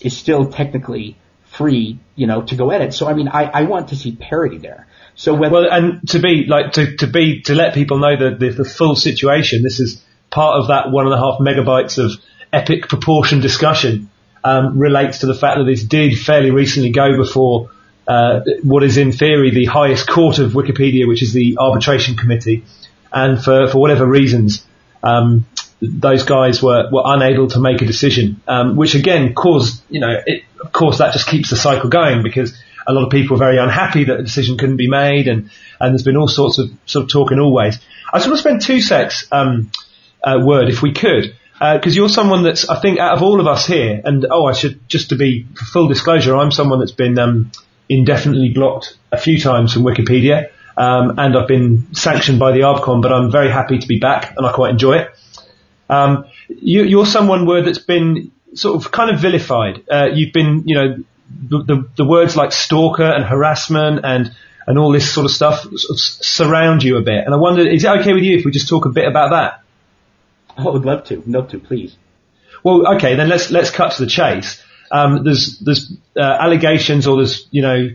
is 0.00 0.16
still 0.16 0.46
technically 0.46 1.16
free, 1.44 1.98
you 2.14 2.28
know, 2.28 2.42
to 2.42 2.54
go 2.54 2.70
edit. 2.70 2.94
So 2.94 3.08
I 3.08 3.14
mean, 3.14 3.26
I, 3.26 3.44
I 3.44 3.62
want 3.64 3.88
to 3.88 3.96
see 3.96 4.12
parity 4.12 4.58
there. 4.58 4.86
So 5.16 5.34
whether 5.34 5.54
well, 5.54 5.72
and 5.72 6.08
to 6.10 6.20
be 6.20 6.44
like 6.46 6.72
to 6.74 6.96
to 6.98 7.08
be 7.08 7.42
to 7.42 7.56
let 7.56 7.74
people 7.74 7.98
know 7.98 8.16
the, 8.16 8.36
the 8.36 8.50
the 8.50 8.64
full 8.64 8.94
situation. 8.94 9.64
This 9.64 9.80
is 9.80 10.04
part 10.30 10.60
of 10.60 10.68
that 10.68 10.92
one 10.92 11.06
and 11.06 11.14
a 11.14 11.18
half 11.18 11.40
megabytes 11.40 11.98
of 11.98 12.12
epic 12.52 12.88
proportion 12.88 13.40
discussion. 13.40 14.08
Um, 14.44 14.78
relates 14.78 15.18
to 15.20 15.26
the 15.26 15.34
fact 15.34 15.58
that 15.58 15.64
this 15.64 15.82
did 15.82 16.16
fairly 16.16 16.52
recently 16.52 16.90
go 16.90 17.16
before 17.16 17.70
uh, 18.06 18.42
what 18.62 18.84
is 18.84 18.96
in 18.96 19.10
theory 19.10 19.50
the 19.50 19.64
highest 19.64 20.08
court 20.08 20.38
of 20.38 20.52
Wikipedia, 20.52 21.08
which 21.08 21.20
is 21.20 21.32
the 21.32 21.56
arbitration 21.58 22.16
committee 22.16 22.62
and 23.12 23.42
for, 23.42 23.68
for 23.68 23.78
whatever 23.78 24.06
reasons, 24.06 24.64
um, 25.02 25.46
those 25.80 26.24
guys 26.24 26.62
were, 26.62 26.88
were 26.90 27.02
unable 27.04 27.48
to 27.48 27.60
make 27.60 27.82
a 27.82 27.86
decision, 27.86 28.40
um, 28.48 28.76
which 28.76 28.94
again 28.94 29.34
caused, 29.34 29.82
you 29.90 30.00
know, 30.00 30.20
it, 30.24 30.44
of 30.60 30.72
course 30.72 30.98
that 30.98 31.12
just 31.12 31.28
keeps 31.28 31.50
the 31.50 31.56
cycle 31.56 31.90
going 31.90 32.22
because 32.22 32.56
a 32.86 32.92
lot 32.92 33.04
of 33.04 33.10
people 33.10 33.36
are 33.36 33.38
very 33.38 33.58
unhappy 33.58 34.04
that 34.04 34.20
a 34.20 34.22
decision 34.22 34.56
couldn't 34.56 34.76
be 34.76 34.88
made 34.88 35.28
and, 35.28 35.50
and 35.80 35.92
there's 35.92 36.02
been 36.02 36.16
all 36.16 36.28
sorts 36.28 36.58
of 36.58 36.70
sort 36.86 37.04
of 37.04 37.10
talk 37.10 37.32
in 37.32 37.40
all 37.40 37.52
ways. 37.52 37.78
I 38.12 38.18
just 38.18 38.28
want 38.28 38.38
to 38.38 38.42
spend 38.42 38.62
two 38.62 38.80
secs, 38.80 39.26
um, 39.32 39.70
uh, 40.24 40.40
word 40.42 40.68
if 40.68 40.82
we 40.82 40.92
could, 40.92 41.34
because 41.52 41.94
uh, 41.94 41.96
you're 41.96 42.08
someone 42.08 42.42
that's, 42.42 42.68
I 42.68 42.80
think, 42.80 42.98
out 42.98 43.16
of 43.16 43.22
all 43.22 43.40
of 43.40 43.46
us 43.46 43.66
here, 43.66 44.00
and 44.04 44.26
oh, 44.30 44.44
I 44.46 44.52
should 44.52 44.88
just 44.88 45.10
to 45.10 45.16
be 45.16 45.46
full 45.72 45.88
disclosure, 45.88 46.36
I'm 46.36 46.50
someone 46.50 46.80
that's 46.80 46.92
been 46.92 47.18
um, 47.18 47.50
indefinitely 47.88 48.50
blocked 48.50 48.96
a 49.10 49.18
few 49.18 49.38
times 49.40 49.72
from 49.72 49.82
Wikipedia. 49.82 50.50
Um, 50.76 51.18
and 51.18 51.36
I've 51.36 51.48
been 51.48 51.94
sanctioned 51.94 52.38
by 52.38 52.52
the 52.52 52.60
ArbCom, 52.60 53.00
but 53.00 53.12
I'm 53.12 53.30
very 53.30 53.50
happy 53.50 53.78
to 53.78 53.86
be 53.86 53.98
back 53.98 54.34
and 54.36 54.46
I 54.46 54.52
quite 54.52 54.70
enjoy 54.70 54.98
it. 54.98 55.10
Um, 55.88 56.26
you, 56.48 57.00
are 57.00 57.06
someone 57.06 57.46
word 57.46 57.64
that's 57.64 57.78
been 57.78 58.32
sort 58.54 58.84
of 58.84 58.92
kind 58.92 59.10
of 59.10 59.20
vilified. 59.20 59.84
Uh, 59.90 60.08
you've 60.12 60.32
been, 60.32 60.64
you 60.66 60.74
know, 60.74 60.96
the, 61.48 61.62
the, 61.62 61.88
the, 61.96 62.04
words 62.04 62.36
like 62.36 62.52
stalker 62.52 63.04
and 63.04 63.24
harassment 63.24 64.04
and 64.04 64.32
and 64.66 64.78
all 64.78 64.92
this 64.92 65.12
sort 65.12 65.24
of 65.24 65.30
stuff 65.30 65.62
sort 65.62 65.90
of 65.90 66.00
surround 66.00 66.82
you 66.82 66.96
a 66.96 67.02
bit. 67.02 67.24
And 67.24 67.32
I 67.32 67.36
wonder, 67.36 67.66
is 67.66 67.84
it 67.84 67.88
okay 68.00 68.12
with 68.12 68.24
you 68.24 68.36
if 68.36 68.44
we 68.44 68.50
just 68.50 68.68
talk 68.68 68.84
a 68.84 68.88
bit 68.88 69.06
about 69.06 69.30
that? 69.30 69.62
I 70.56 70.68
would 70.68 70.84
love 70.84 71.04
to. 71.04 71.22
Love 71.26 71.50
to, 71.50 71.60
please. 71.60 71.96
Well, 72.64 72.96
okay, 72.96 73.14
then 73.14 73.28
let's 73.28 73.50
let's 73.50 73.70
cut 73.70 73.92
to 73.92 74.04
the 74.04 74.10
chase. 74.10 74.62
Um, 74.90 75.24
there's 75.24 75.58
there's 75.60 75.92
uh, 76.16 76.20
allegations 76.20 77.06
or 77.06 77.16
there's 77.16 77.46
you 77.50 77.62
know 77.62 77.88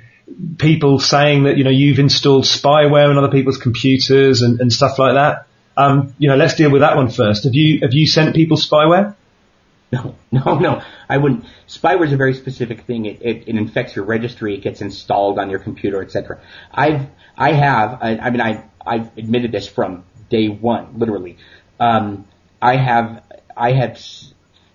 people 0.58 1.00
saying 1.00 1.44
that 1.44 1.58
you 1.58 1.64
know 1.64 1.70
you've 1.70 2.00
installed 2.00 2.44
spyware 2.44 3.10
on 3.10 3.18
other 3.18 3.32
people's 3.32 3.58
computers 3.58 4.42
and, 4.42 4.60
and 4.62 4.72
stuff 4.72 5.00
like 5.00 5.14
that. 5.14 5.48
Um, 5.78 6.14
you 6.18 6.30
know, 6.30 6.36
let's 6.36 6.56
deal 6.56 6.70
with 6.70 6.82
that 6.82 6.96
one 6.96 7.10
first. 7.10 7.46
Have 7.46 7.54
you 7.56 7.80
have 7.82 7.94
you 7.94 8.08
sent 8.08 8.36
people 8.36 8.58
spyware? 8.58 9.16
No, 9.94 10.16
no, 10.32 10.58
no. 10.58 10.82
I 11.10 11.18
wouldn't. 11.18 11.44
Spyware 11.68 12.06
is 12.06 12.14
a 12.14 12.16
very 12.16 12.34
specific 12.34 12.84
thing. 12.84 13.08
It, 13.08 13.22
it, 13.22 13.44
it 13.46 13.56
infects 13.58 13.94
your 13.94 14.06
registry. 14.06 14.56
It 14.56 14.62
gets 14.62 14.80
installed 14.80 15.38
on 15.38 15.50
your 15.50 15.60
computer, 15.60 16.02
etc. 16.02 16.40
I've 16.72 17.08
I 17.36 17.52
have. 17.52 17.98
I, 18.02 18.18
I 18.18 18.30
mean, 18.30 18.40
I 18.40 18.64
I've 18.86 19.18
admitted 19.18 19.52
this 19.52 19.68
from 19.68 20.06
day 20.30 20.48
one, 20.48 20.98
literally. 20.98 21.38
Um, 21.80 22.26
I 22.62 22.78
have, 22.78 23.24
I 23.56 23.74
have, 23.74 24.00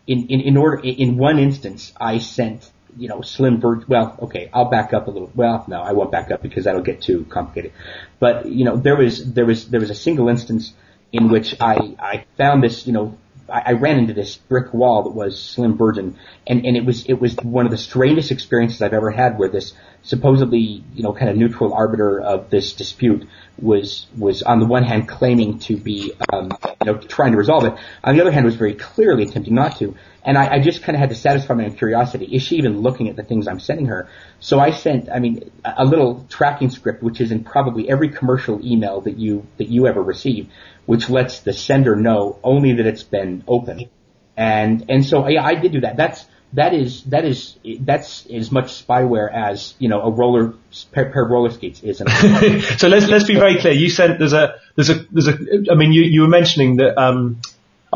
in, 0.06 0.26
in, 0.28 0.40
in 0.40 0.56
order, 0.56 0.80
in 0.84 1.16
one 1.16 1.38
instance, 1.38 1.92
I 1.96 2.18
sent, 2.18 2.70
you 2.96 3.08
know, 3.08 3.20
Slim 3.20 3.60
Bird, 3.60 3.88
well, 3.88 4.16
okay, 4.22 4.50
I'll 4.52 4.70
back 4.70 4.92
up 4.92 5.06
a 5.06 5.10
little, 5.10 5.30
well, 5.34 5.64
no, 5.68 5.82
I 5.82 5.92
won't 5.92 6.10
back 6.10 6.30
up 6.30 6.42
because 6.42 6.64
that'll 6.64 6.82
get 6.82 7.02
too 7.02 7.24
complicated. 7.28 7.72
But, 8.18 8.46
you 8.46 8.64
know, 8.64 8.76
there 8.76 8.96
was, 8.96 9.32
there 9.32 9.46
was, 9.46 9.68
there 9.68 9.80
was 9.80 9.90
a 9.90 9.94
single 9.94 10.28
instance 10.28 10.72
in 11.12 11.28
which 11.28 11.54
I, 11.60 11.94
I 11.98 12.24
found 12.36 12.62
this, 12.62 12.86
you 12.86 12.92
know, 12.92 13.18
I, 13.48 13.62
I 13.66 13.72
ran 13.72 13.98
into 13.98 14.12
this 14.12 14.36
brick 14.36 14.72
wall 14.72 15.04
that 15.04 15.10
was 15.10 15.40
Slim 15.40 15.76
Virgin, 15.76 16.18
and, 16.46 16.64
and 16.66 16.76
it 16.76 16.84
was 16.84 17.06
it 17.06 17.14
was 17.14 17.36
one 17.36 17.64
of 17.64 17.70
the 17.70 17.78
strangest 17.78 18.30
experiences 18.30 18.82
I've 18.82 18.92
ever 18.92 19.10
had, 19.10 19.38
where 19.38 19.48
this 19.48 19.72
supposedly 20.02 20.84
you 20.94 21.02
know 21.02 21.12
kind 21.12 21.30
of 21.30 21.36
neutral 21.36 21.72
arbiter 21.72 22.20
of 22.20 22.50
this 22.50 22.72
dispute 22.72 23.28
was 23.58 24.06
was 24.16 24.42
on 24.42 24.60
the 24.60 24.66
one 24.66 24.84
hand 24.84 25.08
claiming 25.08 25.58
to 25.60 25.76
be 25.76 26.12
um, 26.32 26.50
you 26.84 26.92
know 26.92 26.98
trying 26.98 27.32
to 27.32 27.38
resolve 27.38 27.64
it, 27.64 27.74
on 28.02 28.14
the 28.14 28.20
other 28.20 28.30
hand 28.30 28.44
was 28.44 28.56
very 28.56 28.74
clearly 28.74 29.24
attempting 29.24 29.54
not 29.54 29.76
to. 29.78 29.94
And 30.26 30.36
I, 30.36 30.54
I 30.54 30.58
just 30.60 30.82
kind 30.82 30.96
of 30.96 31.00
had 31.00 31.10
to 31.10 31.14
satisfy 31.14 31.54
my 31.54 31.66
own 31.66 31.76
curiosity. 31.76 32.26
Is 32.26 32.42
she 32.42 32.56
even 32.56 32.80
looking 32.80 33.08
at 33.08 33.14
the 33.14 33.22
things 33.22 33.46
I'm 33.46 33.60
sending 33.60 33.86
her? 33.86 34.08
So 34.40 34.58
I 34.58 34.72
sent, 34.72 35.08
I 35.08 35.20
mean, 35.20 35.52
a 35.64 35.84
little 35.84 36.26
tracking 36.28 36.70
script, 36.70 37.00
which 37.00 37.20
is 37.20 37.30
in 37.30 37.44
probably 37.44 37.88
every 37.88 38.08
commercial 38.08 38.60
email 38.66 39.00
that 39.02 39.16
you 39.18 39.46
that 39.58 39.68
you 39.68 39.86
ever 39.86 40.02
receive, 40.02 40.50
which 40.84 41.08
lets 41.08 41.40
the 41.40 41.52
sender 41.52 41.94
know 41.94 42.40
only 42.42 42.72
that 42.72 42.86
it's 42.86 43.04
been 43.04 43.44
opened. 43.46 43.88
And 44.36 44.84
and 44.88 45.06
so 45.06 45.28
yeah, 45.28 45.44
I 45.44 45.54
did 45.54 45.70
do 45.70 45.80
that. 45.82 45.96
That's 45.96 46.26
that 46.52 46.74
is 46.74 47.04
that 47.04 47.24
is 47.24 47.56
that's 47.80 48.26
as 48.26 48.50
much 48.50 48.84
spyware 48.84 49.32
as 49.32 49.74
you 49.78 49.88
know 49.88 50.00
a 50.02 50.10
roller 50.10 50.54
pair, 50.90 51.10
pair 51.10 51.24
of 51.24 51.30
roller 51.30 51.50
skates 51.50 51.82
is. 51.82 51.98
so 52.78 52.88
let's 52.88 53.06
let's 53.06 53.24
be 53.24 53.36
very 53.36 53.60
clear. 53.60 53.72
You 53.72 53.90
sent 53.90 54.18
there's 54.18 54.32
a 54.32 54.56
there's 54.74 54.90
a 54.90 55.06
there's 55.12 55.28
a 55.28 55.38
I 55.70 55.74
mean 55.76 55.92
you 55.92 56.02
you 56.02 56.22
were 56.22 56.28
mentioning 56.28 56.76
that 56.76 56.98
um 56.98 57.40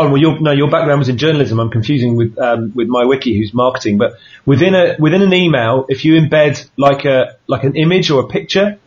oh 0.01 0.09
well 0.09 0.21
your 0.21 0.41
no 0.41 0.53
your 0.53 0.71
background 0.71 0.99
was 0.99 1.09
in 1.09 1.19
journalism. 1.19 1.61
I'm 1.61 1.71
confusing 1.71 2.17
with 2.17 2.39
um 2.39 2.73
with 2.75 2.89
my 2.89 3.05
wiki 3.05 3.37
who's 3.37 3.53
marketing, 3.53 3.99
but 3.99 4.15
within 4.47 4.75
a 4.75 4.97
within 4.99 5.23
an 5.23 5.33
email 5.33 5.87
if 5.89 6.05
you 6.05 6.21
embed 6.21 6.69
like 6.77 7.05
a 7.05 7.37
like 7.47 7.65
an 7.65 7.77
image 7.77 8.11
or 8.11 8.25
a 8.25 8.29
picture, 8.29 8.79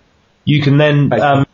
you 0.45 0.61
can 0.61 0.77
then 0.77 1.13
um 1.13 1.45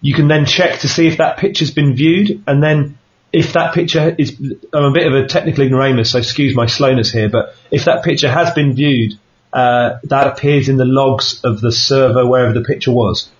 you 0.00 0.14
can 0.14 0.28
then 0.28 0.46
check 0.46 0.80
to 0.80 0.88
see 0.88 1.06
if 1.06 1.18
that 1.18 1.38
picture's 1.38 1.70
been 1.70 1.94
viewed, 1.94 2.42
and 2.46 2.62
then 2.62 2.98
if 3.32 3.54
that 3.54 3.72
picture 3.72 4.14
is, 4.18 4.36
I'm 4.72 4.84
a 4.84 4.90
bit 4.92 5.06
of 5.06 5.14
a 5.14 5.26
technical 5.26 5.64
ignoramus, 5.64 6.10
so 6.10 6.18
excuse 6.18 6.54
my 6.54 6.66
slowness 6.66 7.10
here, 7.10 7.30
but 7.30 7.54
if 7.70 7.86
that 7.86 8.04
picture 8.04 8.30
has 8.30 8.52
been 8.52 8.74
viewed, 8.74 9.12
uh, 9.52 9.98
that 10.04 10.26
appears 10.26 10.68
in 10.68 10.76
the 10.76 10.84
logs 10.84 11.40
of 11.44 11.60
the 11.60 11.72
server 11.72 12.26
wherever 12.26 12.52
the 12.52 12.64
picture 12.64 12.92
was. 12.92 13.30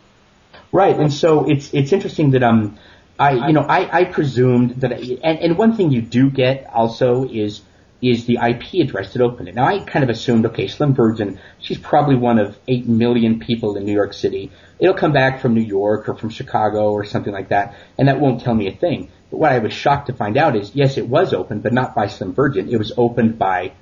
Right, 0.70 0.96
and 0.98 1.12
so 1.12 1.44
it's 1.50 1.74
it's 1.74 1.92
interesting 1.92 2.30
that 2.30 2.42
um, 2.42 2.78
I 3.22 3.46
you 3.46 3.52
know 3.52 3.62
I 3.62 4.00
I 4.00 4.04
presumed 4.04 4.80
that 4.80 4.92
and, 4.92 5.38
and 5.38 5.58
one 5.58 5.76
thing 5.76 5.92
you 5.92 6.02
do 6.02 6.30
get 6.30 6.68
also 6.72 7.28
is 7.28 7.62
is 8.02 8.24
the 8.26 8.38
IP 8.42 8.84
address 8.84 9.12
that 9.12 9.22
opened 9.22 9.48
it. 9.48 9.54
Now 9.54 9.66
I 9.66 9.78
kind 9.78 10.02
of 10.02 10.10
assumed, 10.10 10.44
okay, 10.46 10.66
Slim 10.66 10.92
Virgin, 10.92 11.38
she's 11.60 11.78
probably 11.78 12.16
one 12.16 12.40
of 12.40 12.58
eight 12.66 12.88
million 12.88 13.38
people 13.38 13.76
in 13.76 13.84
New 13.84 13.92
York 13.92 14.12
City. 14.12 14.50
It'll 14.80 14.96
come 14.96 15.12
back 15.12 15.40
from 15.40 15.54
New 15.54 15.62
York 15.62 16.08
or 16.08 16.16
from 16.16 16.30
Chicago 16.30 16.90
or 16.90 17.04
something 17.04 17.32
like 17.32 17.50
that, 17.50 17.76
and 17.96 18.08
that 18.08 18.18
won't 18.18 18.40
tell 18.40 18.54
me 18.54 18.66
a 18.66 18.72
thing. 18.72 19.08
But 19.30 19.36
what 19.36 19.52
I 19.52 19.60
was 19.60 19.72
shocked 19.72 20.08
to 20.08 20.14
find 20.14 20.36
out 20.36 20.56
is, 20.56 20.74
yes, 20.74 20.98
it 20.98 21.08
was 21.08 21.32
opened, 21.32 21.62
but 21.62 21.72
not 21.72 21.94
by 21.94 22.08
Slim 22.08 22.34
Virgin. 22.34 22.68
It 22.68 22.76
was 22.76 22.92
opened 22.96 23.38
by 23.38 23.72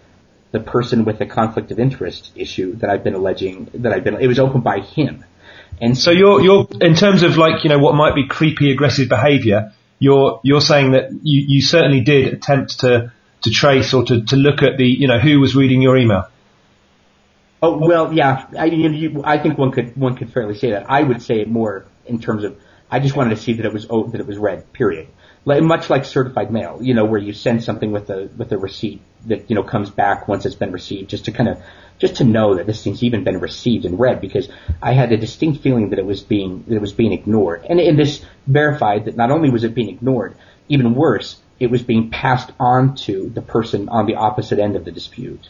the 0.53 0.61
person 0.61 1.07
with 1.07 1.18
the 1.18 1.26
conflict 1.26 1.70
of 1.70 1.78
interest 1.78 2.32
issue 2.36 2.74
that 2.76 2.91
I've 2.91 3.05
been 3.05 3.14
alleging 3.14 3.70
that 3.72 3.93
I've 3.93 4.05
been. 4.05 4.20
It 4.20 4.26
was 4.26 4.38
opened 4.38 4.64
by 4.64 4.80
him. 4.80 5.24
And 5.81 5.97
so 5.97 6.11
you're 6.11 6.41
you're 6.43 6.66
in 6.81 6.95
terms 6.95 7.22
of 7.22 7.37
like 7.37 7.64
you 7.64 7.70
know 7.70 7.78
what 7.78 7.95
might 7.95 8.14
be 8.14 8.26
creepy 8.26 8.70
aggressive 8.70 9.09
behaviour. 9.09 9.72
You're 9.99 10.41
you're 10.43 10.61
saying 10.61 10.93
that 10.93 11.11
you, 11.22 11.45
you 11.49 11.62
certainly 11.62 12.01
did 12.01 12.33
attempt 12.35 12.81
to 12.81 13.12
to 13.43 13.51
trace 13.51 13.95
or 13.95 14.05
to, 14.05 14.22
to 14.26 14.37
look 14.37 14.62
at 14.62 14.76
the, 14.76 14.87
you 14.87 15.09
know, 15.09 15.18
who 15.18 15.41
was 15.41 15.55
reading 15.57 15.83
your 15.83 15.97
email? 15.97 16.28
Oh 17.62 17.76
well, 17.76 18.12
yeah. 18.12 18.47
I, 18.59 18.66
you, 18.66 19.22
I 19.24 19.39
think 19.39 19.59
one 19.59 19.70
could 19.70 19.95
one 19.97 20.16
could 20.16 20.33
fairly 20.33 20.55
say 20.55 20.70
that. 20.70 20.89
I 20.89 21.03
would 21.03 21.20
say 21.20 21.41
it 21.41 21.49
more 21.49 21.85
in 22.07 22.18
terms 22.18 22.45
of 22.45 22.59
I 22.91 23.01
just 23.01 23.14
wanted 23.14 23.31
to 23.31 23.37
see 23.37 23.55
that 23.55 23.66
it 23.66 23.72
was 23.72 23.87
oh, 23.91 24.07
that 24.09 24.20
it 24.20 24.26
was 24.26 24.39
read. 24.39 24.72
Period. 24.72 25.09
Like, 25.45 25.62
much 25.62 25.89
like 25.89 26.05
certified 26.05 26.51
mail, 26.51 26.81
you 26.83 26.93
know, 26.93 27.07
where 27.07 27.20
you 27.20 27.33
send 27.33 27.62
something 27.62 27.93
with 27.93 28.09
a 28.09 28.31
with 28.37 28.53
a 28.53 28.59
receipt 28.59 29.03
that 29.26 29.51
you 29.51 29.57
know 29.57 29.62
comes 29.62 29.91
back 29.91 30.26
once 30.26 30.47
it's 30.47 30.55
been 30.55 30.72
received, 30.72 31.11
just 31.11 31.26
to 31.26 31.33
kind 31.33 31.51
of 31.51 31.62
just 32.01 32.17
to 32.17 32.25
know 32.25 32.57
that 32.57 32.67
this 32.67 32.83
thing's 32.83 33.03
even 33.03 33.23
been 33.25 33.39
received 33.39 33.85
and 33.85 34.01
read, 34.01 34.21
because 34.21 34.49
I 34.83 34.95
had 34.95 35.13
a 35.13 35.17
distinct 35.17 35.63
feeling 35.63 35.91
that 35.91 35.99
it 35.99 36.07
was 36.07 36.23
being 36.23 36.65
that 36.67 36.75
it 36.75 36.81
was 36.81 36.93
being 36.93 37.13
ignored, 37.13 37.65
and, 37.69 37.79
and 37.79 37.99
this 37.99 38.25
verified 38.47 39.05
that 39.05 39.17
not 39.17 39.31
only 39.31 39.51
was 39.51 39.65
it 39.65 39.75
being 39.75 39.91
ignored, 39.91 40.35
even 40.69 40.95
worse, 40.95 41.39
it 41.61 41.71
was 41.71 41.83
being 41.83 42.11
passed 42.11 42.51
on 42.59 42.97
to 42.97 43.29
the 43.29 43.43
person 43.43 43.89
on 43.89 44.07
the 44.07 44.15
opposite 44.15 44.59
end 44.59 44.77
of 44.77 44.85
the 44.85 44.91
dispute. 44.91 45.49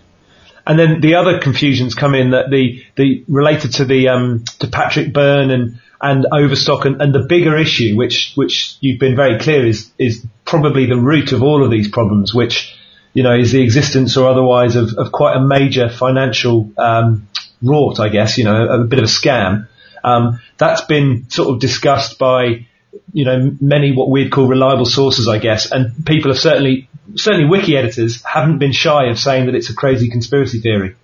And 0.67 0.79
then 0.79 1.01
the 1.01 1.15
other 1.15 1.39
confusions 1.39 1.95
come 1.95 2.15
in 2.15 2.33
that 2.33 2.51
the, 2.51 2.85
the 2.97 3.25
related 3.29 3.73
to 3.75 3.85
the 3.85 4.09
um, 4.09 4.45
to 4.59 4.67
Patrick 4.67 5.13
Byrne 5.13 5.51
and 5.51 5.81
and 6.03 6.27
Overstock 6.33 6.85
and, 6.85 7.01
and 7.01 7.15
the 7.15 7.27
bigger 7.29 7.57
issue, 7.57 7.97
which 7.97 8.33
which 8.35 8.77
you've 8.81 9.01
been 9.01 9.17
very 9.17 9.39
clear 9.39 9.67
is 9.67 9.91
is 9.99 10.25
probably 10.45 10.87
the 10.87 11.01
root 11.01 11.33
of 11.33 11.43
all 11.43 11.65
of 11.65 11.71
these 11.71 11.89
problems, 11.89 12.35
which 12.35 12.77
you 13.13 13.23
know 13.23 13.35
is 13.35 13.53
the 13.53 13.63
existence 13.63 14.17
or 14.17 14.29
otherwise 14.29 14.77
of, 14.77 14.95
of 14.97 15.13
quite 15.13 15.37
a 15.37 15.41
major 15.41 15.89
financial 15.89 16.73
um, 16.79 17.29
rort, 17.63 18.01
I 18.01 18.09
guess, 18.09 18.39
you 18.39 18.45
know, 18.45 18.55
a, 18.55 18.81
a 18.83 18.85
bit 18.85 18.99
of 18.99 19.05
a 19.05 19.09
scam. 19.09 19.69
Um, 20.03 20.41
that's 20.57 20.83
been 20.83 21.29
sort 21.29 21.51
of 21.51 21.61
discussed 21.61 22.19
by 22.19 22.67
you 23.13 23.25
know, 23.25 23.57
many 23.61 23.93
what 23.93 24.11
we'd 24.11 24.31
call 24.31 24.47
reliable 24.47 24.85
sources, 24.85 25.29
I 25.29 25.39
guess, 25.39 25.71
and 25.71 26.05
people 26.07 26.31
have 26.31 26.41
certainly, 26.41 26.89
certainly 27.17 27.49
wiki 27.49 27.77
editors 27.77 28.23
haven't 28.25 28.59
been 28.59 28.73
shy 28.73 29.07
of 29.07 29.19
saying 29.19 29.47
that 29.47 29.55
it's 29.55 29.71
a 29.71 29.75
crazy 29.75 30.09
conspiracy 30.09 30.61
theory. 30.61 30.97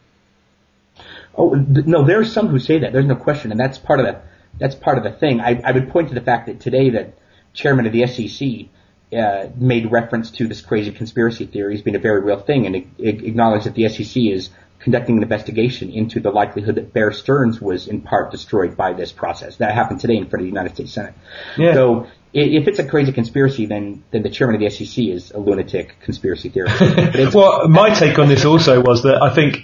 Oh, 1.36 1.50
no, 1.50 2.04
there 2.04 2.20
are 2.20 2.24
some 2.24 2.48
who 2.48 2.58
say 2.58 2.78
that. 2.80 2.92
There's 2.92 3.06
no 3.06 3.16
question, 3.16 3.50
and 3.50 3.60
that's 3.60 3.78
part 3.78 4.00
of 4.00 4.06
the, 4.06 4.20
that's 4.58 4.74
part 4.74 4.98
of 4.98 5.04
the 5.04 5.12
thing. 5.12 5.40
I, 5.40 5.60
I 5.62 5.72
would 5.72 5.90
point 5.90 6.08
to 6.08 6.14
the 6.14 6.20
fact 6.20 6.46
that 6.46 6.60
today 6.60 6.90
the 6.90 7.12
chairman 7.52 7.86
of 7.86 7.92
the 7.92 8.06
SEC 8.06 8.68
uh, 9.12 9.48
made 9.56 9.90
reference 9.90 10.30
to 10.32 10.48
this 10.48 10.60
crazy 10.60 10.90
conspiracy 10.90 11.46
theory 11.46 11.74
as 11.74 11.82
being 11.82 11.96
a 11.96 12.00
very 12.00 12.20
real 12.22 12.40
thing 12.40 12.66
and 12.66 12.76
acknowledged 12.98 13.66
that 13.66 13.74
the 13.74 13.88
SEC 13.88 14.16
is 14.16 14.50
conducting 14.78 15.16
an 15.16 15.22
investigation 15.22 15.90
into 15.90 16.20
the 16.20 16.30
likelihood 16.30 16.74
that 16.74 16.92
Bear 16.92 17.12
Stearns 17.12 17.60
was 17.60 17.88
in 17.88 18.02
part 18.02 18.30
destroyed 18.30 18.76
by 18.76 18.92
this 18.92 19.12
process. 19.12 19.56
That 19.56 19.74
happened 19.74 20.00
today 20.00 20.16
in 20.16 20.28
front 20.28 20.42
of 20.42 20.44
the 20.44 20.48
United 20.48 20.74
States 20.74 20.92
Senate. 20.92 21.14
Yeah. 21.56 21.74
So 21.74 22.06
if 22.32 22.68
it's 22.68 22.78
a 22.78 22.84
crazy 22.86 23.12
conspiracy, 23.12 23.66
then 23.66 24.04
then 24.10 24.22
the 24.22 24.30
chairman 24.30 24.56
of 24.56 24.60
the 24.60 24.70
SEC 24.70 25.04
is 25.04 25.30
a 25.30 25.38
lunatic 25.38 25.98
conspiracy 26.00 26.50
theorist. 26.50 26.80
well, 27.34 27.66
my 27.68 27.90
take 27.94 28.18
on 28.18 28.28
this 28.28 28.44
also 28.44 28.82
was 28.82 29.04
that 29.04 29.22
I 29.22 29.34
think 29.34 29.58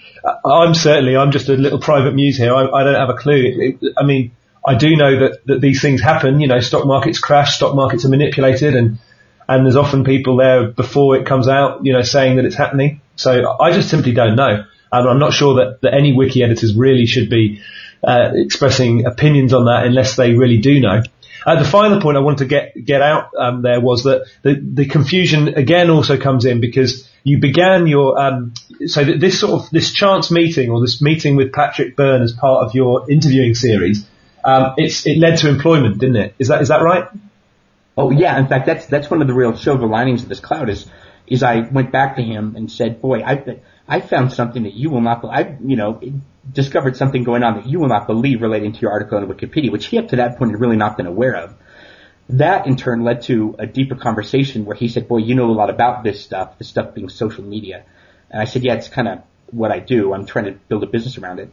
I'm 0.44 0.74
certainly 0.74 1.16
I'm 1.16 1.32
just 1.32 1.48
a 1.48 1.54
little 1.54 1.78
private 1.78 2.14
muse 2.14 2.38
here. 2.38 2.54
I, 2.54 2.68
I 2.68 2.84
don't 2.84 2.94
have 2.94 3.10
a 3.10 3.18
clue. 3.18 3.76
It, 3.80 3.94
I 3.98 4.04
mean, 4.04 4.32
I 4.66 4.74
do 4.74 4.96
know 4.96 5.20
that 5.20 5.46
that 5.46 5.60
these 5.60 5.82
things 5.82 6.00
happen. 6.00 6.40
You 6.40 6.48
know, 6.48 6.60
stock 6.60 6.86
markets 6.86 7.18
crash, 7.18 7.56
stock 7.56 7.74
markets 7.74 8.04
are 8.04 8.08
manipulated, 8.08 8.74
and 8.74 8.98
and 9.52 9.66
there's 9.66 9.76
often 9.76 10.02
people 10.04 10.36
there 10.36 10.68
before 10.68 11.16
it 11.16 11.26
comes 11.26 11.46
out, 11.46 11.84
you 11.84 11.92
know, 11.92 12.02
saying 12.02 12.36
that 12.36 12.46
it's 12.46 12.56
happening. 12.56 13.00
So 13.16 13.56
I 13.60 13.72
just 13.72 13.90
simply 13.90 14.12
don't 14.12 14.34
know. 14.34 14.64
And 14.90 15.08
I'm 15.08 15.18
not 15.18 15.34
sure 15.34 15.56
that, 15.56 15.82
that 15.82 15.94
any 15.94 16.12
wiki 16.12 16.42
editors 16.42 16.74
really 16.74 17.04
should 17.06 17.28
be 17.28 17.60
uh, 18.02 18.30
expressing 18.34 19.04
opinions 19.04 19.52
on 19.52 19.66
that 19.66 19.84
unless 19.84 20.16
they 20.16 20.32
really 20.34 20.58
do 20.58 20.80
know. 20.80 21.02
Uh, 21.44 21.62
the 21.62 21.68
final 21.68 22.00
point 22.00 22.16
I 22.16 22.20
wanted 22.20 22.38
to 22.38 22.46
get 22.46 22.84
get 22.84 23.02
out 23.02 23.30
um, 23.36 23.62
there 23.62 23.80
was 23.80 24.04
that 24.04 24.26
the 24.42 24.54
the 24.54 24.86
confusion 24.86 25.48
again 25.48 25.90
also 25.90 26.16
comes 26.16 26.44
in 26.44 26.60
because 26.60 27.08
you 27.24 27.40
began 27.40 27.88
your 27.88 28.16
um, 28.18 28.54
so 28.86 29.04
this 29.04 29.40
sort 29.40 29.52
of 29.60 29.70
this 29.70 29.92
chance 29.92 30.30
meeting 30.30 30.70
or 30.70 30.80
this 30.80 31.02
meeting 31.02 31.34
with 31.34 31.52
Patrick 31.52 31.96
Byrne 31.96 32.22
as 32.22 32.32
part 32.32 32.64
of 32.64 32.76
your 32.76 33.10
interviewing 33.10 33.54
series. 33.54 34.06
Um, 34.44 34.74
it's 34.76 35.04
it 35.04 35.18
led 35.18 35.38
to 35.38 35.48
employment, 35.48 35.98
didn't 35.98 36.16
it? 36.16 36.34
Is 36.38 36.48
that 36.48 36.62
is 36.62 36.68
that 36.68 36.82
right? 36.82 37.08
Oh 37.96 38.10
yeah. 38.10 38.38
In 38.38 38.46
fact, 38.46 38.66
that's 38.66 38.86
that's 38.86 39.10
one 39.10 39.20
of 39.20 39.28
the 39.28 39.34
real 39.34 39.56
silver 39.56 39.86
linings 39.86 40.22
of 40.22 40.28
this 40.28 40.40
cloud 40.40 40.68
is 40.68 40.86
is 41.26 41.42
I 41.42 41.60
went 41.60 41.92
back 41.92 42.16
to 42.16 42.22
him 42.22 42.56
and 42.56 42.70
said, 42.70 43.00
"Boy, 43.00 43.22
I 43.22 43.60
I 43.88 44.00
found 44.00 44.32
something 44.32 44.62
that 44.62 44.74
you 44.74 44.90
will 44.90 45.00
not, 45.00 45.24
I, 45.24 45.56
you 45.64 45.76
know, 45.76 46.00
discovered 46.50 46.96
something 46.96 47.24
going 47.24 47.42
on 47.42 47.56
that 47.56 47.66
you 47.66 47.80
will 47.80 47.88
not 47.88 48.06
believe 48.06 48.42
relating 48.42 48.72
to 48.72 48.80
your 48.80 48.90
article 48.90 49.18
on 49.18 49.26
Wikipedia, 49.26 49.70
which 49.70 49.86
he 49.86 49.98
up 49.98 50.08
to 50.08 50.16
that 50.16 50.38
point 50.38 50.52
had 50.52 50.60
really 50.60 50.76
not 50.76 50.96
been 50.96 51.06
aware 51.06 51.36
of. 51.36 51.54
That 52.28 52.66
in 52.66 52.76
turn 52.76 53.02
led 53.02 53.22
to 53.22 53.56
a 53.58 53.66
deeper 53.66 53.96
conversation 53.96 54.64
where 54.64 54.76
he 54.76 54.88
said, 54.88 55.08
boy, 55.08 55.18
you 55.18 55.34
know 55.34 55.50
a 55.50 55.52
lot 55.52 55.68
about 55.68 56.04
this 56.04 56.22
stuff, 56.22 56.58
this 56.58 56.68
stuff 56.68 56.94
being 56.94 57.08
social 57.08 57.44
media. 57.44 57.84
And 58.30 58.40
I 58.40 58.44
said, 58.44 58.62
yeah, 58.62 58.74
it's 58.74 58.88
kind 58.88 59.08
of 59.08 59.22
what 59.50 59.72
I 59.72 59.80
do. 59.80 60.14
I'm 60.14 60.24
trying 60.24 60.46
to 60.46 60.52
build 60.52 60.84
a 60.84 60.86
business 60.86 61.18
around 61.18 61.40
it. 61.40 61.50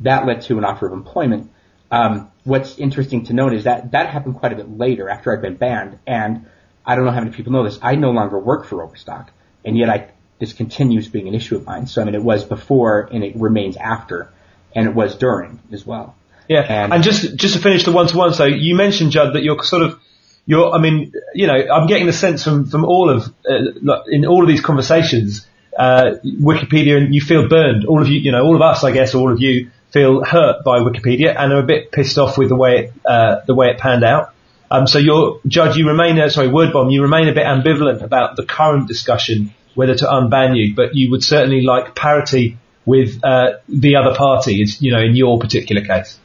That 0.00 0.26
led 0.26 0.42
to 0.42 0.58
an 0.58 0.64
offer 0.64 0.86
of 0.86 0.92
employment. 0.92 1.50
Um, 1.90 2.30
what's 2.44 2.78
interesting 2.78 3.24
to 3.26 3.32
note 3.32 3.52
is 3.52 3.64
that 3.64 3.92
that 3.92 4.08
happened 4.08 4.36
quite 4.36 4.52
a 4.52 4.56
bit 4.56 4.70
later 4.78 5.08
after 5.08 5.32
I'd 5.32 5.42
been 5.42 5.56
banned. 5.56 5.98
And 6.06 6.46
I 6.84 6.94
don't 6.94 7.04
know 7.04 7.10
how 7.10 7.20
many 7.20 7.32
people 7.32 7.52
know 7.52 7.64
this. 7.64 7.78
I 7.82 7.96
no 7.96 8.10
longer 8.10 8.38
work 8.38 8.66
for 8.66 8.82
Overstock. 8.82 9.30
And 9.64 9.76
yet 9.76 9.90
I 9.90 10.10
this 10.38 10.52
continues 10.54 11.06
being 11.06 11.28
an 11.28 11.34
issue 11.34 11.56
of 11.56 11.66
mine. 11.66 11.86
So 11.86 12.00
I 12.00 12.04
mean, 12.04 12.14
it 12.14 12.22
was 12.22 12.44
before 12.44 13.08
and 13.12 13.22
it 13.22 13.36
remains 13.36 13.76
after, 13.76 14.32
and 14.74 14.88
it 14.88 14.94
was 14.94 15.14
during 15.16 15.60
as 15.70 15.84
well. 15.84 16.16
Yeah, 16.48 16.62
and, 16.62 16.94
and 16.94 17.02
just 17.04 17.36
just 17.36 17.54
to 17.54 17.60
finish 17.60 17.84
the 17.84 17.92
one 17.92 18.06
to 18.08 18.16
one, 18.16 18.32
so 18.32 18.46
you 18.46 18.74
mentioned 18.74 19.12
Judd 19.12 19.34
that 19.34 19.42
you're 19.42 19.62
sort 19.62 19.82
of 19.82 20.00
you're, 20.46 20.72
I 20.72 20.80
mean, 20.80 21.12
you 21.34 21.46
know, 21.46 21.54
I'm 21.54 21.86
getting 21.86 22.06
the 22.06 22.12
sense 22.12 22.42
from, 22.42 22.66
from 22.66 22.84
all 22.84 23.10
of, 23.10 23.32
uh, 23.48 24.02
in 24.08 24.26
all 24.26 24.42
of 24.42 24.48
these 24.48 24.60
conversations, 24.60 25.46
uh, 25.78 26.14
Wikipedia 26.24 26.96
and 26.96 27.14
you 27.14 27.20
feel 27.20 27.48
burned. 27.48 27.86
All 27.86 28.02
of 28.02 28.08
you, 28.08 28.18
you 28.18 28.32
know, 28.32 28.42
all 28.42 28.56
of 28.56 28.62
us, 28.62 28.82
I 28.82 28.90
guess, 28.90 29.14
all 29.14 29.32
of 29.32 29.40
you 29.40 29.70
feel 29.90 30.24
hurt 30.24 30.64
by 30.64 30.78
Wikipedia 30.78 31.34
and 31.36 31.52
are 31.52 31.58
a 31.58 31.66
bit 31.66 31.90
pissed 31.92 32.18
off 32.18 32.38
with 32.38 32.48
the 32.48 32.56
way 32.56 32.78
it, 32.78 32.92
uh, 33.04 33.40
the 33.46 33.54
way 33.54 33.68
it 33.68 33.78
panned 33.78 34.04
out. 34.04 34.32
Um, 34.70 34.86
so 34.86 34.98
your 34.98 35.40
judge, 35.46 35.76
you 35.76 35.88
remain, 35.88 36.18
uh, 36.18 36.28
sorry, 36.28 36.48
WordBomb, 36.48 36.92
you 36.92 37.02
remain 37.02 37.28
a 37.28 37.32
bit 37.32 37.44
ambivalent 37.44 38.02
about 38.02 38.36
the 38.36 38.44
current 38.44 38.86
discussion, 38.86 39.52
whether 39.74 39.96
to 39.96 40.04
unban 40.04 40.56
you, 40.56 40.74
but 40.76 40.94
you 40.94 41.10
would 41.10 41.24
certainly 41.24 41.62
like 41.62 41.96
parity 41.96 42.56
with, 42.86 43.22
uh, 43.24 43.54
the 43.68 43.96
other 43.96 44.14
party, 44.14 44.64
you 44.78 44.92
know, 44.92 45.00
in 45.00 45.16
your 45.16 45.40
particular 45.40 45.84
case. 45.84 46.18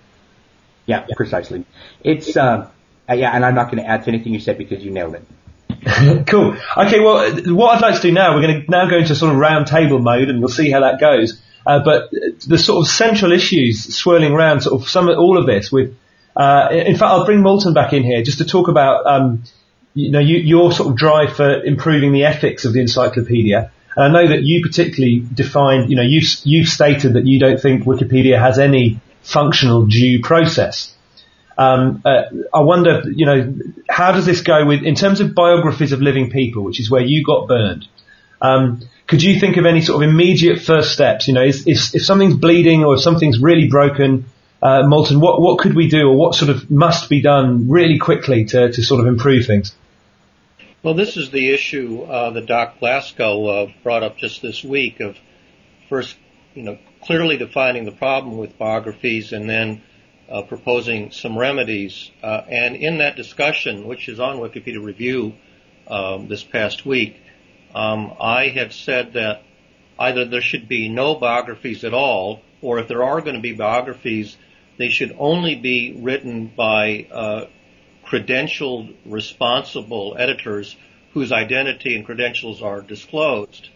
Yeah, 0.86 1.07
precisely. 1.16 1.66
It's, 2.03 2.38
uh, 2.38 2.70
uh, 3.09 3.13
yeah, 3.13 3.32
and 3.32 3.43
I'm 3.43 3.55
not 3.55 3.72
going 3.72 3.84
to 3.84 3.89
add 3.89 4.03
to 4.03 4.09
anything 4.09 4.34
you 4.34 4.39
said 4.39 4.59
because 4.59 4.84
you 4.84 4.91
nailed 4.91 5.16
it. 5.16 6.28
cool. 6.28 6.55
Okay, 6.78 6.99
well, 6.99 7.32
what 7.55 7.76
I'd 7.76 7.82
like 7.82 7.95
to 7.95 8.01
do 8.01 8.11
now, 8.11 8.36
we're 8.36 8.41
going 8.41 8.61
to 8.61 8.72
now 8.72 8.89
go 8.89 8.97
into 8.97 9.16
sort 9.16 9.32
of 9.32 9.39
round 9.39 9.68
table 9.68 9.99
mode 9.99 10.30
and 10.30 10.39
we'll 10.39 10.49
see 10.49 10.70
how 10.70 10.82
that 10.82 10.99
goes. 10.99 11.41
Uh, 11.66 11.84
but 11.84 12.11
the 12.47 12.57
sort 12.57 12.86
of 12.86 12.88
central 12.88 13.32
issues 13.32 13.95
swirling 13.95 14.34
around 14.34 14.61
sort 14.61 14.80
of 14.80 14.88
some 14.88 15.09
all 15.09 15.38
of 15.38 15.45
this 15.47 15.72
with, 15.72 15.95
uh, 16.36 16.68
in 16.72 16.95
fact, 16.95 17.11
I'll 17.11 17.26
bring 17.26 17.41
Moulton 17.41 17.74
back 17.74 17.91
in 17.93 18.03
here 18.03 18.22
just 18.22 18.38
to 18.38 18.45
talk 18.45 18.68
about, 18.68 19.05
um, 19.07 19.43
you 19.93 20.11
know, 20.11 20.20
you, 20.20 20.38
your 20.38 20.72
sort 20.72 20.89
of 20.89 20.95
drive 20.95 21.36
for 21.36 21.63
improving 21.63 22.11
the 22.11 22.26
ethics 22.26 22.66
of 22.66 22.74
the 22.74 22.82
encyclopedia. 22.82 23.72
And 23.95 24.05
I 24.05 24.22
know 24.22 24.30
that 24.30 24.43
you 24.43 24.61
particularly 24.61 25.26
defined, 25.34 25.89
you 25.89 25.95
know, 25.95 26.03
you, 26.03 26.22
you've 26.43 26.68
stated 26.68 27.13
that 27.13 27.26
you 27.26 27.39
don't 27.39 27.59
think 27.59 27.86
Wikipedia 27.86 28.39
has 28.39 28.59
any 28.59 28.99
functional 29.24 29.88
due 29.88 30.22
process. 30.22 30.93
Um, 31.57 32.01
uh, 32.03 32.24
I 32.53 32.59
wonder, 32.59 33.03
you 33.07 33.26
know, 33.26 33.55
how 33.89 34.11
does 34.11 34.26
this 34.26 34.41
go 34.41 34.66
with, 34.66 34.84
in 34.84 34.95
terms 34.95 35.22
of 35.22 35.34
biographies 35.34 35.93
of 35.93 36.01
living 36.01 36.30
people, 36.30 36.63
which 36.63 36.80
is 36.80 36.91
where 36.91 37.01
you 37.01 37.24
got 37.24 37.47
burned? 37.47 37.88
Um, 38.41 38.81
could 39.07 39.21
you 39.21 39.39
think 39.39 39.57
of 39.57 39.65
any 39.65 39.81
sort 39.81 40.03
of 40.03 40.09
immediate 40.09 40.59
first 40.59 40.91
steps? 40.91 41.27
You 41.27 41.36
know, 41.36 41.43
if, 41.43 41.67
if 41.67 42.03
something's 42.05 42.36
bleeding 42.36 42.83
or 42.83 42.95
if 42.95 43.01
something's 43.01 43.39
really 43.39 43.67
broken, 43.67 44.25
uh, 44.61 44.83
what, 44.88 45.41
what 45.41 45.59
could 45.59 45.75
we 45.75 45.89
do 45.89 46.09
or 46.09 46.15
what 46.17 46.36
sort 46.36 46.49
of 46.49 46.71
must 46.71 47.09
be 47.09 47.21
done 47.21 47.69
really 47.69 47.99
quickly 47.99 48.45
to, 48.45 48.71
to 48.71 48.83
sort 48.83 49.01
of 49.01 49.07
improve 49.07 49.45
things? 49.45 49.75
Well, 50.81 50.93
this 50.93 51.17
is 51.17 51.31
the 51.31 51.51
issue 51.51 52.03
uh, 52.03 52.31
that 52.31 52.45
Doc 52.45 52.79
Glasgow 52.79 53.45
uh, 53.47 53.71
brought 53.83 54.03
up 54.03 54.17
just 54.17 54.41
this 54.41 54.63
week 54.63 54.99
of 54.99 55.17
first, 55.89 56.15
you 56.53 56.63
know, 56.63 56.77
clearly 57.03 57.38
defining 57.38 57.86
the 57.86 57.91
problem 57.91 58.38
with 58.38 58.57
biographies 58.57 59.33
and 59.33 59.49
then 59.49 59.81
uh, 60.29 60.41
proposing 60.43 61.11
some 61.11 61.38
remedies. 61.38 62.11
Uh, 62.23 62.41
and 62.47 62.75
in 62.75 62.99
that 62.99 63.15
discussion, 63.15 63.88
which 63.88 64.07
is 64.09 64.19
on 64.19 64.38
Wikipedia 64.38 64.83
Review 64.83 65.33
um, 65.88 66.27
this 66.27 66.43
past 66.43 66.86
week, 66.86 67.21
um, 67.76 68.13
I 68.21 68.47
have 68.47 68.73
said 68.73 69.13
that 69.13 69.43
either 69.99 70.26
there 70.26 70.41
should 70.41 70.67
be 70.67 70.88
no 70.88 71.15
biographies 71.15 71.84
at 71.84 71.93
all, 71.93 72.39
or 72.61 72.80
if 72.80 72.88
there 72.88 73.03
are 73.03 73.21
going 73.21 73.36
to 73.36 73.41
be 73.41 73.53
biographies, 73.53 74.38
they 74.78 74.89
should 74.89 75.15
only 75.19 75.55
be 75.55 75.99
written 76.01 76.51
by 76.55 77.07
uh, 77.11 77.45
credentialed, 78.07 78.95
responsible 79.05 80.15
editors 80.17 80.76
whose 81.13 81.32
identity 81.32 81.95
and 81.95 82.05
credentials 82.05 82.61
are 82.61 82.82
disclosed, 82.82 83.69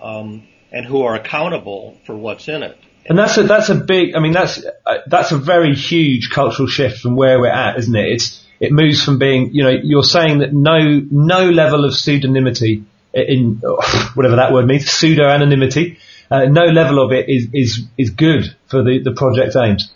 um, 0.00 0.46
and 0.72 0.86
who 0.86 1.02
are 1.02 1.14
accountable 1.14 1.98
for 2.06 2.14
what's 2.16 2.48
in 2.48 2.62
it. 2.62 2.78
And 3.06 3.18
that's 3.18 3.36
a, 3.38 3.42
that's 3.42 3.68
a 3.70 3.74
big, 3.74 4.14
I 4.14 4.20
mean, 4.20 4.32
that's, 4.32 4.64
uh, 4.86 4.98
that's 5.06 5.32
a 5.32 5.38
very 5.38 5.74
huge 5.74 6.30
cultural 6.30 6.68
shift 6.68 6.98
from 7.00 7.16
where 7.16 7.38
we're 7.40 7.52
at, 7.52 7.78
isn't 7.78 7.96
it? 7.96 8.06
It's, 8.06 8.44
it 8.60 8.72
moves 8.72 9.02
from 9.02 9.18
being, 9.18 9.50
you 9.52 9.64
know, 9.64 9.74
you're 9.82 10.02
saying 10.02 10.38
that 10.38 10.52
no, 10.52 11.00
no 11.10 11.48
level 11.50 11.84
of 11.84 11.92
pseudonymity 11.92 12.84
in, 13.12 13.56
whatever 14.14 14.36
that 14.36 14.52
word 14.52 14.66
means, 14.66 14.90
pseudo 14.90 15.28
anonymity, 15.28 15.98
uh, 16.30 16.44
no 16.44 16.64
level 16.64 17.02
of 17.02 17.12
it 17.12 17.28
is, 17.28 17.48
is, 17.52 17.80
is 17.96 18.10
good 18.10 18.44
for 18.66 18.82
the, 18.82 19.00
the 19.02 19.12
project 19.12 19.56
aims. 19.56 19.92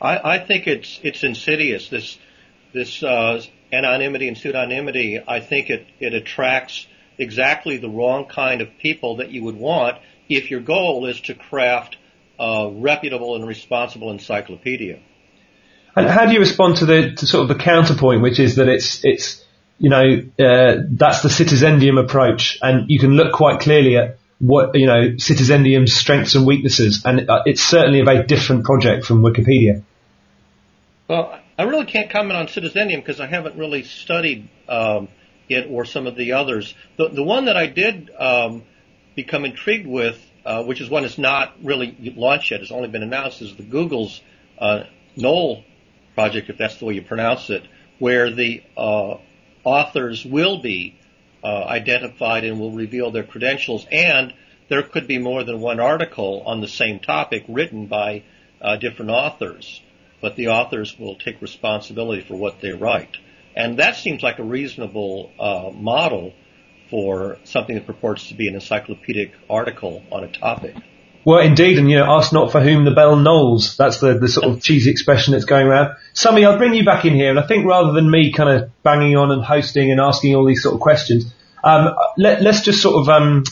I, 0.00 0.34
I 0.34 0.46
think 0.46 0.66
it's, 0.66 1.00
it's 1.02 1.24
insidious. 1.24 1.88
This, 1.88 2.18
this, 2.72 3.02
uh, 3.02 3.42
anonymity 3.72 4.28
and 4.28 4.36
pseudonymity, 4.36 5.22
I 5.26 5.40
think 5.40 5.70
it, 5.70 5.86
it 6.00 6.14
attracts 6.14 6.86
exactly 7.18 7.78
the 7.78 7.88
wrong 7.88 8.26
kind 8.26 8.60
of 8.60 8.68
people 8.78 9.16
that 9.16 9.30
you 9.30 9.44
would 9.44 9.56
want 9.56 9.98
if 10.28 10.50
your 10.50 10.60
goal 10.60 11.06
is 11.06 11.20
to 11.22 11.34
craft 11.34 11.96
a 12.38 12.70
reputable 12.72 13.34
and 13.34 13.46
responsible 13.46 14.10
encyclopedia. 14.10 15.00
And 15.96 16.08
how 16.08 16.26
do 16.26 16.32
you 16.32 16.38
respond 16.38 16.76
to 16.76 16.86
the 16.86 17.14
to 17.16 17.26
sort 17.26 17.50
of 17.50 17.56
the 17.56 17.62
counterpoint, 17.62 18.22
which 18.22 18.38
is 18.38 18.56
that 18.56 18.68
it's 18.68 19.04
it's 19.04 19.44
you 19.78 19.90
know 19.90 20.22
uh, 20.38 20.82
that's 20.90 21.22
the 21.22 21.28
Citizendium 21.28 22.02
approach, 22.02 22.58
and 22.62 22.90
you 22.90 22.98
can 22.98 23.10
look 23.10 23.32
quite 23.32 23.60
clearly 23.60 23.96
at 23.96 24.18
what 24.38 24.74
you 24.74 24.86
know 24.86 25.10
Citizendium's 25.16 25.92
strengths 25.92 26.34
and 26.34 26.46
weaknesses, 26.46 27.02
and 27.04 27.28
uh, 27.28 27.42
it's 27.46 27.62
certainly 27.62 28.00
a 28.00 28.04
very 28.04 28.26
different 28.26 28.64
project 28.64 29.04
from 29.04 29.22
Wikipedia. 29.22 29.82
Well, 31.08 31.38
I 31.58 31.62
really 31.62 31.86
can't 31.86 32.10
comment 32.10 32.36
on 32.36 32.46
Citizendium 32.46 32.96
because 32.96 33.20
I 33.20 33.26
haven't 33.26 33.56
really 33.56 33.82
studied 33.82 34.48
um, 34.68 35.08
it 35.48 35.66
or 35.70 35.84
some 35.84 36.06
of 36.06 36.16
the 36.16 36.32
others. 36.32 36.74
The 36.96 37.08
the 37.08 37.22
one 37.22 37.46
that 37.46 37.56
I 37.56 37.66
did 37.66 38.10
um, 38.18 38.64
become 39.14 39.44
intrigued 39.44 39.86
with 39.86 40.18
uh, 40.48 40.64
which 40.64 40.80
is 40.80 40.88
one 40.88 41.02
that's 41.02 41.18
not 41.18 41.52
really 41.62 42.14
launched 42.16 42.50
yet. 42.50 42.62
It's 42.62 42.72
only 42.72 42.88
been 42.88 43.02
announced 43.02 43.42
as 43.42 43.54
the 43.54 43.62
Google's 43.62 44.22
uh, 44.58 44.84
Knol 45.14 45.62
project, 46.14 46.48
if 46.48 46.56
that's 46.56 46.78
the 46.78 46.86
way 46.86 46.94
you 46.94 47.02
pronounce 47.02 47.50
it, 47.50 47.64
where 47.98 48.30
the 48.30 48.62
uh, 48.74 49.18
authors 49.68 50.24
will 50.24 50.60
be 50.62 50.94
uh, 51.44 51.64
identified 51.64 52.44
and 52.44 52.58
will 52.58 52.72
reveal 52.72 53.10
their 53.10 53.22
credentials, 53.22 53.86
and 53.92 54.32
there 54.68 54.82
could 54.82 55.06
be 55.06 55.18
more 55.18 55.44
than 55.44 55.60
one 55.60 55.80
article 55.80 56.42
on 56.46 56.60
the 56.60 56.68
same 56.68 56.98
topic 57.00 57.44
written 57.48 57.86
by 57.86 58.22
uh, 58.60 58.76
different 58.76 59.10
authors, 59.10 59.80
but 60.20 60.36
the 60.36 60.48
authors 60.48 60.98
will 60.98 61.16
take 61.16 61.40
responsibility 61.42 62.22
for 62.22 62.36
what 62.36 62.60
they 62.60 62.72
write. 62.72 63.16
And 63.54 63.78
that 63.78 63.96
seems 63.96 64.22
like 64.22 64.38
a 64.38 64.44
reasonable 64.44 65.32
uh, 65.38 65.70
model 65.74 66.32
for 66.90 67.38
something 67.44 67.74
that 67.74 67.86
purports 67.86 68.28
to 68.28 68.34
be 68.34 68.48
an 68.48 68.54
encyclopedic 68.54 69.32
article 69.50 70.02
on 70.10 70.24
a 70.24 70.28
topic. 70.28 70.74
Well, 71.24 71.40
indeed, 71.40 71.78
and 71.78 71.90
you 71.90 71.98
know, 71.98 72.16
ask 72.16 72.32
not 72.32 72.52
for 72.52 72.60
whom 72.60 72.84
the 72.84 72.90
bell 72.90 73.16
knolls. 73.16 73.76
That's 73.76 73.98
the, 73.98 74.18
the 74.18 74.28
sort 74.28 74.46
of 74.46 74.62
cheesy 74.62 74.90
expression 74.90 75.32
that's 75.32 75.44
going 75.44 75.66
around. 75.66 75.96
Sammy, 76.14 76.44
I'll 76.44 76.58
bring 76.58 76.74
you 76.74 76.84
back 76.84 77.04
in 77.04 77.14
here, 77.14 77.30
and 77.30 77.38
I 77.38 77.46
think 77.46 77.66
rather 77.66 77.92
than 77.92 78.10
me 78.10 78.32
kind 78.32 78.48
of 78.48 78.70
banging 78.82 79.16
on 79.16 79.30
and 79.30 79.44
hosting 79.44 79.90
and 79.90 80.00
asking 80.00 80.34
all 80.34 80.46
these 80.46 80.62
sort 80.62 80.74
of 80.74 80.80
questions, 80.80 81.32
um, 81.62 81.94
let, 82.16 82.44
us 82.46 82.62
just 82.62 82.80
sort 82.80 82.96
of, 82.96 83.08
um, 83.08 83.44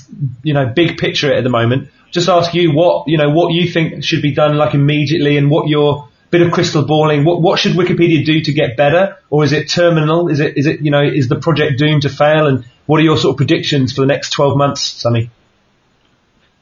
you 0.43 0.55
know, 0.55 0.67
big 0.75 0.97
picture 0.97 1.33
it 1.33 1.39
at 1.39 1.45
the 1.45 1.51
moment. 1.51 1.91
Just 2.13 2.29
ask 2.29 2.55
you 2.55 2.73
what, 2.73 3.09
you 3.09 3.19
know, 3.19 3.31
what 3.31 3.53
you 3.53 3.71
think 3.71 4.05
should 4.05 4.23
be 4.23 4.33
done 4.33 4.57
like 4.57 4.75
immediately 4.75 5.37
and 5.37 5.51
what 5.51 5.69
your 5.69 6.09
bit 6.31 6.43
of 6.43 6.53
crystal 6.53 6.87
balling. 6.87 7.25
What, 7.25 7.43
what 7.43 7.59
should 7.59 7.73
Wikipedia 7.73 8.25
do 8.25 8.41
to 8.43 8.53
get 8.53 8.77
better? 8.77 9.17
Or 9.31 9.45
is 9.45 9.53
it 9.53 9.69
terminal? 9.69 10.29
Is 10.29 10.41
it, 10.41 10.57
is 10.57 10.67
it, 10.67 10.81
you 10.81 10.91
know, 10.91 11.03
is 11.03 11.29
the 11.29 11.39
project 11.39 11.79
doomed 11.79 12.03
to 12.03 12.09
fail? 12.09 12.47
And 12.47 12.65
what 12.87 13.01
are 13.01 13.05
your 13.05 13.17
sort 13.17 13.35
of 13.35 13.37
predictions 13.37 13.93
for 13.93 14.01
the 14.01 14.07
next 14.07 14.31
12 14.31 14.57
months, 14.57 14.83
Sammy? 14.83 15.31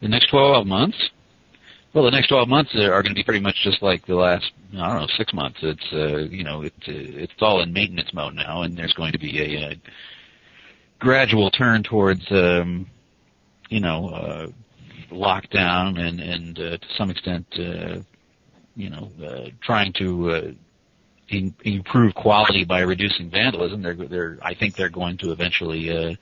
The 0.00 0.08
next 0.08 0.28
12 0.30 0.66
months? 0.66 0.96
Well, 1.94 2.04
the 2.04 2.10
next 2.10 2.28
12 2.28 2.48
months 2.48 2.74
are 2.74 3.02
going 3.02 3.14
to 3.14 3.18
be 3.18 3.22
pretty 3.22 3.40
much 3.40 3.54
just 3.62 3.80
like 3.80 4.04
the 4.06 4.16
last, 4.16 4.50
I 4.72 4.88
don't 4.88 5.00
know, 5.02 5.06
six 5.16 5.32
months. 5.32 5.58
It's, 5.62 5.92
uh, 5.92 6.28
you 6.28 6.42
know, 6.42 6.62
it, 6.62 6.72
uh, 6.88 6.92
it's 6.92 7.32
all 7.40 7.62
in 7.62 7.72
maintenance 7.72 8.12
mode 8.12 8.34
now, 8.34 8.62
and 8.62 8.76
there's 8.76 8.94
going 8.94 9.12
to 9.12 9.18
be 9.18 9.40
a, 9.40 9.70
a 9.70 9.80
gradual 10.98 11.52
turn 11.52 11.84
towards, 11.84 12.22
um, 12.32 12.88
you 13.68 13.78
know, 13.78 14.08
uh, 14.08 14.46
lockdown 15.12 16.00
and, 16.00 16.20
and 16.20 16.58
uh, 16.58 16.78
to 16.78 16.86
some 16.98 17.10
extent, 17.10 17.46
uh, 17.58 18.00
you 18.74 18.90
know, 18.90 19.08
uh, 19.24 19.50
trying 19.62 19.92
to 19.92 20.30
uh, 20.30 20.42
in, 21.28 21.54
improve 21.62 22.12
quality 22.14 22.64
by 22.64 22.80
reducing 22.80 23.30
vandalism. 23.30 23.82
They're, 23.82 23.94
they're, 23.94 24.38
I 24.42 24.54
think 24.54 24.74
they're 24.74 24.88
going 24.88 25.18
to 25.18 25.30
eventually 25.30 25.96
uh, 25.96 26.14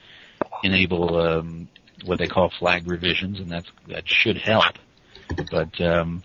enable 0.63 1.19
um, 1.19 1.69
what 2.05 2.19
they 2.19 2.27
call 2.27 2.51
flag 2.59 2.87
revisions, 2.87 3.41
and 3.41 3.51
that's 3.51 3.71
that 3.89 4.09
should 4.09 4.39
help. 4.39 4.77
But 5.51 5.81
um, 5.81 6.23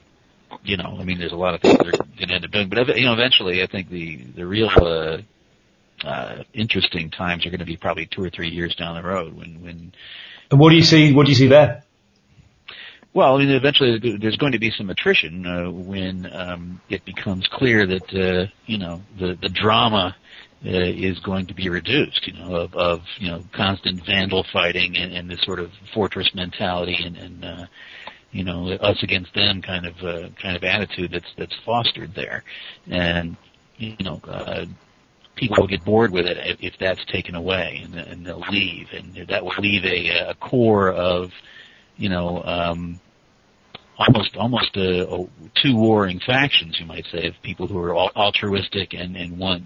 you 0.63 0.77
know, 0.77 0.97
I 0.99 1.03
mean, 1.03 1.19
there's 1.19 1.31
a 1.31 1.37
lot 1.37 1.53
of 1.53 1.61
things 1.61 1.77
they're 1.77 1.91
going 1.91 2.27
to 2.27 2.33
end 2.33 2.45
up 2.45 2.51
doing. 2.51 2.69
But 2.69 2.97
you 2.97 3.05
know, 3.05 3.13
eventually, 3.13 3.63
I 3.63 3.67
think 3.67 3.89
the 3.89 4.17
the 4.17 4.45
real 4.45 4.69
uh, 4.69 5.17
uh, 6.07 6.43
interesting 6.53 7.09
times 7.09 7.45
are 7.45 7.49
going 7.49 7.59
to 7.59 7.65
be 7.65 7.77
probably 7.77 8.05
two 8.05 8.23
or 8.23 8.29
three 8.29 8.49
years 8.49 8.75
down 8.75 8.95
the 8.95 9.07
road 9.07 9.35
when 9.35 9.61
when. 9.61 9.93
And 10.49 10.59
what 10.59 10.69
do 10.69 10.75
you 10.75 10.83
see? 10.83 11.13
What 11.13 11.25
do 11.25 11.31
you 11.31 11.37
see 11.37 11.47
there? 11.47 11.83
Well, 13.13 13.35
I 13.35 13.39
mean, 13.39 13.49
eventually 13.49 14.17
there's 14.19 14.37
going 14.37 14.51
to 14.51 14.59
be 14.59 14.69
some 14.69 14.89
attrition 14.89 15.45
uh, 15.45 15.71
when 15.71 16.31
um, 16.31 16.81
it 16.87 17.03
becomes 17.03 17.47
clear 17.47 17.85
that 17.87 18.13
uh, 18.13 18.51
you 18.65 18.77
know 18.77 19.01
the 19.17 19.37
the 19.41 19.49
drama 19.49 20.15
is 20.63 21.19
going 21.19 21.47
to 21.47 21.53
be 21.53 21.69
reduced. 21.69 22.27
You 22.27 22.33
know, 22.33 22.55
of, 22.55 22.75
of 22.75 23.01
you 23.19 23.29
know 23.29 23.43
constant 23.53 24.05
vandal 24.05 24.45
fighting 24.51 24.97
and, 24.97 25.13
and 25.13 25.29
this 25.29 25.41
sort 25.41 25.59
of 25.59 25.71
fortress 25.93 26.33
mentality 26.33 26.97
and, 27.03 27.17
and 27.17 27.45
uh, 27.45 27.65
you 28.31 28.43
know 28.43 28.69
us 28.71 29.01
against 29.03 29.33
them 29.33 29.61
kind 29.61 29.85
of 29.85 29.95
uh, 30.03 30.29
kind 30.41 30.55
of 30.55 30.63
attitude 30.63 31.11
that's 31.11 31.33
that's 31.37 31.55
fostered 31.65 32.13
there, 32.15 32.43
and 32.87 33.37
you 33.77 33.95
know. 33.99 34.21
Uh, 34.27 34.65
people 35.35 35.57
will 35.59 35.67
get 35.67 35.85
bored 35.85 36.11
with 36.11 36.25
it 36.25 36.35
if, 36.37 36.57
if 36.61 36.73
that's 36.79 37.05
taken 37.05 37.35
away, 37.35 37.81
and, 37.83 37.93
and 37.93 38.25
they'll 38.25 38.43
leave, 38.49 38.87
and 38.91 39.27
that 39.27 39.45
will 39.45 39.53
leave 39.59 39.85
a, 39.85 40.29
a 40.29 40.33
core 40.33 40.89
of, 40.89 41.29
you 41.95 42.09
know, 42.09 42.41
um, 42.43 42.99
almost 43.97 44.35
almost 44.35 44.75
a, 44.75 45.07
a, 45.07 45.27
two 45.61 45.75
warring 45.75 46.19
factions, 46.19 46.79
you 46.79 46.85
might 46.85 47.05
say, 47.11 47.27
of 47.27 47.33
people 47.41 47.67
who 47.67 47.77
are 47.79 47.95
altruistic 47.95 48.93
and 48.93 49.15
and 49.15 49.37
want 49.37 49.63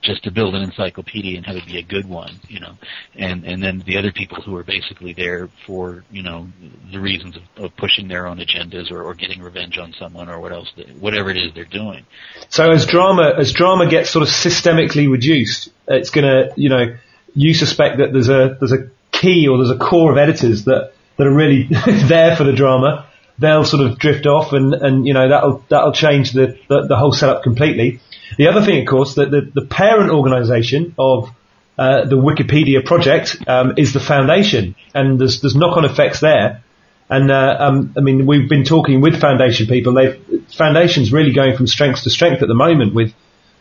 just 0.00 0.22
to 0.24 0.30
build 0.30 0.54
an 0.54 0.62
encyclopedia 0.62 1.36
and 1.36 1.44
have 1.46 1.56
it 1.56 1.66
be 1.66 1.78
a 1.78 1.82
good 1.82 2.08
one, 2.08 2.38
you 2.48 2.60
know, 2.60 2.74
and 3.16 3.44
and 3.44 3.62
then 3.62 3.82
the 3.84 3.98
other 3.98 4.12
people 4.12 4.40
who 4.42 4.56
are 4.56 4.62
basically 4.62 5.12
there 5.12 5.48
for 5.66 6.04
you 6.10 6.22
know 6.22 6.46
the 6.92 7.00
reasons 7.00 7.36
of, 7.36 7.64
of 7.64 7.76
pushing 7.76 8.08
their 8.08 8.26
own 8.26 8.38
agendas 8.38 8.90
or, 8.90 9.02
or 9.02 9.14
getting 9.14 9.42
revenge 9.42 9.76
on 9.78 9.92
someone 9.92 10.28
or 10.28 10.40
what 10.40 10.52
else, 10.52 10.72
whatever 11.00 11.30
it 11.30 11.36
is 11.36 11.52
they're 11.54 11.64
doing. 11.64 12.06
So 12.48 12.70
as 12.70 12.86
drama 12.86 13.34
as 13.36 13.52
drama 13.52 13.88
gets 13.88 14.10
sort 14.10 14.22
of 14.22 14.28
systemically 14.28 15.10
reduced, 15.10 15.70
it's 15.88 16.10
gonna 16.10 16.50
you 16.56 16.68
know 16.68 16.96
you 17.34 17.54
suspect 17.54 17.98
that 17.98 18.12
there's 18.12 18.28
a 18.28 18.56
there's 18.60 18.72
a 18.72 18.90
key 19.10 19.48
or 19.48 19.58
there's 19.58 19.70
a 19.70 19.78
core 19.78 20.12
of 20.12 20.18
editors 20.18 20.64
that 20.64 20.92
that 21.16 21.26
are 21.26 21.34
really 21.34 21.64
there 22.06 22.36
for 22.36 22.44
the 22.44 22.52
drama. 22.52 23.06
They'll 23.40 23.64
sort 23.64 23.86
of 23.86 23.98
drift 23.98 24.26
off 24.26 24.52
and, 24.52 24.74
and 24.74 25.06
you 25.06 25.14
know 25.14 25.28
that'll 25.28 25.64
that'll 25.68 25.92
change 25.92 26.32
the, 26.32 26.58
the, 26.68 26.86
the 26.88 26.96
whole 26.96 27.12
setup 27.12 27.42
completely. 27.42 28.00
The 28.36 28.48
other 28.48 28.64
thing, 28.64 28.80
of 28.80 28.86
course, 28.86 29.14
that 29.14 29.30
the, 29.30 29.50
the 29.54 29.66
parent 29.66 30.10
organisation 30.10 30.94
of 30.98 31.30
uh, 31.78 32.04
the 32.04 32.16
Wikipedia 32.16 32.84
project 32.84 33.36
um, 33.46 33.74
is 33.76 33.92
the 33.92 34.00
foundation, 34.00 34.74
and 34.94 35.18
there's 35.18 35.40
there's 35.40 35.54
knock-on 35.54 35.84
effects 35.84 36.20
there. 36.20 36.62
And 37.08 37.30
uh, 37.30 37.56
um, 37.58 37.94
I 37.96 38.00
mean, 38.00 38.26
we've 38.26 38.48
been 38.48 38.64
talking 38.64 39.00
with 39.00 39.20
foundation 39.20 39.66
people. 39.66 39.94
They've 39.94 40.20
foundation's 40.56 41.12
really 41.12 41.32
going 41.32 41.56
from 41.56 41.66
strength 41.66 42.02
to 42.02 42.10
strength 42.10 42.42
at 42.42 42.48
the 42.48 42.54
moment 42.54 42.94
with 42.94 43.14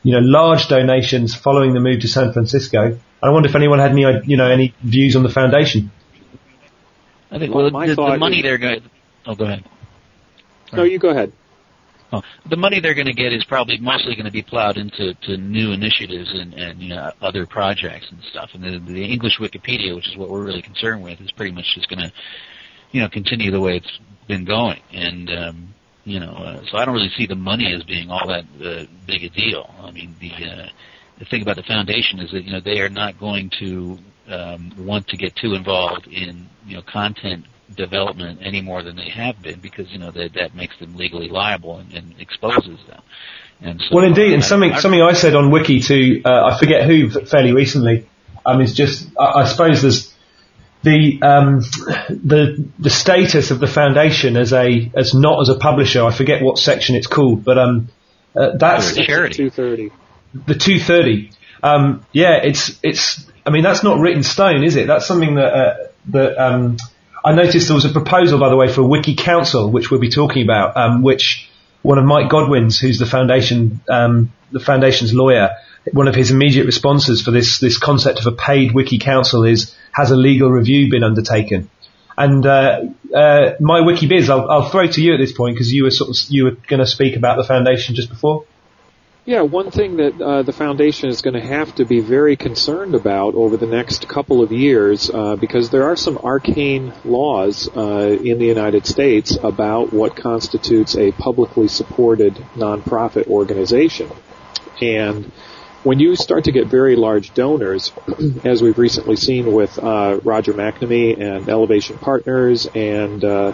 you 0.04 0.14
know 0.14 0.20
large 0.20 0.68
donations 0.68 1.36
following 1.36 1.74
the 1.74 1.80
move 1.80 2.02
to 2.02 2.08
San 2.08 2.34
Francisco. 2.34 3.00
I 3.22 3.30
wonder 3.30 3.50
if 3.50 3.56
anyone 3.56 3.80
had 3.80 3.92
any 3.92 4.06
you 4.26 4.36
know 4.36 4.50
any 4.50 4.74
views 4.82 5.16
on 5.16 5.24
the 5.24 5.30
foundation. 5.30 5.92
I 7.30 7.40
think 7.40 7.54
well, 7.54 7.70
the, 7.70 7.96
the 7.96 8.18
money 8.18 8.42
they're 8.42 8.58
going. 8.58 8.82
Oh, 9.26 9.36
go 9.36 9.46
ahead. 9.46 9.64
No, 10.74 10.84
you 10.84 11.00
go 11.00 11.10
ahead. 11.10 11.34
Oh, 12.14 12.22
the 12.50 12.56
money 12.56 12.80
they're 12.80 12.94
going 12.94 13.08
to 13.08 13.14
get 13.14 13.34
is 13.34 13.44
probably 13.44 13.78
mostly 13.80 14.16
going 14.16 14.26
to 14.26 14.32
be 14.32 14.42
plowed 14.42 14.78
into 14.78 15.14
to 15.14 15.36
new 15.38 15.74
initiatives 15.74 16.32
and, 16.34 16.54
and 16.54 16.82
you 16.82 16.90
know 16.90 17.12
other 17.22 17.46
projects 17.46 18.08
and 18.10 18.22
stuff. 18.32 18.52
And 18.54 18.64
the, 18.64 18.80
the 18.94 19.04
English 19.04 19.40
Wikipedia, 19.40 19.94
which 19.94 20.08
is 20.08 20.16
what 20.16 20.30
we're 20.30 20.46
really 20.46 20.62
concerned 20.62 21.04
with, 21.04 21.20
is 21.20 21.32
pretty 21.32 21.52
much 21.52 21.66
just 21.76 21.90
going 21.90 22.00
to 22.00 22.12
you 22.92 23.02
know 23.02 23.10
continue 23.10 23.52
the 23.52 23.60
way 23.60 23.78
it's 23.78 24.00
been 24.28 24.46
going. 24.46 24.80
And 24.94 25.30
um, 25.30 25.74
you 26.06 26.22
know, 26.22 26.32
uh, 26.32 26.64
so 26.72 26.78
I 26.78 26.86
don't 26.86 26.94
really 26.94 27.12
see 27.18 27.28
the 27.28 27.36
money 27.36 27.74
as 27.74 27.84
being 27.84 28.10
all 28.10 28.28
that 28.28 28.46
uh, 28.64 28.86
big 29.06 29.26
a 29.26 29.30
deal. 29.30 29.70
I 29.82 29.92
mean, 29.92 30.16
the 30.22 30.32
uh, 30.32 30.70
the 31.20 31.26
thing 31.26 31.42
about 31.42 31.58
the 31.58 31.64
foundation 31.64 32.20
is 32.20 32.32
that 32.32 32.44
you 32.44 32.54
know 32.54 32.62
they 32.62 32.80
are 32.80 32.90
not 32.90 33.20
going 33.20 33.52
to 33.60 33.98
um, 34.30 34.72
want 34.78 35.08
to 35.10 35.18
get 35.18 35.36
too 35.36 35.56
involved 35.56 36.08
in 36.08 36.48
you 36.66 36.76
know 36.78 36.84
content 36.84 37.46
development 37.76 38.40
any 38.42 38.62
more 38.62 38.84
than 38.84 38.96
they 38.96 39.10
have 39.10 39.42
been 39.42 39.60
because 39.60 39.92
you 39.92 40.00
know 40.00 40.12
that 40.12 40.34
that 40.34 40.56
makes 40.56 40.78
them 40.80 40.96
legally 40.96 41.30
liable 41.30 41.78
and, 41.78 41.94
and 41.94 42.16
exposes 42.20 42.80
them. 42.88 43.02
And 43.60 43.82
so, 43.82 43.88
well, 43.96 44.06
indeed, 44.06 44.34
and 44.34 44.44
something 44.44 44.72
I, 44.72 44.80
something 44.80 45.02
I 45.02 45.14
said 45.14 45.36
on 45.36 45.52
Wiki 45.52 45.80
to 45.82 46.22
uh, 46.24 46.52
I 46.54 46.60
forget 46.60 46.86
who 46.86 47.10
fairly 47.10 47.54
recently 47.54 48.08
um, 48.46 48.62
is 48.62 48.74
just 48.74 49.08
I, 49.20 49.42
I 49.42 49.46
suppose 49.46 49.82
there's 49.82 50.14
the 50.84 51.20
um, 51.22 51.60
the 52.10 52.66
the 52.80 52.90
status 52.90 53.52
of 53.52 53.60
the 53.60 53.68
foundation 53.68 54.38
as 54.38 54.54
a 54.54 54.92
as 54.96 55.14
not 55.14 55.42
as 55.42 55.50
a 55.50 55.56
publisher. 55.56 56.04
I 56.04 56.12
forget 56.12 56.42
what 56.42 56.58
section 56.58 56.96
it's 56.96 57.08
called, 57.08 57.44
but 57.44 57.58
um, 57.58 57.90
uh, 58.36 58.58
that's 58.58 58.96
charity. 58.96 59.36
Two 59.36 59.50
thirty. 59.50 59.92
The 60.46 60.56
two 60.56 60.80
thirty. 60.80 61.32
Um, 61.64 62.06
yeah, 62.12 62.40
it's 62.44 62.80
it's. 62.84 63.26
I 63.46 63.50
mean, 63.50 63.64
that's 63.64 63.84
not 63.84 64.00
written 64.00 64.24
stone, 64.24 64.64
is 64.64 64.76
it? 64.76 64.88
That's 64.88 65.08
something 65.08 65.36
that 65.36 65.54
uh, 65.54 65.76
that 66.10 66.38
um, 66.38 66.78
I 67.24 67.34
noticed 67.34 67.68
there 67.68 67.76
was 67.76 67.86
a 67.86 67.90
proposal, 67.90 68.40
by 68.40 68.50
the 68.50 68.56
way, 68.56 68.72
for 68.72 68.82
a 68.82 68.88
wiki 68.88 69.16
council, 69.16 69.72
which 69.72 69.92
we'll 69.92 70.00
be 70.00 70.10
talking 70.10 70.44
about, 70.44 70.78
um, 70.78 71.02
which 71.02 71.50
one 71.82 71.98
of 71.98 72.06
Mike 72.06 72.30
Godwin's, 72.30 72.80
who's 72.80 73.00
the 73.00 73.06
foundation, 73.06 73.82
um, 73.90 74.34
the 74.52 74.60
foundation's 74.60 75.14
lawyer, 75.14 75.52
one 75.94 76.08
of 76.08 76.16
his 76.16 76.32
immediate 76.32 76.66
responses 76.66 77.22
for 77.22 77.32
this 77.32 77.60
this 77.60 77.78
concept 77.78 78.20
of 78.20 78.28
a 78.28 78.32
paid 78.32 78.74
wiki 78.74 79.00
council 79.00 79.44
is 79.44 79.76
has 79.92 80.12
a 80.12 80.16
legal 80.16 80.50
review 80.50 80.90
been 80.90 81.04
undertaken? 81.04 81.70
And 82.18 82.46
uh, 82.46 82.82
uh, 83.14 83.54
MyWikiBiz, 83.62 84.28
I'll, 84.30 84.50
I'll 84.50 84.70
throw 84.70 84.88
to 84.88 85.02
you 85.02 85.14
at 85.14 85.18
this 85.18 85.32
point 85.32 85.56
because 85.56 85.72
you 85.72 85.84
were 85.84 85.92
sort 85.92 86.10
of 86.10 86.16
you 86.30 86.46
were 86.46 86.52
going 86.52 86.80
to 86.80 86.88
speak 86.88 87.16
about 87.16 87.38
the 87.38 87.44
foundation 87.44 87.96
just 87.96 88.10
before. 88.10 88.46
Yeah, 89.28 89.42
one 89.42 89.72
thing 89.72 89.98
that 89.98 90.22
uh, 90.22 90.44
the 90.44 90.54
foundation 90.54 91.10
is 91.10 91.22
going 91.22 91.34
to 91.34 91.46
have 91.46 91.76
to 91.76 91.84
be 91.84 92.00
very 92.00 92.38
concerned 92.38 92.96
about 92.96 93.36
over 93.36 93.58
the 93.58 93.66
next 93.66 94.08
couple 94.08 94.42
of 94.42 94.54
years, 94.54 95.10
uh, 95.10 95.36
because 95.36 95.70
there 95.70 95.84
are 95.84 95.98
some 95.98 96.18
arcane 96.20 96.94
laws 97.04 97.68
uh, 97.76 98.18
in 98.24 98.40
the 98.40 98.46
United 98.46 98.86
States 98.86 99.38
about 99.44 99.92
what 99.92 100.16
constitutes 100.16 100.96
a 100.96 101.12
publicly 101.12 101.68
supported 101.68 102.36
nonprofit 102.56 103.28
organization, 103.28 104.10
and 104.80 105.30
when 105.84 106.00
you 106.00 106.16
start 106.16 106.46
to 106.46 106.54
get 106.54 106.68
very 106.68 106.96
large 106.96 107.34
donors, 107.34 107.92
as 108.46 108.62
we've 108.62 108.78
recently 108.78 109.18
seen 109.18 109.52
with 109.52 109.78
uh, 109.78 110.22
Roger 110.24 110.54
McNamee 110.54 111.20
and 111.20 111.50
Elevation 111.50 111.98
Partners 111.98 112.66
and 112.74 113.26
uh, 113.26 113.54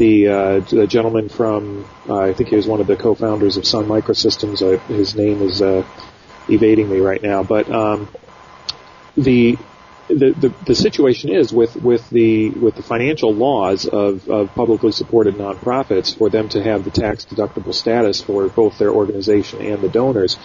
the, 0.00 0.28
uh, 0.28 0.60
the 0.60 0.86
gentleman 0.86 1.28
from, 1.28 1.86
uh, 2.08 2.18
I 2.18 2.32
think 2.32 2.48
he 2.48 2.56
was 2.56 2.66
one 2.66 2.80
of 2.80 2.86
the 2.86 2.96
co-founders 2.96 3.58
of 3.58 3.66
Sun 3.66 3.84
Microsystems. 3.84 4.62
Uh, 4.62 4.78
his 4.86 5.14
name 5.14 5.42
is 5.42 5.60
uh, 5.60 5.86
evading 6.48 6.88
me 6.88 7.00
right 7.00 7.22
now, 7.22 7.42
but 7.42 7.70
um, 7.70 8.08
the, 9.14 9.58
the 10.08 10.32
the 10.32 10.54
the 10.66 10.74
situation 10.74 11.30
is 11.30 11.52
with 11.52 11.76
with 11.76 12.08
the 12.10 12.48
with 12.50 12.76
the 12.76 12.82
financial 12.82 13.32
laws 13.32 13.86
of 13.86 14.28
of 14.28 14.52
publicly 14.54 14.90
supported 14.90 15.34
nonprofits 15.34 16.16
for 16.16 16.30
them 16.30 16.48
to 16.48 16.62
have 16.62 16.84
the 16.84 16.90
tax 16.90 17.26
deductible 17.26 17.74
status 17.74 18.20
for 18.22 18.48
both 18.48 18.78
their 18.78 18.90
organization 18.90 19.60
and 19.60 19.82
the 19.82 19.88
donors, 19.88 20.38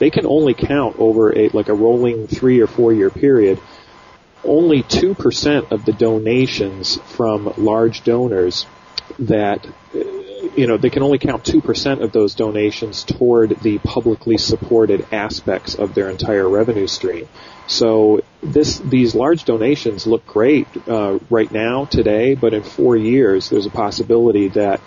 they 0.00 0.10
can 0.10 0.26
only 0.26 0.52
count 0.52 0.96
over 0.98 1.32
a 1.38 1.48
like 1.50 1.68
a 1.68 1.74
rolling 1.74 2.26
three 2.26 2.60
or 2.60 2.66
four 2.66 2.92
year 2.92 3.08
period. 3.08 3.60
Only 4.44 4.82
two 4.82 5.14
percent 5.14 5.72
of 5.72 5.84
the 5.84 5.92
donations 5.92 6.96
from 7.16 7.52
large 7.56 8.04
donors 8.04 8.66
that 9.18 9.66
you 10.56 10.66
know 10.66 10.76
they 10.76 10.90
can 10.90 11.02
only 11.02 11.18
count 11.18 11.44
2% 11.44 12.02
of 12.02 12.12
those 12.12 12.34
donations 12.34 13.04
toward 13.04 13.50
the 13.60 13.78
publicly 13.78 14.36
supported 14.36 15.06
aspects 15.12 15.74
of 15.74 15.94
their 15.94 16.08
entire 16.10 16.48
revenue 16.48 16.86
stream. 16.86 17.28
So 17.66 18.22
this 18.42 18.78
these 18.78 19.14
large 19.14 19.44
donations 19.44 20.06
look 20.06 20.26
great 20.26 20.68
uh, 20.88 21.18
right 21.30 21.50
now 21.50 21.84
today, 21.86 22.34
but 22.34 22.54
in 22.54 22.62
4 22.62 22.96
years 22.96 23.50
there's 23.50 23.66
a 23.66 23.70
possibility 23.70 24.48
that 24.48 24.80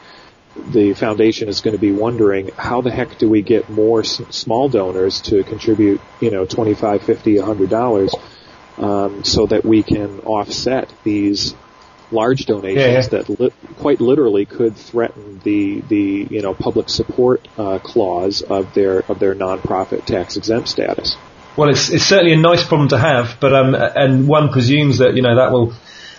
the 0.55 0.93
foundation 0.93 1.47
is 1.47 1.61
going 1.61 1.75
to 1.75 1.79
be 1.81 1.91
wondering 1.91 2.49
how 2.57 2.81
the 2.81 2.91
heck 2.91 3.17
do 3.17 3.29
we 3.29 3.41
get 3.41 3.69
more 3.69 4.01
s- 4.01 4.21
small 4.29 4.67
donors 4.67 5.21
to 5.21 5.43
contribute, 5.43 6.01
you 6.19 6.31
know, 6.31 6.45
25, 6.45 7.03
50, 7.03 7.37
100 7.37 7.69
dollars 7.69 8.13
um, 8.77 9.23
so 9.23 9.45
that 9.45 9.63
we 9.65 9.83
can 9.83 10.19
offset 10.21 10.91
these 11.03 11.53
large 12.11 12.45
donations 12.45 12.77
yeah, 12.77 13.17
yeah. 13.17 13.23
that 13.23 13.39
li- 13.39 13.53
quite 13.77 14.01
literally 14.01 14.45
could 14.45 14.75
threaten 14.75 15.39
the 15.43 15.81
the 15.81 16.27
you 16.29 16.41
know 16.41 16.53
public 16.53 16.89
support 16.89 17.47
uh, 17.57 17.79
clause 17.79 18.41
of 18.41 18.73
their 18.73 18.99
of 19.11 19.19
their 19.19 19.35
nonprofit 19.35 20.05
tax 20.05 20.37
exempt 20.37 20.67
status. 20.67 21.15
Well, 21.55 21.69
it's 21.69 21.89
it's 21.89 22.05
certainly 22.05 22.33
a 22.33 22.37
nice 22.37 22.65
problem 22.65 22.89
to 22.89 22.97
have, 22.97 23.37
but 23.39 23.53
um, 23.53 23.75
and 23.75 24.27
one 24.27 24.49
presumes 24.49 24.99
that 24.99 25.15
you 25.15 25.21
know 25.21 25.35
that 25.35 25.51
will 25.51 25.73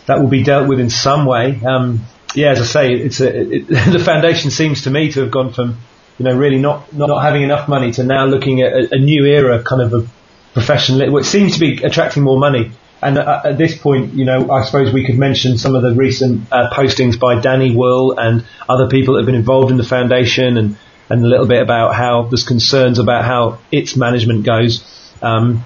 that 0.07 0.20
will 0.20 0.28
be 0.28 0.43
dealt 0.43 0.68
with 0.68 0.80
in 0.80 0.91
some 0.91 1.26
way. 1.26 1.61
Um, 1.64 2.01
yeah, 2.34 2.51
as 2.51 2.61
I 2.61 2.64
say, 2.64 2.93
it's 2.93 3.20
a, 3.20 3.57
it, 3.57 3.66
the 3.68 4.03
foundation 4.05 4.51
seems 4.51 4.82
to 4.82 4.91
me 4.91 5.11
to 5.12 5.20
have 5.20 5.30
gone 5.30 5.53
from 5.53 5.78
you 6.18 6.24
know 6.24 6.36
really 6.36 6.59
not 6.59 6.93
not, 6.93 7.22
having 7.22 7.43
enough 7.43 7.68
money 7.68 7.93
to 7.93 8.05
now 8.05 8.26
looking 8.26 8.61
at 8.62 8.72
a, 8.72 8.95
a 8.97 8.99
new 8.99 9.24
era 9.24 9.62
kind 9.62 9.82
of 9.82 9.95
a 9.95 10.07
professional, 10.53 11.11
which 11.12 11.26
seems 11.26 11.55
to 11.55 11.61
be 11.61 11.82
attracting 11.82 12.22
more 12.22 12.38
money. 12.38 12.72
And 13.03 13.16
at, 13.18 13.46
at, 13.46 13.59
this 13.59 13.78
point, 13.78 14.12
you 14.12 14.24
know, 14.26 14.51
I 14.51 14.64
suppose 14.64 14.92
we 14.92 15.07
could 15.07 15.18
mention 15.18 15.57
some 15.57 15.74
of 15.74 15.82
the 15.82 15.94
recent 15.94 16.53
uh, 16.53 16.70
postings 16.70 17.18
by 17.18 17.40
Danny 17.40 17.74
Wool 17.74 18.18
and 18.18 18.44
other 18.68 18.88
people 18.88 19.14
that 19.14 19.20
have 19.20 19.26
been 19.26 19.34
involved 19.34 19.70
in 19.70 19.78
the 19.78 19.84
foundation, 19.84 20.59
and 20.59 20.76
and 21.11 21.24
a 21.24 21.26
little 21.26 21.46
bit 21.46 21.61
about 21.61 21.94
how 21.94 22.22
there's 22.22 22.44
concerns 22.44 22.98
about 22.98 23.24
how 23.24 23.59
its 23.72 23.96
management 23.96 24.46
goes. 24.46 24.84
Um, 25.20 25.64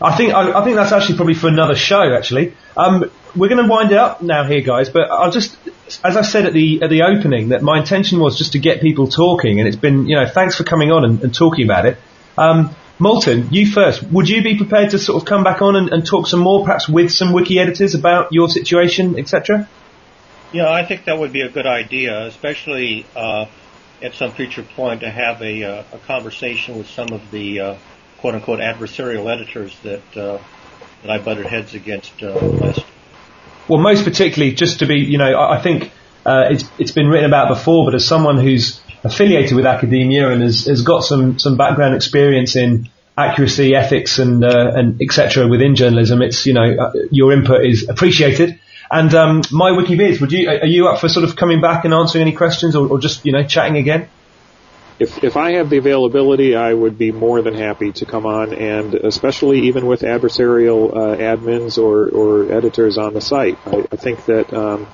I 0.00 0.16
think 0.16 0.34
I, 0.34 0.60
I, 0.60 0.64
think 0.64 0.76
that's 0.76 0.92
actually 0.92 1.16
probably 1.16 1.34
for 1.34 1.48
another 1.48 1.74
show. 1.74 2.14
Actually, 2.14 2.54
um, 2.76 3.10
we're 3.34 3.48
going 3.48 3.62
to 3.64 3.70
wind 3.70 3.90
it 3.92 3.98
up 3.98 4.20
now 4.20 4.44
here, 4.44 4.60
guys. 4.60 4.90
But 4.90 5.10
I'll 5.10 5.30
just, 5.30 5.56
as 6.04 6.16
I 6.16 6.22
said 6.22 6.44
at 6.46 6.52
the 6.52 6.82
at 6.82 6.90
the 6.90 7.02
opening, 7.02 7.50
that 7.50 7.62
my 7.62 7.78
intention 7.78 8.20
was 8.20 8.36
just 8.36 8.52
to 8.52 8.58
get 8.58 8.80
people 8.80 9.08
talking, 9.08 9.60
and 9.60 9.68
it's 9.68 9.76
been, 9.76 10.06
you 10.06 10.16
know, 10.16 10.26
thanks 10.26 10.56
for 10.56 10.64
coming 10.64 10.92
on 10.92 11.04
and, 11.04 11.22
and 11.22 11.34
talking 11.34 11.64
about 11.64 11.86
it. 11.86 11.98
Um, 12.36 12.74
Moulton, 13.02 13.48
you 13.50 13.66
first. 13.66 14.02
Would 14.04 14.28
you 14.28 14.44
be 14.44 14.56
prepared 14.56 14.90
to 14.90 14.98
sort 14.98 15.20
of 15.20 15.28
come 15.28 15.42
back 15.42 15.60
on 15.60 15.74
and, 15.74 15.88
and 15.88 16.06
talk 16.06 16.28
some 16.28 16.38
more, 16.38 16.64
perhaps 16.64 16.88
with 16.88 17.10
some 17.10 17.32
wiki 17.32 17.58
editors 17.58 17.96
about 17.96 18.32
your 18.32 18.48
situation, 18.48 19.18
etc.? 19.18 19.68
Yeah, 20.52 20.70
I 20.70 20.84
think 20.84 21.06
that 21.06 21.18
would 21.18 21.32
be 21.32 21.40
a 21.40 21.48
good 21.48 21.66
idea, 21.66 22.26
especially 22.26 23.04
uh, 23.16 23.46
at 24.00 24.14
some 24.14 24.30
future 24.30 24.62
point 24.62 25.00
to 25.00 25.10
have 25.10 25.42
a, 25.42 25.64
uh, 25.64 25.84
a 25.92 25.98
conversation 25.98 26.78
with 26.78 26.88
some 26.88 27.08
of 27.10 27.28
the 27.32 27.60
uh, 27.60 27.76
quote 28.18 28.36
unquote 28.36 28.60
adversarial 28.60 29.28
editors 29.32 29.76
that 29.82 30.16
uh, 30.16 30.38
that 31.02 31.10
I 31.10 31.18
butted 31.18 31.46
heads 31.46 31.74
against 31.74 32.22
uh, 32.22 32.34
last. 32.38 32.84
Well, 33.66 33.80
most 33.80 34.04
particularly, 34.04 34.54
just 34.54 34.78
to 34.78 34.86
be, 34.86 34.98
you 35.00 35.18
know, 35.18 35.24
I, 35.24 35.58
I 35.58 35.62
think 35.62 35.90
uh, 36.24 36.44
it's 36.50 36.64
it's 36.78 36.92
been 36.92 37.08
written 37.08 37.26
about 37.26 37.48
before, 37.48 37.84
but 37.84 37.96
as 37.96 38.06
someone 38.06 38.38
who's 38.38 38.80
affiliated 39.04 39.56
with 39.56 39.66
academia 39.66 40.30
and 40.30 40.42
has, 40.42 40.66
has 40.66 40.82
got 40.82 41.00
some 41.04 41.38
some 41.38 41.56
background 41.56 41.94
experience 41.94 42.56
in 42.56 42.88
accuracy, 43.16 43.74
ethics, 43.74 44.18
and 44.18 44.44
uh, 44.44 44.72
and 44.74 45.00
etc. 45.02 45.48
within 45.48 45.74
journalism, 45.74 46.22
it's 46.22 46.46
you 46.46 46.54
know 46.54 46.62
uh, 46.62 46.92
your 47.10 47.32
input 47.32 47.64
is 47.64 47.88
appreciated. 47.88 48.58
And 48.90 49.14
um, 49.14 49.42
MyWikiBiz, 49.42 50.20
would 50.20 50.32
you 50.32 50.48
are 50.48 50.66
you 50.66 50.88
up 50.88 51.00
for 51.00 51.08
sort 51.08 51.24
of 51.24 51.34
coming 51.34 51.60
back 51.60 51.84
and 51.84 51.94
answering 51.94 52.22
any 52.22 52.36
questions, 52.36 52.76
or, 52.76 52.88
or 52.88 52.98
just 52.98 53.24
you 53.24 53.32
know 53.32 53.42
chatting 53.42 53.76
again? 53.76 54.08
if 55.02 55.22
if 55.24 55.36
I 55.36 55.52
have 55.54 55.68
the 55.68 55.78
availability, 55.78 56.54
I 56.54 56.72
would 56.72 56.96
be 56.96 57.12
more 57.12 57.42
than 57.42 57.54
happy 57.54 57.92
to 57.92 58.06
come 58.06 58.24
on, 58.26 58.54
and 58.54 58.94
especially 58.94 59.62
even 59.68 59.86
with 59.86 60.00
adversarial 60.02 60.90
uh, 60.90 61.16
admins 61.16 61.78
or 61.78 62.08
or 62.08 62.52
editors 62.52 62.98
on 62.98 63.14
the 63.14 63.20
site. 63.20 63.58
I, 63.66 63.84
I 63.92 63.96
think 63.96 64.24
that. 64.26 64.52
Um, 64.54 64.86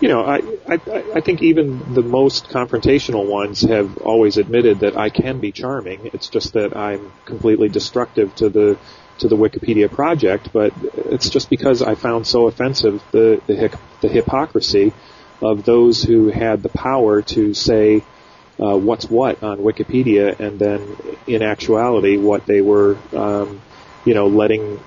you 0.00 0.08
know, 0.08 0.24
I, 0.24 0.40
I 0.68 0.80
I 1.16 1.20
think 1.20 1.42
even 1.42 1.94
the 1.94 2.02
most 2.02 2.48
confrontational 2.48 3.26
ones 3.26 3.62
have 3.62 3.98
always 3.98 4.36
admitted 4.36 4.80
that 4.80 4.96
I 4.96 5.10
can 5.10 5.40
be 5.40 5.52
charming. 5.52 6.10
It's 6.12 6.28
just 6.28 6.52
that 6.52 6.76
I'm 6.76 7.12
completely 7.24 7.68
destructive 7.68 8.34
to 8.36 8.48
the 8.48 8.78
to 9.18 9.28
the 9.28 9.36
Wikipedia 9.36 9.90
project, 9.90 10.50
but 10.52 10.72
it's 10.94 11.28
just 11.28 11.50
because 11.50 11.82
I 11.82 11.96
found 11.96 12.26
so 12.26 12.46
offensive 12.46 13.02
the 13.10 13.40
the, 13.46 13.76
the 14.00 14.08
hypocrisy 14.08 14.92
of 15.42 15.64
those 15.64 16.02
who 16.02 16.28
had 16.28 16.62
the 16.62 16.68
power 16.68 17.22
to 17.22 17.54
say 17.54 18.02
uh, 18.60 18.76
what's 18.76 19.08
what 19.08 19.42
on 19.42 19.58
Wikipedia, 19.58 20.38
and 20.38 20.58
then 20.58 20.96
in 21.26 21.42
actuality, 21.42 22.16
what 22.16 22.46
they 22.46 22.60
were, 22.60 22.96
um, 23.14 23.60
you 24.04 24.14
know, 24.14 24.26
letting 24.26 24.80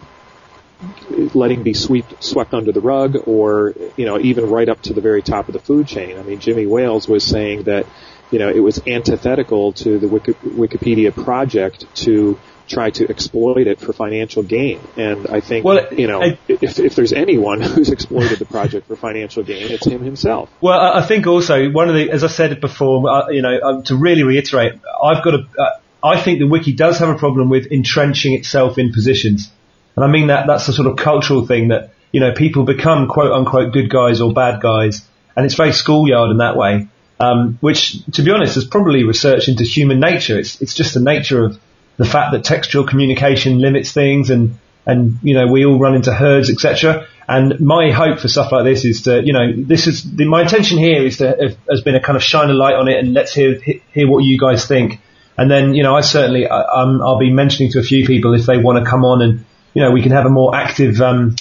letting 1.34 1.64
be 1.64 1.74
swept 1.74 2.24
swept 2.24 2.54
under 2.54 2.72
the 2.72 2.82
rug, 2.82 3.16
or 3.28 3.74
you 3.96 4.06
know, 4.06 4.20
even 4.20 4.50
right 4.50 4.68
up 4.68 4.82
to 4.84 4.94
the 4.94 5.02
very 5.02 5.22
top 5.22 5.48
of 5.48 5.54
the 5.54 5.60
food 5.60 5.88
chain. 5.88 6.18
I 6.18 6.24
mean, 6.24 6.40
Jimmy 6.40 6.66
Wales 6.66 7.08
was 7.08 7.24
saying 7.24 7.64
that 7.64 7.86
you 8.32 8.40
know 8.40 8.50
it 8.50 8.60
was 8.60 8.82
antithetical 8.88 9.74
to 9.74 10.00
the 10.00 10.08
Wiki, 10.08 10.34
Wikipedia 10.34 11.14
project 11.14 11.86
to 11.98 12.40
try 12.68 12.90
to 12.90 13.10
exploit 13.10 13.68
it 13.68 13.80
for 13.80 13.94
financial 13.94 14.44
gain. 14.44 14.80
And 14.96 15.28
I 15.28 15.42
think, 15.42 15.66
well, 15.66 15.94
you 15.94 16.08
know, 16.08 16.22
I, 16.22 16.40
if, 16.48 16.80
if 16.80 16.96
there's 16.96 17.14
anyone 17.14 17.62
who's 17.74 17.90
exploited 17.90 18.40
the 18.40 18.46
project 18.46 18.88
for 18.88 18.96
financial 18.96 19.44
gain, 19.44 19.72
it's 19.72 19.86
him 19.86 20.02
himself. 20.02 20.50
Well, 20.62 20.80
I 20.80 21.06
think 21.06 21.28
also 21.28 21.70
one 21.70 21.90
of 21.90 21.96
the, 21.96 22.10
as 22.10 22.24
I 22.24 22.28
said 22.28 22.62
before, 22.62 23.08
uh, 23.10 23.30
you 23.30 23.42
know, 23.42 23.58
uh, 23.58 23.82
to 23.84 23.96
really 23.96 24.24
reiterate, 24.24 24.74
I've 25.04 25.24
got 25.24 25.34
a, 25.36 25.48
uh, 25.60 25.80
I 26.04 26.20
think 26.20 26.40
the 26.40 26.48
wiki 26.48 26.74
does 26.74 26.98
have 27.00 27.10
a 27.10 27.18
problem 27.18 27.50
with 27.50 27.68
entrenching 27.72 28.34
itself 28.34 28.78
in 28.78 28.92
positions. 28.92 29.52
And 29.96 30.06
I 30.06 30.08
mean 30.08 30.28
that, 30.28 30.48
that's 30.48 30.68
a 30.68 30.74
sort 30.74 30.88
of 30.88 30.98
cultural 30.98 31.46
thing 31.46 31.70
that, 31.70 31.94
you 32.12 32.20
know, 32.20 32.34
people 32.34 32.64
become 32.64 33.08
quote 33.08 33.32
unquote 33.32 33.74
good 33.74 33.90
guys 33.90 34.22
or 34.22 34.34
bad 34.34 34.62
guys. 34.62 35.02
And 35.36 35.46
it's 35.46 35.56
very 35.56 35.74
schoolyard 35.74 36.32
in 36.32 36.38
that 36.38 36.56
way. 36.56 36.88
Um, 37.20 37.60
which, 37.62 38.04
to 38.14 38.24
be 38.24 38.32
honest, 38.32 38.58
is 38.58 38.66
probably 38.66 39.04
research 39.04 39.48
into 39.48 39.64
human 39.64 40.00
nature. 40.00 40.40
It's, 40.40 40.60
it's 40.60 40.74
just 40.74 40.96
the 40.96 41.00
nature 41.02 41.46
of, 41.46 41.60
the 41.98 42.06
fact 42.06 42.32
that 42.32 42.44
textual 42.44 42.84
communication 42.88 43.60
limits 43.60 43.92
things 43.92 44.32
and, 44.32 44.58
and, 44.88 45.20
you 45.22 45.36
know, 45.36 45.46
we 45.46 45.66
all 45.66 45.78
run 45.78 45.94
into 45.94 46.12
herds, 46.12 46.50
etc. 46.50 47.08
And 47.28 47.60
my 47.60 47.92
hope 47.92 48.20
for 48.20 48.28
stuff 48.28 48.52
like 48.52 48.64
this 48.64 48.84
is 48.86 49.04
to, 49.04 49.22
you 49.24 49.34
know, 49.34 49.54
this 49.56 49.86
is, 49.86 50.04
the, 50.16 50.26
my 50.26 50.42
intention 50.42 50.80
here 50.80 51.06
is 51.06 51.18
to, 51.18 51.56
has 51.70 51.82
been 51.82 51.94
a 51.94 52.02
kind 52.02 52.16
of 52.16 52.24
shine 52.24 52.50
a 52.50 52.54
light 52.54 52.74
on 52.74 52.88
it 52.88 52.98
and 52.98 53.14
let's 53.14 53.36
hear, 53.36 53.60
hear 53.94 54.10
what 54.10 54.24
you 54.24 54.40
guys 54.40 54.66
think. 54.66 55.00
And 55.38 55.50
then, 55.50 55.76
you 55.76 55.84
know, 55.84 55.96
I 55.96 56.02
certainly, 56.02 56.48
I, 56.48 56.60
I'll 56.60 57.20
be 57.20 57.32
mentioning 57.32 57.72
to 57.74 57.80
a 57.80 57.84
few 57.84 58.08
people 58.08 58.34
if 58.34 58.48
they 58.48 58.58
want 58.58 58.84
to 58.84 58.90
come 58.90 59.06
on 59.06 59.22
and, 59.22 59.46
you 59.74 59.82
know, 59.82 59.92
we 59.92 60.02
can 60.02 60.12
have 60.12 60.26
a 60.26 60.30
more 60.30 60.56
active, 60.56 61.02
um, 61.02 61.36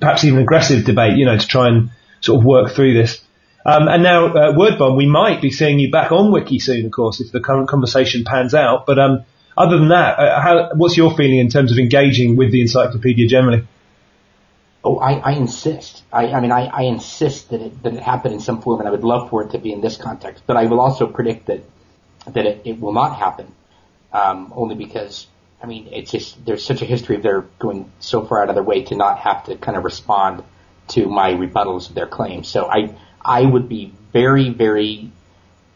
perhaps 0.00 0.24
even 0.24 0.40
aggressive 0.40 0.84
debate, 0.84 1.16
you 1.16 1.24
know, 1.24 1.36
to 1.36 1.46
try 1.46 1.68
and 1.68 1.90
sort 2.20 2.40
of 2.40 2.44
work 2.44 2.72
through 2.72 2.94
this. 2.94 3.22
Um, 3.64 3.88
and 3.88 4.02
now, 4.02 4.26
uh, 4.26 4.52
WordBomb, 4.54 4.96
we 4.96 5.06
might 5.06 5.42
be 5.42 5.50
seeing 5.50 5.78
you 5.78 5.90
back 5.90 6.10
on 6.10 6.32
Wiki 6.32 6.58
soon, 6.58 6.86
of 6.86 6.92
course, 6.92 7.20
if 7.20 7.32
the 7.32 7.40
current 7.40 7.68
conversation 7.68 8.24
pans 8.24 8.54
out. 8.54 8.86
But 8.86 8.98
um, 8.98 9.24
other 9.56 9.78
than 9.78 9.88
that, 9.88 10.18
uh, 10.18 10.40
how, 10.40 10.70
what's 10.74 10.96
your 10.96 11.14
feeling 11.14 11.38
in 11.38 11.48
terms 11.48 11.72
of 11.72 11.78
engaging 11.78 12.36
with 12.36 12.50
the 12.50 12.62
encyclopedia 12.62 13.28
generally? 13.28 13.66
Oh, 14.84 14.98
I, 14.98 15.14
I 15.14 15.32
insist. 15.32 16.02
I, 16.12 16.28
I 16.28 16.40
mean, 16.40 16.52
I, 16.52 16.66
I 16.66 16.82
insist 16.82 17.50
that 17.50 17.60
it, 17.60 17.82
that 17.82 17.94
it 17.94 18.00
happen 18.00 18.32
in 18.32 18.40
some 18.40 18.62
form, 18.62 18.80
and 18.80 18.88
I 18.88 18.92
would 18.92 19.04
love 19.04 19.28
for 19.28 19.42
it 19.42 19.50
to 19.50 19.58
be 19.58 19.72
in 19.72 19.80
this 19.80 19.96
context. 19.96 20.44
But 20.46 20.56
I 20.56 20.66
will 20.66 20.80
also 20.80 21.06
predict 21.06 21.46
that 21.46 21.62
that 22.26 22.46
it, 22.46 22.62
it 22.64 22.80
will 22.80 22.92
not 22.92 23.16
happen, 23.16 23.52
um, 24.12 24.52
only 24.54 24.74
because 24.74 25.26
I 25.62 25.66
mean, 25.66 25.88
it's 25.92 26.10
just 26.10 26.44
there's 26.44 26.64
such 26.64 26.82
a 26.82 26.84
history 26.84 27.16
of 27.16 27.22
their 27.22 27.42
going 27.58 27.90
so 27.98 28.24
far 28.24 28.42
out 28.42 28.48
of 28.48 28.54
their 28.54 28.64
way 28.64 28.84
to 28.84 28.96
not 28.96 29.18
have 29.18 29.44
to 29.44 29.56
kind 29.56 29.76
of 29.76 29.84
respond 29.84 30.44
to 30.88 31.06
my 31.06 31.32
rebuttals 31.32 31.88
of 31.88 31.94
their 31.94 32.06
claims. 32.06 32.48
So 32.48 32.66
I 32.66 32.94
I 33.20 33.42
would 33.42 33.68
be 33.68 33.92
very 34.12 34.50
very 34.50 35.12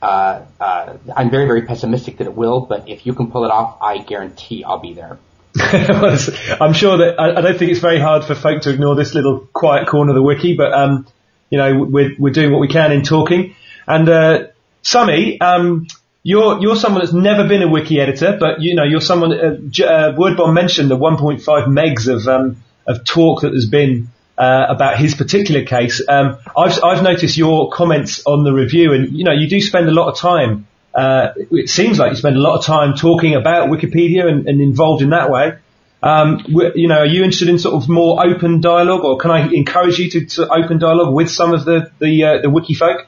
uh, 0.03 0.45
uh, 0.61 0.97
I'm 1.17 1.31
very, 1.31 1.47
very 1.47 1.63
pessimistic 1.63 2.19
that 2.19 2.27
it 2.27 2.35
will, 2.35 2.63
but 2.63 2.89
if 2.89 3.07
you 3.07 3.15
can 3.15 3.31
pull 3.31 3.45
it 3.45 3.53
off, 3.53 3.79
I 3.81 3.99
guarantee 3.99 4.65
I'll 4.65 4.81
be 4.81 4.95
there. 4.95 5.19
I'm 5.59 6.73
sure 6.73 6.97
that 6.99 7.15
I, 7.19 7.37
I, 7.37 7.41
don't 7.41 7.57
think 7.57 7.71
it's 7.71 7.81
very 7.81 8.01
hard 8.01 8.25
for 8.25 8.35
folk 8.35 8.63
to 8.63 8.71
ignore 8.71 8.97
this 8.97 9.15
little 9.15 9.47
quiet 9.53 9.87
corner 9.87 10.11
of 10.11 10.17
the 10.17 10.23
wiki, 10.23 10.57
but 10.57 10.73
um, 10.73 11.07
you 11.51 11.59
know 11.59 11.85
we're 11.85 12.17
we're 12.19 12.33
doing 12.33 12.51
what 12.51 12.61
we 12.61 12.69
can 12.69 12.91
in 12.91 13.03
talking. 13.03 13.55
And 13.87 14.09
uh, 14.09 14.47
Sammy, 14.81 15.41
um, 15.41 15.87
you're 16.23 16.61
you're 16.61 16.77
someone 16.77 17.03
that's 17.03 17.13
never 17.13 17.49
been 17.49 17.63
a 17.63 17.69
wiki 17.69 18.01
editor, 18.01 18.37
but 18.39 18.61
you 18.61 18.75
know 18.75 18.85
you're 18.85 19.01
someone. 19.01 19.33
Uh, 19.33 19.85
uh, 19.85 20.17
WordBomb 20.17 20.55
mentioned 20.55 20.91
the 20.91 20.97
1.5 20.97 21.43
megs 21.67 22.07
of 22.07 22.27
um, 22.29 22.63
of 22.87 23.05
talk 23.05 23.43
that 23.43 23.51
there's 23.51 23.69
been 23.69 24.09
uh, 24.39 24.67
about 24.69 24.99
his 24.99 25.15
particular 25.15 25.65
case. 25.65 26.03
Um, 26.09 26.39
I've, 26.57 26.83
I've 26.83 27.03
noticed 27.03 27.37
your 27.37 27.71
comments 27.71 28.23
on 28.27 28.45
the 28.45 28.53
review, 28.53 28.93
and 28.93 29.13
you 29.17 29.25
know 29.25 29.33
you 29.33 29.49
do 29.49 29.61
spend 29.61 29.89
a 29.89 29.93
lot 29.93 30.11
of 30.11 30.19
time. 30.19 30.67
Uh, 30.95 31.33
it 31.51 31.71
seems 31.71 31.99
like 31.99 32.11
you 32.11 32.17
spend 32.17 32.37
a 32.37 32.41
lot 32.41 32.59
of 32.59 32.65
time 32.65 32.95
talking 32.95 33.35
about 33.35 33.69
Wikipedia 33.69 34.27
and, 34.27 34.47
and 34.47 34.61
involved 34.61 35.03
in 35.03 35.11
that 35.11 35.31
way. 35.31 35.57
Um, 36.03 36.45
you 36.47 36.89
know, 36.89 36.99
are 36.99 37.07
you 37.07 37.23
interested 37.23 37.49
in 37.49 37.59
sort 37.59 37.81
of 37.81 37.89
more 37.89 38.25
open 38.27 38.61
dialogue, 38.61 39.05
or 39.05 39.19
can 39.19 39.31
I 39.31 39.49
encourage 39.49 39.99
you 39.99 40.11
to, 40.11 40.27
to 40.27 40.53
open 40.53 40.79
dialogue 40.79 41.15
with 41.15 41.31
some 41.31 41.53
of 41.53 41.65
the 41.65 41.91
the, 41.99 42.25
uh, 42.25 42.43
the 42.43 42.51
wiki 42.51 42.75
folk? 42.75 43.07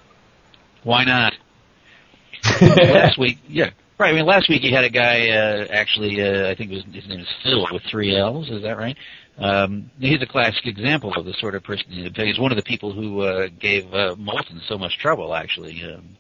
Why 0.82 1.04
not? 1.04 1.34
last 2.60 3.18
week, 3.18 3.38
yeah, 3.48 3.70
right. 3.98 4.10
I 4.10 4.12
mean, 4.12 4.26
last 4.26 4.48
week 4.48 4.62
you 4.62 4.74
had 4.74 4.84
a 4.84 4.90
guy 4.90 5.28
uh, 5.28 5.66
actually. 5.70 6.20
Uh, 6.22 6.50
I 6.50 6.54
think 6.54 6.70
his, 6.70 6.84
his 6.92 7.08
name 7.08 7.20
is 7.20 7.28
Phil 7.42 7.66
with 7.72 7.82
three 7.90 8.16
L's. 8.16 8.50
Is 8.50 8.62
that 8.62 8.76
right? 8.76 8.96
Um, 9.38 9.90
he's 9.98 10.22
a 10.22 10.26
classic 10.26 10.66
example 10.66 11.12
of 11.16 11.24
the 11.24 11.34
sort 11.40 11.54
of 11.54 11.64
person. 11.64 11.86
He's 12.14 12.38
one 12.38 12.52
of 12.52 12.56
the 12.56 12.62
people 12.62 12.92
who 12.92 13.20
uh, 13.20 13.48
gave 13.60 13.92
uh, 13.92 14.14
Moulton 14.16 14.60
so 14.68 14.78
much 14.78 14.98
trouble, 14.98 15.34
actually. 15.34 15.82
Um, 15.82 16.16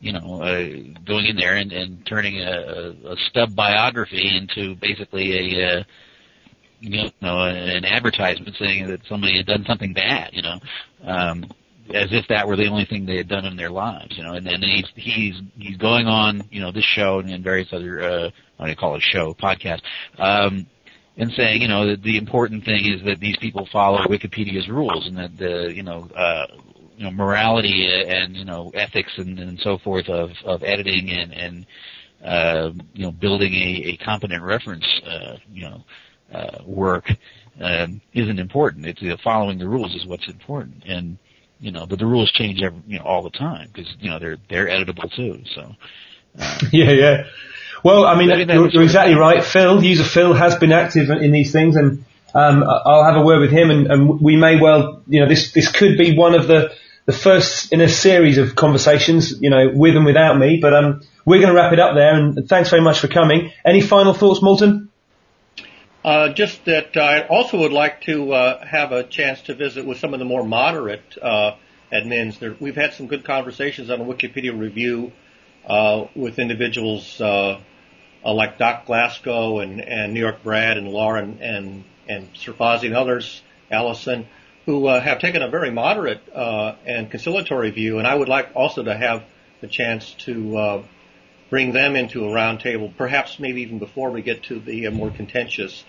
you 0.00 0.12
know, 0.12 0.42
uh, 0.42 0.68
going 1.06 1.26
in 1.26 1.36
there 1.36 1.56
and, 1.56 1.72
and 1.72 2.06
turning 2.06 2.38
a, 2.40 2.94
a 3.04 3.16
stub 3.30 3.54
biography 3.54 4.36
into 4.36 4.74
basically 4.76 5.54
a, 5.54 5.78
uh, 5.78 5.84
you 6.80 7.10
know, 7.22 7.44
an 7.44 7.84
advertisement 7.84 8.54
saying 8.58 8.86
that 8.88 9.00
somebody 9.08 9.36
had 9.38 9.46
done 9.46 9.64
something 9.66 9.94
bad. 9.94 10.30
You 10.32 10.42
know, 10.42 10.60
um, 11.04 11.50
as 11.94 12.08
if 12.12 12.26
that 12.28 12.46
were 12.46 12.56
the 12.56 12.66
only 12.66 12.84
thing 12.84 13.06
they 13.06 13.16
had 13.16 13.28
done 13.28 13.44
in 13.44 13.56
their 13.56 13.70
lives. 13.70 14.16
You 14.16 14.24
know, 14.24 14.34
and 14.34 14.46
then 14.46 14.62
he's 14.62 14.86
he's 14.94 15.34
he's 15.58 15.76
going 15.76 16.06
on, 16.06 16.48
you 16.50 16.60
know, 16.60 16.72
this 16.72 16.84
show 16.84 17.20
and 17.20 17.44
various 17.44 17.68
other 17.72 18.02
uh, 18.02 18.30
what 18.56 18.66
do 18.66 18.70
you 18.70 18.76
call 18.76 18.96
it, 18.96 19.02
show 19.02 19.34
podcast. 19.34 19.80
Um, 20.18 20.66
and 21.16 21.32
saying, 21.32 21.62
you 21.62 21.68
know, 21.68 21.86
that 21.86 22.02
the 22.02 22.18
important 22.18 22.64
thing 22.64 22.84
is 22.84 23.02
that 23.04 23.20
these 23.20 23.36
people 23.38 23.66
follow 23.72 24.00
Wikipedia's 24.06 24.68
rules 24.68 25.06
and 25.06 25.16
that 25.16 25.36
the, 25.38 25.72
you 25.74 25.82
know, 25.82 26.08
uh, 26.14 26.46
you 26.96 27.04
know, 27.04 27.10
morality 27.10 27.88
and, 28.06 28.36
you 28.36 28.44
know, 28.44 28.70
ethics 28.74 29.12
and, 29.16 29.38
and 29.38 29.58
so 29.60 29.78
forth 29.78 30.08
of, 30.08 30.30
of 30.44 30.62
editing 30.62 31.10
and, 31.10 31.32
and, 31.32 31.66
uh, 32.24 32.70
you 32.92 33.04
know, 33.04 33.12
building 33.12 33.54
a, 33.54 33.92
a 33.92 33.96
competent 34.04 34.42
reference, 34.42 34.86
uh, 35.06 35.36
you 35.50 35.62
know, 35.62 35.84
uh, 36.34 36.58
work, 36.66 37.10
um, 37.60 38.00
isn't 38.12 38.38
important. 38.38 38.86
It's 38.86 39.00
know, 39.00 39.16
following 39.22 39.58
the 39.58 39.68
rules 39.68 39.94
is 39.94 40.06
what's 40.06 40.28
important. 40.28 40.84
And, 40.86 41.18
you 41.60 41.72
know, 41.72 41.86
but 41.86 41.98
the 41.98 42.06
rules 42.06 42.30
change 42.32 42.62
every, 42.62 42.80
you 42.86 42.98
know, 42.98 43.04
all 43.04 43.22
the 43.22 43.30
time 43.30 43.68
because, 43.72 43.94
you 44.00 44.10
know, 44.10 44.18
they're, 44.18 44.36
they're 44.48 44.66
editable 44.66 45.14
too. 45.14 45.42
So, 45.54 45.74
uh, 46.38 46.58
yeah, 46.72 46.90
yeah. 46.90 47.24
Well, 47.82 48.04
I 48.04 48.18
mean, 48.18 48.28
you're, 48.28 48.68
you're, 48.70 48.82
exactly 48.82 49.14
right. 49.14 49.44
Phil, 49.44 49.82
user 49.82 50.04
Phil, 50.04 50.32
has 50.34 50.56
been 50.56 50.72
active 50.72 51.08
in 51.10 51.30
these 51.30 51.52
things, 51.52 51.76
and 51.76 52.04
um, 52.34 52.64
I'll 52.64 53.04
have 53.04 53.16
a 53.16 53.24
word 53.24 53.40
with 53.40 53.52
him, 53.52 53.70
and, 53.70 53.86
and, 53.86 54.20
we 54.20 54.36
may 54.36 54.60
well, 54.60 55.02
you 55.06 55.20
know, 55.20 55.28
this 55.28 55.52
this 55.52 55.70
could 55.70 55.96
be 55.96 56.16
one 56.16 56.34
of 56.34 56.48
the 56.48 56.74
the 57.04 57.12
first 57.12 57.72
in 57.72 57.80
a 57.80 57.88
series 57.88 58.38
of 58.38 58.56
conversations, 58.56 59.40
you 59.40 59.50
know, 59.50 59.70
with 59.72 59.94
and 59.94 60.04
without 60.04 60.36
me. 60.36 60.58
But 60.60 60.74
um, 60.74 61.02
we're 61.24 61.40
going 61.40 61.50
to 61.50 61.54
wrap 61.54 61.72
it 61.72 61.78
up 61.78 61.94
there, 61.94 62.14
and 62.14 62.48
thanks 62.48 62.70
very 62.70 62.82
much 62.82 62.98
for 62.98 63.08
coming. 63.08 63.52
Any 63.64 63.80
final 63.80 64.14
thoughts, 64.14 64.42
Moulton? 64.42 64.85
Uh, 66.06 66.28
just 66.28 66.64
that 66.66 66.96
I 66.96 67.22
also 67.22 67.58
would 67.58 67.72
like 67.72 68.02
to 68.02 68.32
uh, 68.32 68.64
have 68.64 68.92
a 68.92 69.02
chance 69.02 69.42
to 69.42 69.56
visit 69.56 69.84
with 69.84 69.98
some 69.98 70.14
of 70.14 70.20
the 70.20 70.24
more 70.24 70.44
moderate 70.44 71.02
uh, 71.20 71.56
admins. 71.92 72.38
There, 72.38 72.54
we've 72.60 72.76
had 72.76 72.92
some 72.92 73.08
good 73.08 73.24
conversations 73.24 73.90
on 73.90 73.98
Wikipedia 73.98 74.56
Review 74.56 75.10
uh, 75.66 76.04
with 76.14 76.38
individuals 76.38 77.20
uh, 77.20 77.60
uh, 78.24 78.32
like 78.32 78.56
Doc 78.56 78.86
Glasgow 78.86 79.58
and, 79.58 79.80
and 79.80 80.16
Newyorkbrad 80.16 80.78
and 80.78 80.86
Lauren 80.86 81.40
and, 81.40 81.82
and 82.08 82.28
Sir 82.34 82.52
Fozzie 82.52 82.86
and 82.86 82.94
others, 82.94 83.42
Allison, 83.72 84.28
who 84.64 84.86
have 84.86 85.18
taken 85.18 85.42
a 85.42 85.48
very 85.48 85.72
moderate 85.72 86.20
uh, 86.32 86.76
and 86.86 87.10
conciliatory 87.10 87.72
view. 87.72 87.98
And 87.98 88.06
I 88.06 88.14
would 88.14 88.28
like 88.28 88.50
also 88.54 88.84
to 88.84 88.96
have 88.96 89.24
the 89.60 89.66
chance 89.66 90.14
to 90.20 90.56
uh, 90.56 90.82
bring 91.50 91.72
them 91.72 91.96
into 91.96 92.26
a 92.26 92.28
roundtable, 92.28 92.96
perhaps 92.96 93.40
maybe 93.40 93.62
even 93.62 93.80
before 93.80 94.12
we 94.12 94.22
get 94.22 94.44
to 94.44 94.60
the 94.60 94.88
more 94.90 95.10
contentious 95.10 95.84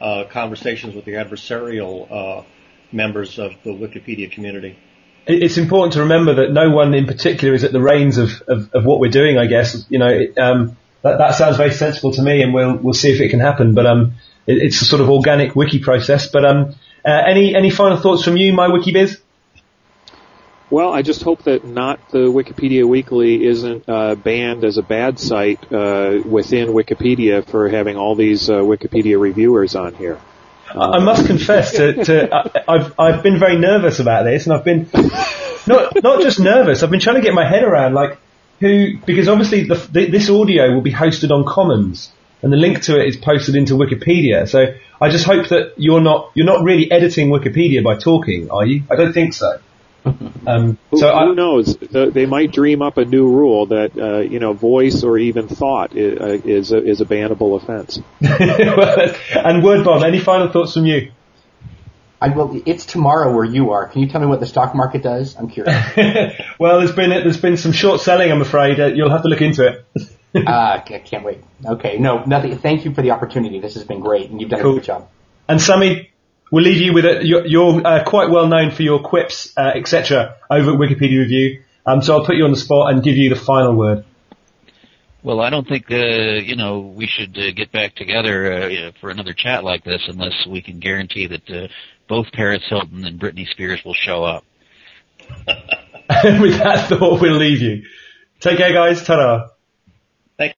uh, 0.00 0.24
conversations 0.30 0.94
with 0.94 1.04
the 1.04 1.12
adversarial 1.12 2.10
uh, 2.10 2.44
members 2.92 3.38
of 3.38 3.52
the 3.64 3.70
Wikipedia 3.70 4.30
community. 4.30 4.78
It's 5.26 5.58
important 5.58 5.92
to 5.94 6.00
remember 6.00 6.34
that 6.34 6.50
no 6.50 6.70
one 6.70 6.94
in 6.94 7.06
particular 7.06 7.54
is 7.54 7.62
at 7.62 7.72
the 7.72 7.80
reins 7.80 8.18
of, 8.18 8.42
of, 8.48 8.70
of 8.72 8.84
what 8.84 9.00
we're 9.00 9.10
doing. 9.10 9.38
I 9.38 9.46
guess 9.46 9.86
you 9.88 9.98
know 9.98 10.08
it, 10.08 10.36
um, 10.38 10.76
that 11.02 11.18
that 11.18 11.34
sounds 11.34 11.56
very 11.56 11.72
sensible 11.72 12.12
to 12.12 12.22
me, 12.22 12.42
and 12.42 12.54
we'll 12.54 12.76
we'll 12.76 12.94
see 12.94 13.12
if 13.12 13.20
it 13.20 13.28
can 13.28 13.40
happen. 13.40 13.74
But 13.74 13.86
um, 13.86 14.14
it, 14.46 14.58
it's 14.58 14.80
a 14.80 14.84
sort 14.84 15.02
of 15.02 15.10
organic 15.10 15.54
wiki 15.54 15.78
process. 15.78 16.28
But 16.28 16.44
um, 16.44 16.74
uh, 17.06 17.22
any 17.28 17.54
any 17.54 17.70
final 17.70 17.98
thoughts 17.98 18.24
from 18.24 18.36
you, 18.36 18.52
MyWikiBiz? 18.52 19.20
Well, 20.70 20.92
I 20.92 21.02
just 21.02 21.22
hope 21.22 21.42
that 21.44 21.64
not 21.64 22.10
the 22.10 22.30
Wikipedia 22.30 22.84
Weekly 22.86 23.44
isn't 23.44 23.88
uh, 23.88 24.14
banned 24.14 24.64
as 24.64 24.78
a 24.78 24.82
bad 24.82 25.18
site 25.18 25.60
uh, 25.72 26.20
within 26.24 26.68
Wikipedia 26.68 27.44
for 27.44 27.68
having 27.68 27.96
all 27.96 28.14
these 28.14 28.48
uh, 28.48 28.60
Wikipedia 28.60 29.20
reviewers 29.20 29.74
on 29.74 29.94
here. 29.96 30.20
I 30.72 31.00
must 31.00 31.26
confess 31.26 31.72
to, 31.72 32.04
to 32.04 32.32
I, 32.32 32.62
I've 32.68 33.00
I've 33.00 33.22
been 33.24 33.40
very 33.40 33.58
nervous 33.58 33.98
about 33.98 34.22
this, 34.22 34.46
and 34.46 34.52
I've 34.52 34.64
been 34.64 34.88
not 35.66 36.00
not 36.02 36.22
just 36.22 36.38
nervous. 36.38 36.84
I've 36.84 36.90
been 36.90 37.00
trying 37.00 37.16
to 37.16 37.22
get 37.22 37.34
my 37.34 37.44
head 37.44 37.64
around 37.64 37.94
like 37.94 38.18
who 38.60 38.98
because 39.04 39.28
obviously 39.28 39.64
the, 39.64 39.74
the, 39.74 40.06
this 40.06 40.30
audio 40.30 40.72
will 40.72 40.82
be 40.82 40.92
hosted 40.92 41.32
on 41.32 41.44
Commons, 41.44 42.12
and 42.42 42.52
the 42.52 42.56
link 42.56 42.82
to 42.82 43.00
it 43.00 43.08
is 43.08 43.16
posted 43.16 43.56
into 43.56 43.74
Wikipedia. 43.74 44.48
So 44.48 44.74
I 45.00 45.10
just 45.10 45.24
hope 45.24 45.48
that 45.48 45.74
you're 45.76 46.00
not 46.00 46.30
you're 46.34 46.46
not 46.46 46.62
really 46.62 46.92
editing 46.92 47.30
Wikipedia 47.30 47.82
by 47.82 47.96
talking, 47.96 48.52
are 48.52 48.64
you? 48.64 48.84
I 48.88 48.94
don't 48.94 49.12
think 49.12 49.34
so. 49.34 49.58
Um, 50.04 50.78
who, 50.90 50.98
so 50.98 51.12
who 51.12 51.32
I, 51.32 51.34
knows? 51.34 51.76
They 51.76 52.26
might 52.26 52.52
dream 52.52 52.82
up 52.82 52.96
a 52.96 53.04
new 53.04 53.28
rule 53.28 53.66
that 53.66 53.96
uh, 53.98 54.18
you 54.20 54.38
know 54.38 54.52
voice 54.52 55.02
or 55.02 55.18
even 55.18 55.48
thought 55.48 55.96
is 55.96 56.20
uh, 56.20 56.48
is 56.48 56.72
a, 56.72 56.82
is 56.82 57.00
a 57.00 57.04
bannable 57.04 57.60
offense. 57.60 57.98
and 58.20 59.62
WordBomb. 59.62 60.04
Any 60.04 60.20
final 60.20 60.50
thoughts 60.50 60.74
from 60.74 60.86
you? 60.86 61.12
I 62.20 62.28
will. 62.28 62.60
It's 62.66 62.84
tomorrow 62.84 63.34
where 63.34 63.44
you 63.44 63.70
are. 63.70 63.88
Can 63.88 64.02
you 64.02 64.08
tell 64.08 64.20
me 64.20 64.26
what 64.26 64.40
the 64.40 64.46
stock 64.46 64.74
market 64.74 65.02
does? 65.02 65.36
I'm 65.36 65.48
curious. 65.48 65.74
well, 66.58 66.78
there's 66.78 66.92
been 66.92 67.10
there's 67.10 67.40
been 67.40 67.56
some 67.56 67.72
short 67.72 68.00
selling. 68.00 68.30
I'm 68.30 68.42
afraid 68.42 68.78
uh, 68.78 68.86
you'll 68.86 69.10
have 69.10 69.22
to 69.22 69.28
look 69.28 69.40
into 69.40 69.66
it. 69.66 69.86
uh, 70.46 70.50
I 70.50 70.78
can't 70.80 71.24
wait. 71.24 71.38
Okay, 71.64 71.98
no, 71.98 72.24
nothing. 72.24 72.58
Thank 72.58 72.84
you 72.84 72.94
for 72.94 73.00
the 73.00 73.12
opportunity. 73.12 73.58
This 73.60 73.74
has 73.74 73.84
been 73.84 74.00
great, 74.00 74.30
and 74.30 74.40
you've 74.40 74.50
done 74.50 74.60
cool. 74.60 74.72
a 74.72 74.74
good 74.74 74.84
job. 74.84 75.08
And 75.48 75.60
Sammy, 75.60 76.10
We'll 76.50 76.64
leave 76.64 76.80
you 76.82 76.92
with 76.92 77.04
it. 77.04 77.24
You're, 77.24 77.46
you're 77.46 77.86
uh, 77.86 78.04
quite 78.04 78.30
well 78.30 78.48
known 78.48 78.72
for 78.72 78.82
your 78.82 79.00
quips, 79.00 79.52
uh, 79.56 79.72
etc. 79.74 80.36
over 80.50 80.72
at 80.72 80.78
Wikipedia 80.78 81.18
Review. 81.20 81.62
Um, 81.86 82.02
so 82.02 82.14
I'll 82.14 82.26
put 82.26 82.36
you 82.36 82.44
on 82.44 82.50
the 82.50 82.56
spot 82.56 82.92
and 82.92 83.02
give 83.02 83.16
you 83.16 83.30
the 83.30 83.36
final 83.36 83.76
word. 83.76 84.04
Well, 85.22 85.40
I 85.40 85.50
don't 85.50 85.68
think 85.68 85.90
uh, 85.90 85.96
you 85.96 86.56
know 86.56 86.80
we 86.80 87.06
should 87.06 87.36
uh, 87.36 87.52
get 87.54 87.70
back 87.72 87.94
together 87.94 88.52
uh, 88.52 88.92
for 89.00 89.10
another 89.10 89.34
chat 89.34 89.64
like 89.64 89.84
this 89.84 90.00
unless 90.08 90.46
we 90.48 90.62
can 90.62 90.80
guarantee 90.80 91.26
that 91.26 91.50
uh, 91.50 91.68
both 92.08 92.32
Paris 92.32 92.62
Hilton 92.68 93.04
and 93.04 93.20
Britney 93.20 93.46
Spears 93.46 93.80
will 93.84 93.94
show 93.94 94.24
up. 94.24 94.44
With 96.24 96.58
that 96.58 96.86
thought, 96.88 97.20
we'll 97.20 97.36
leave 97.36 97.60
you. 97.60 97.84
Take 98.40 98.58
care, 98.58 98.72
guys. 98.72 99.04
Ta-da. 99.04 99.48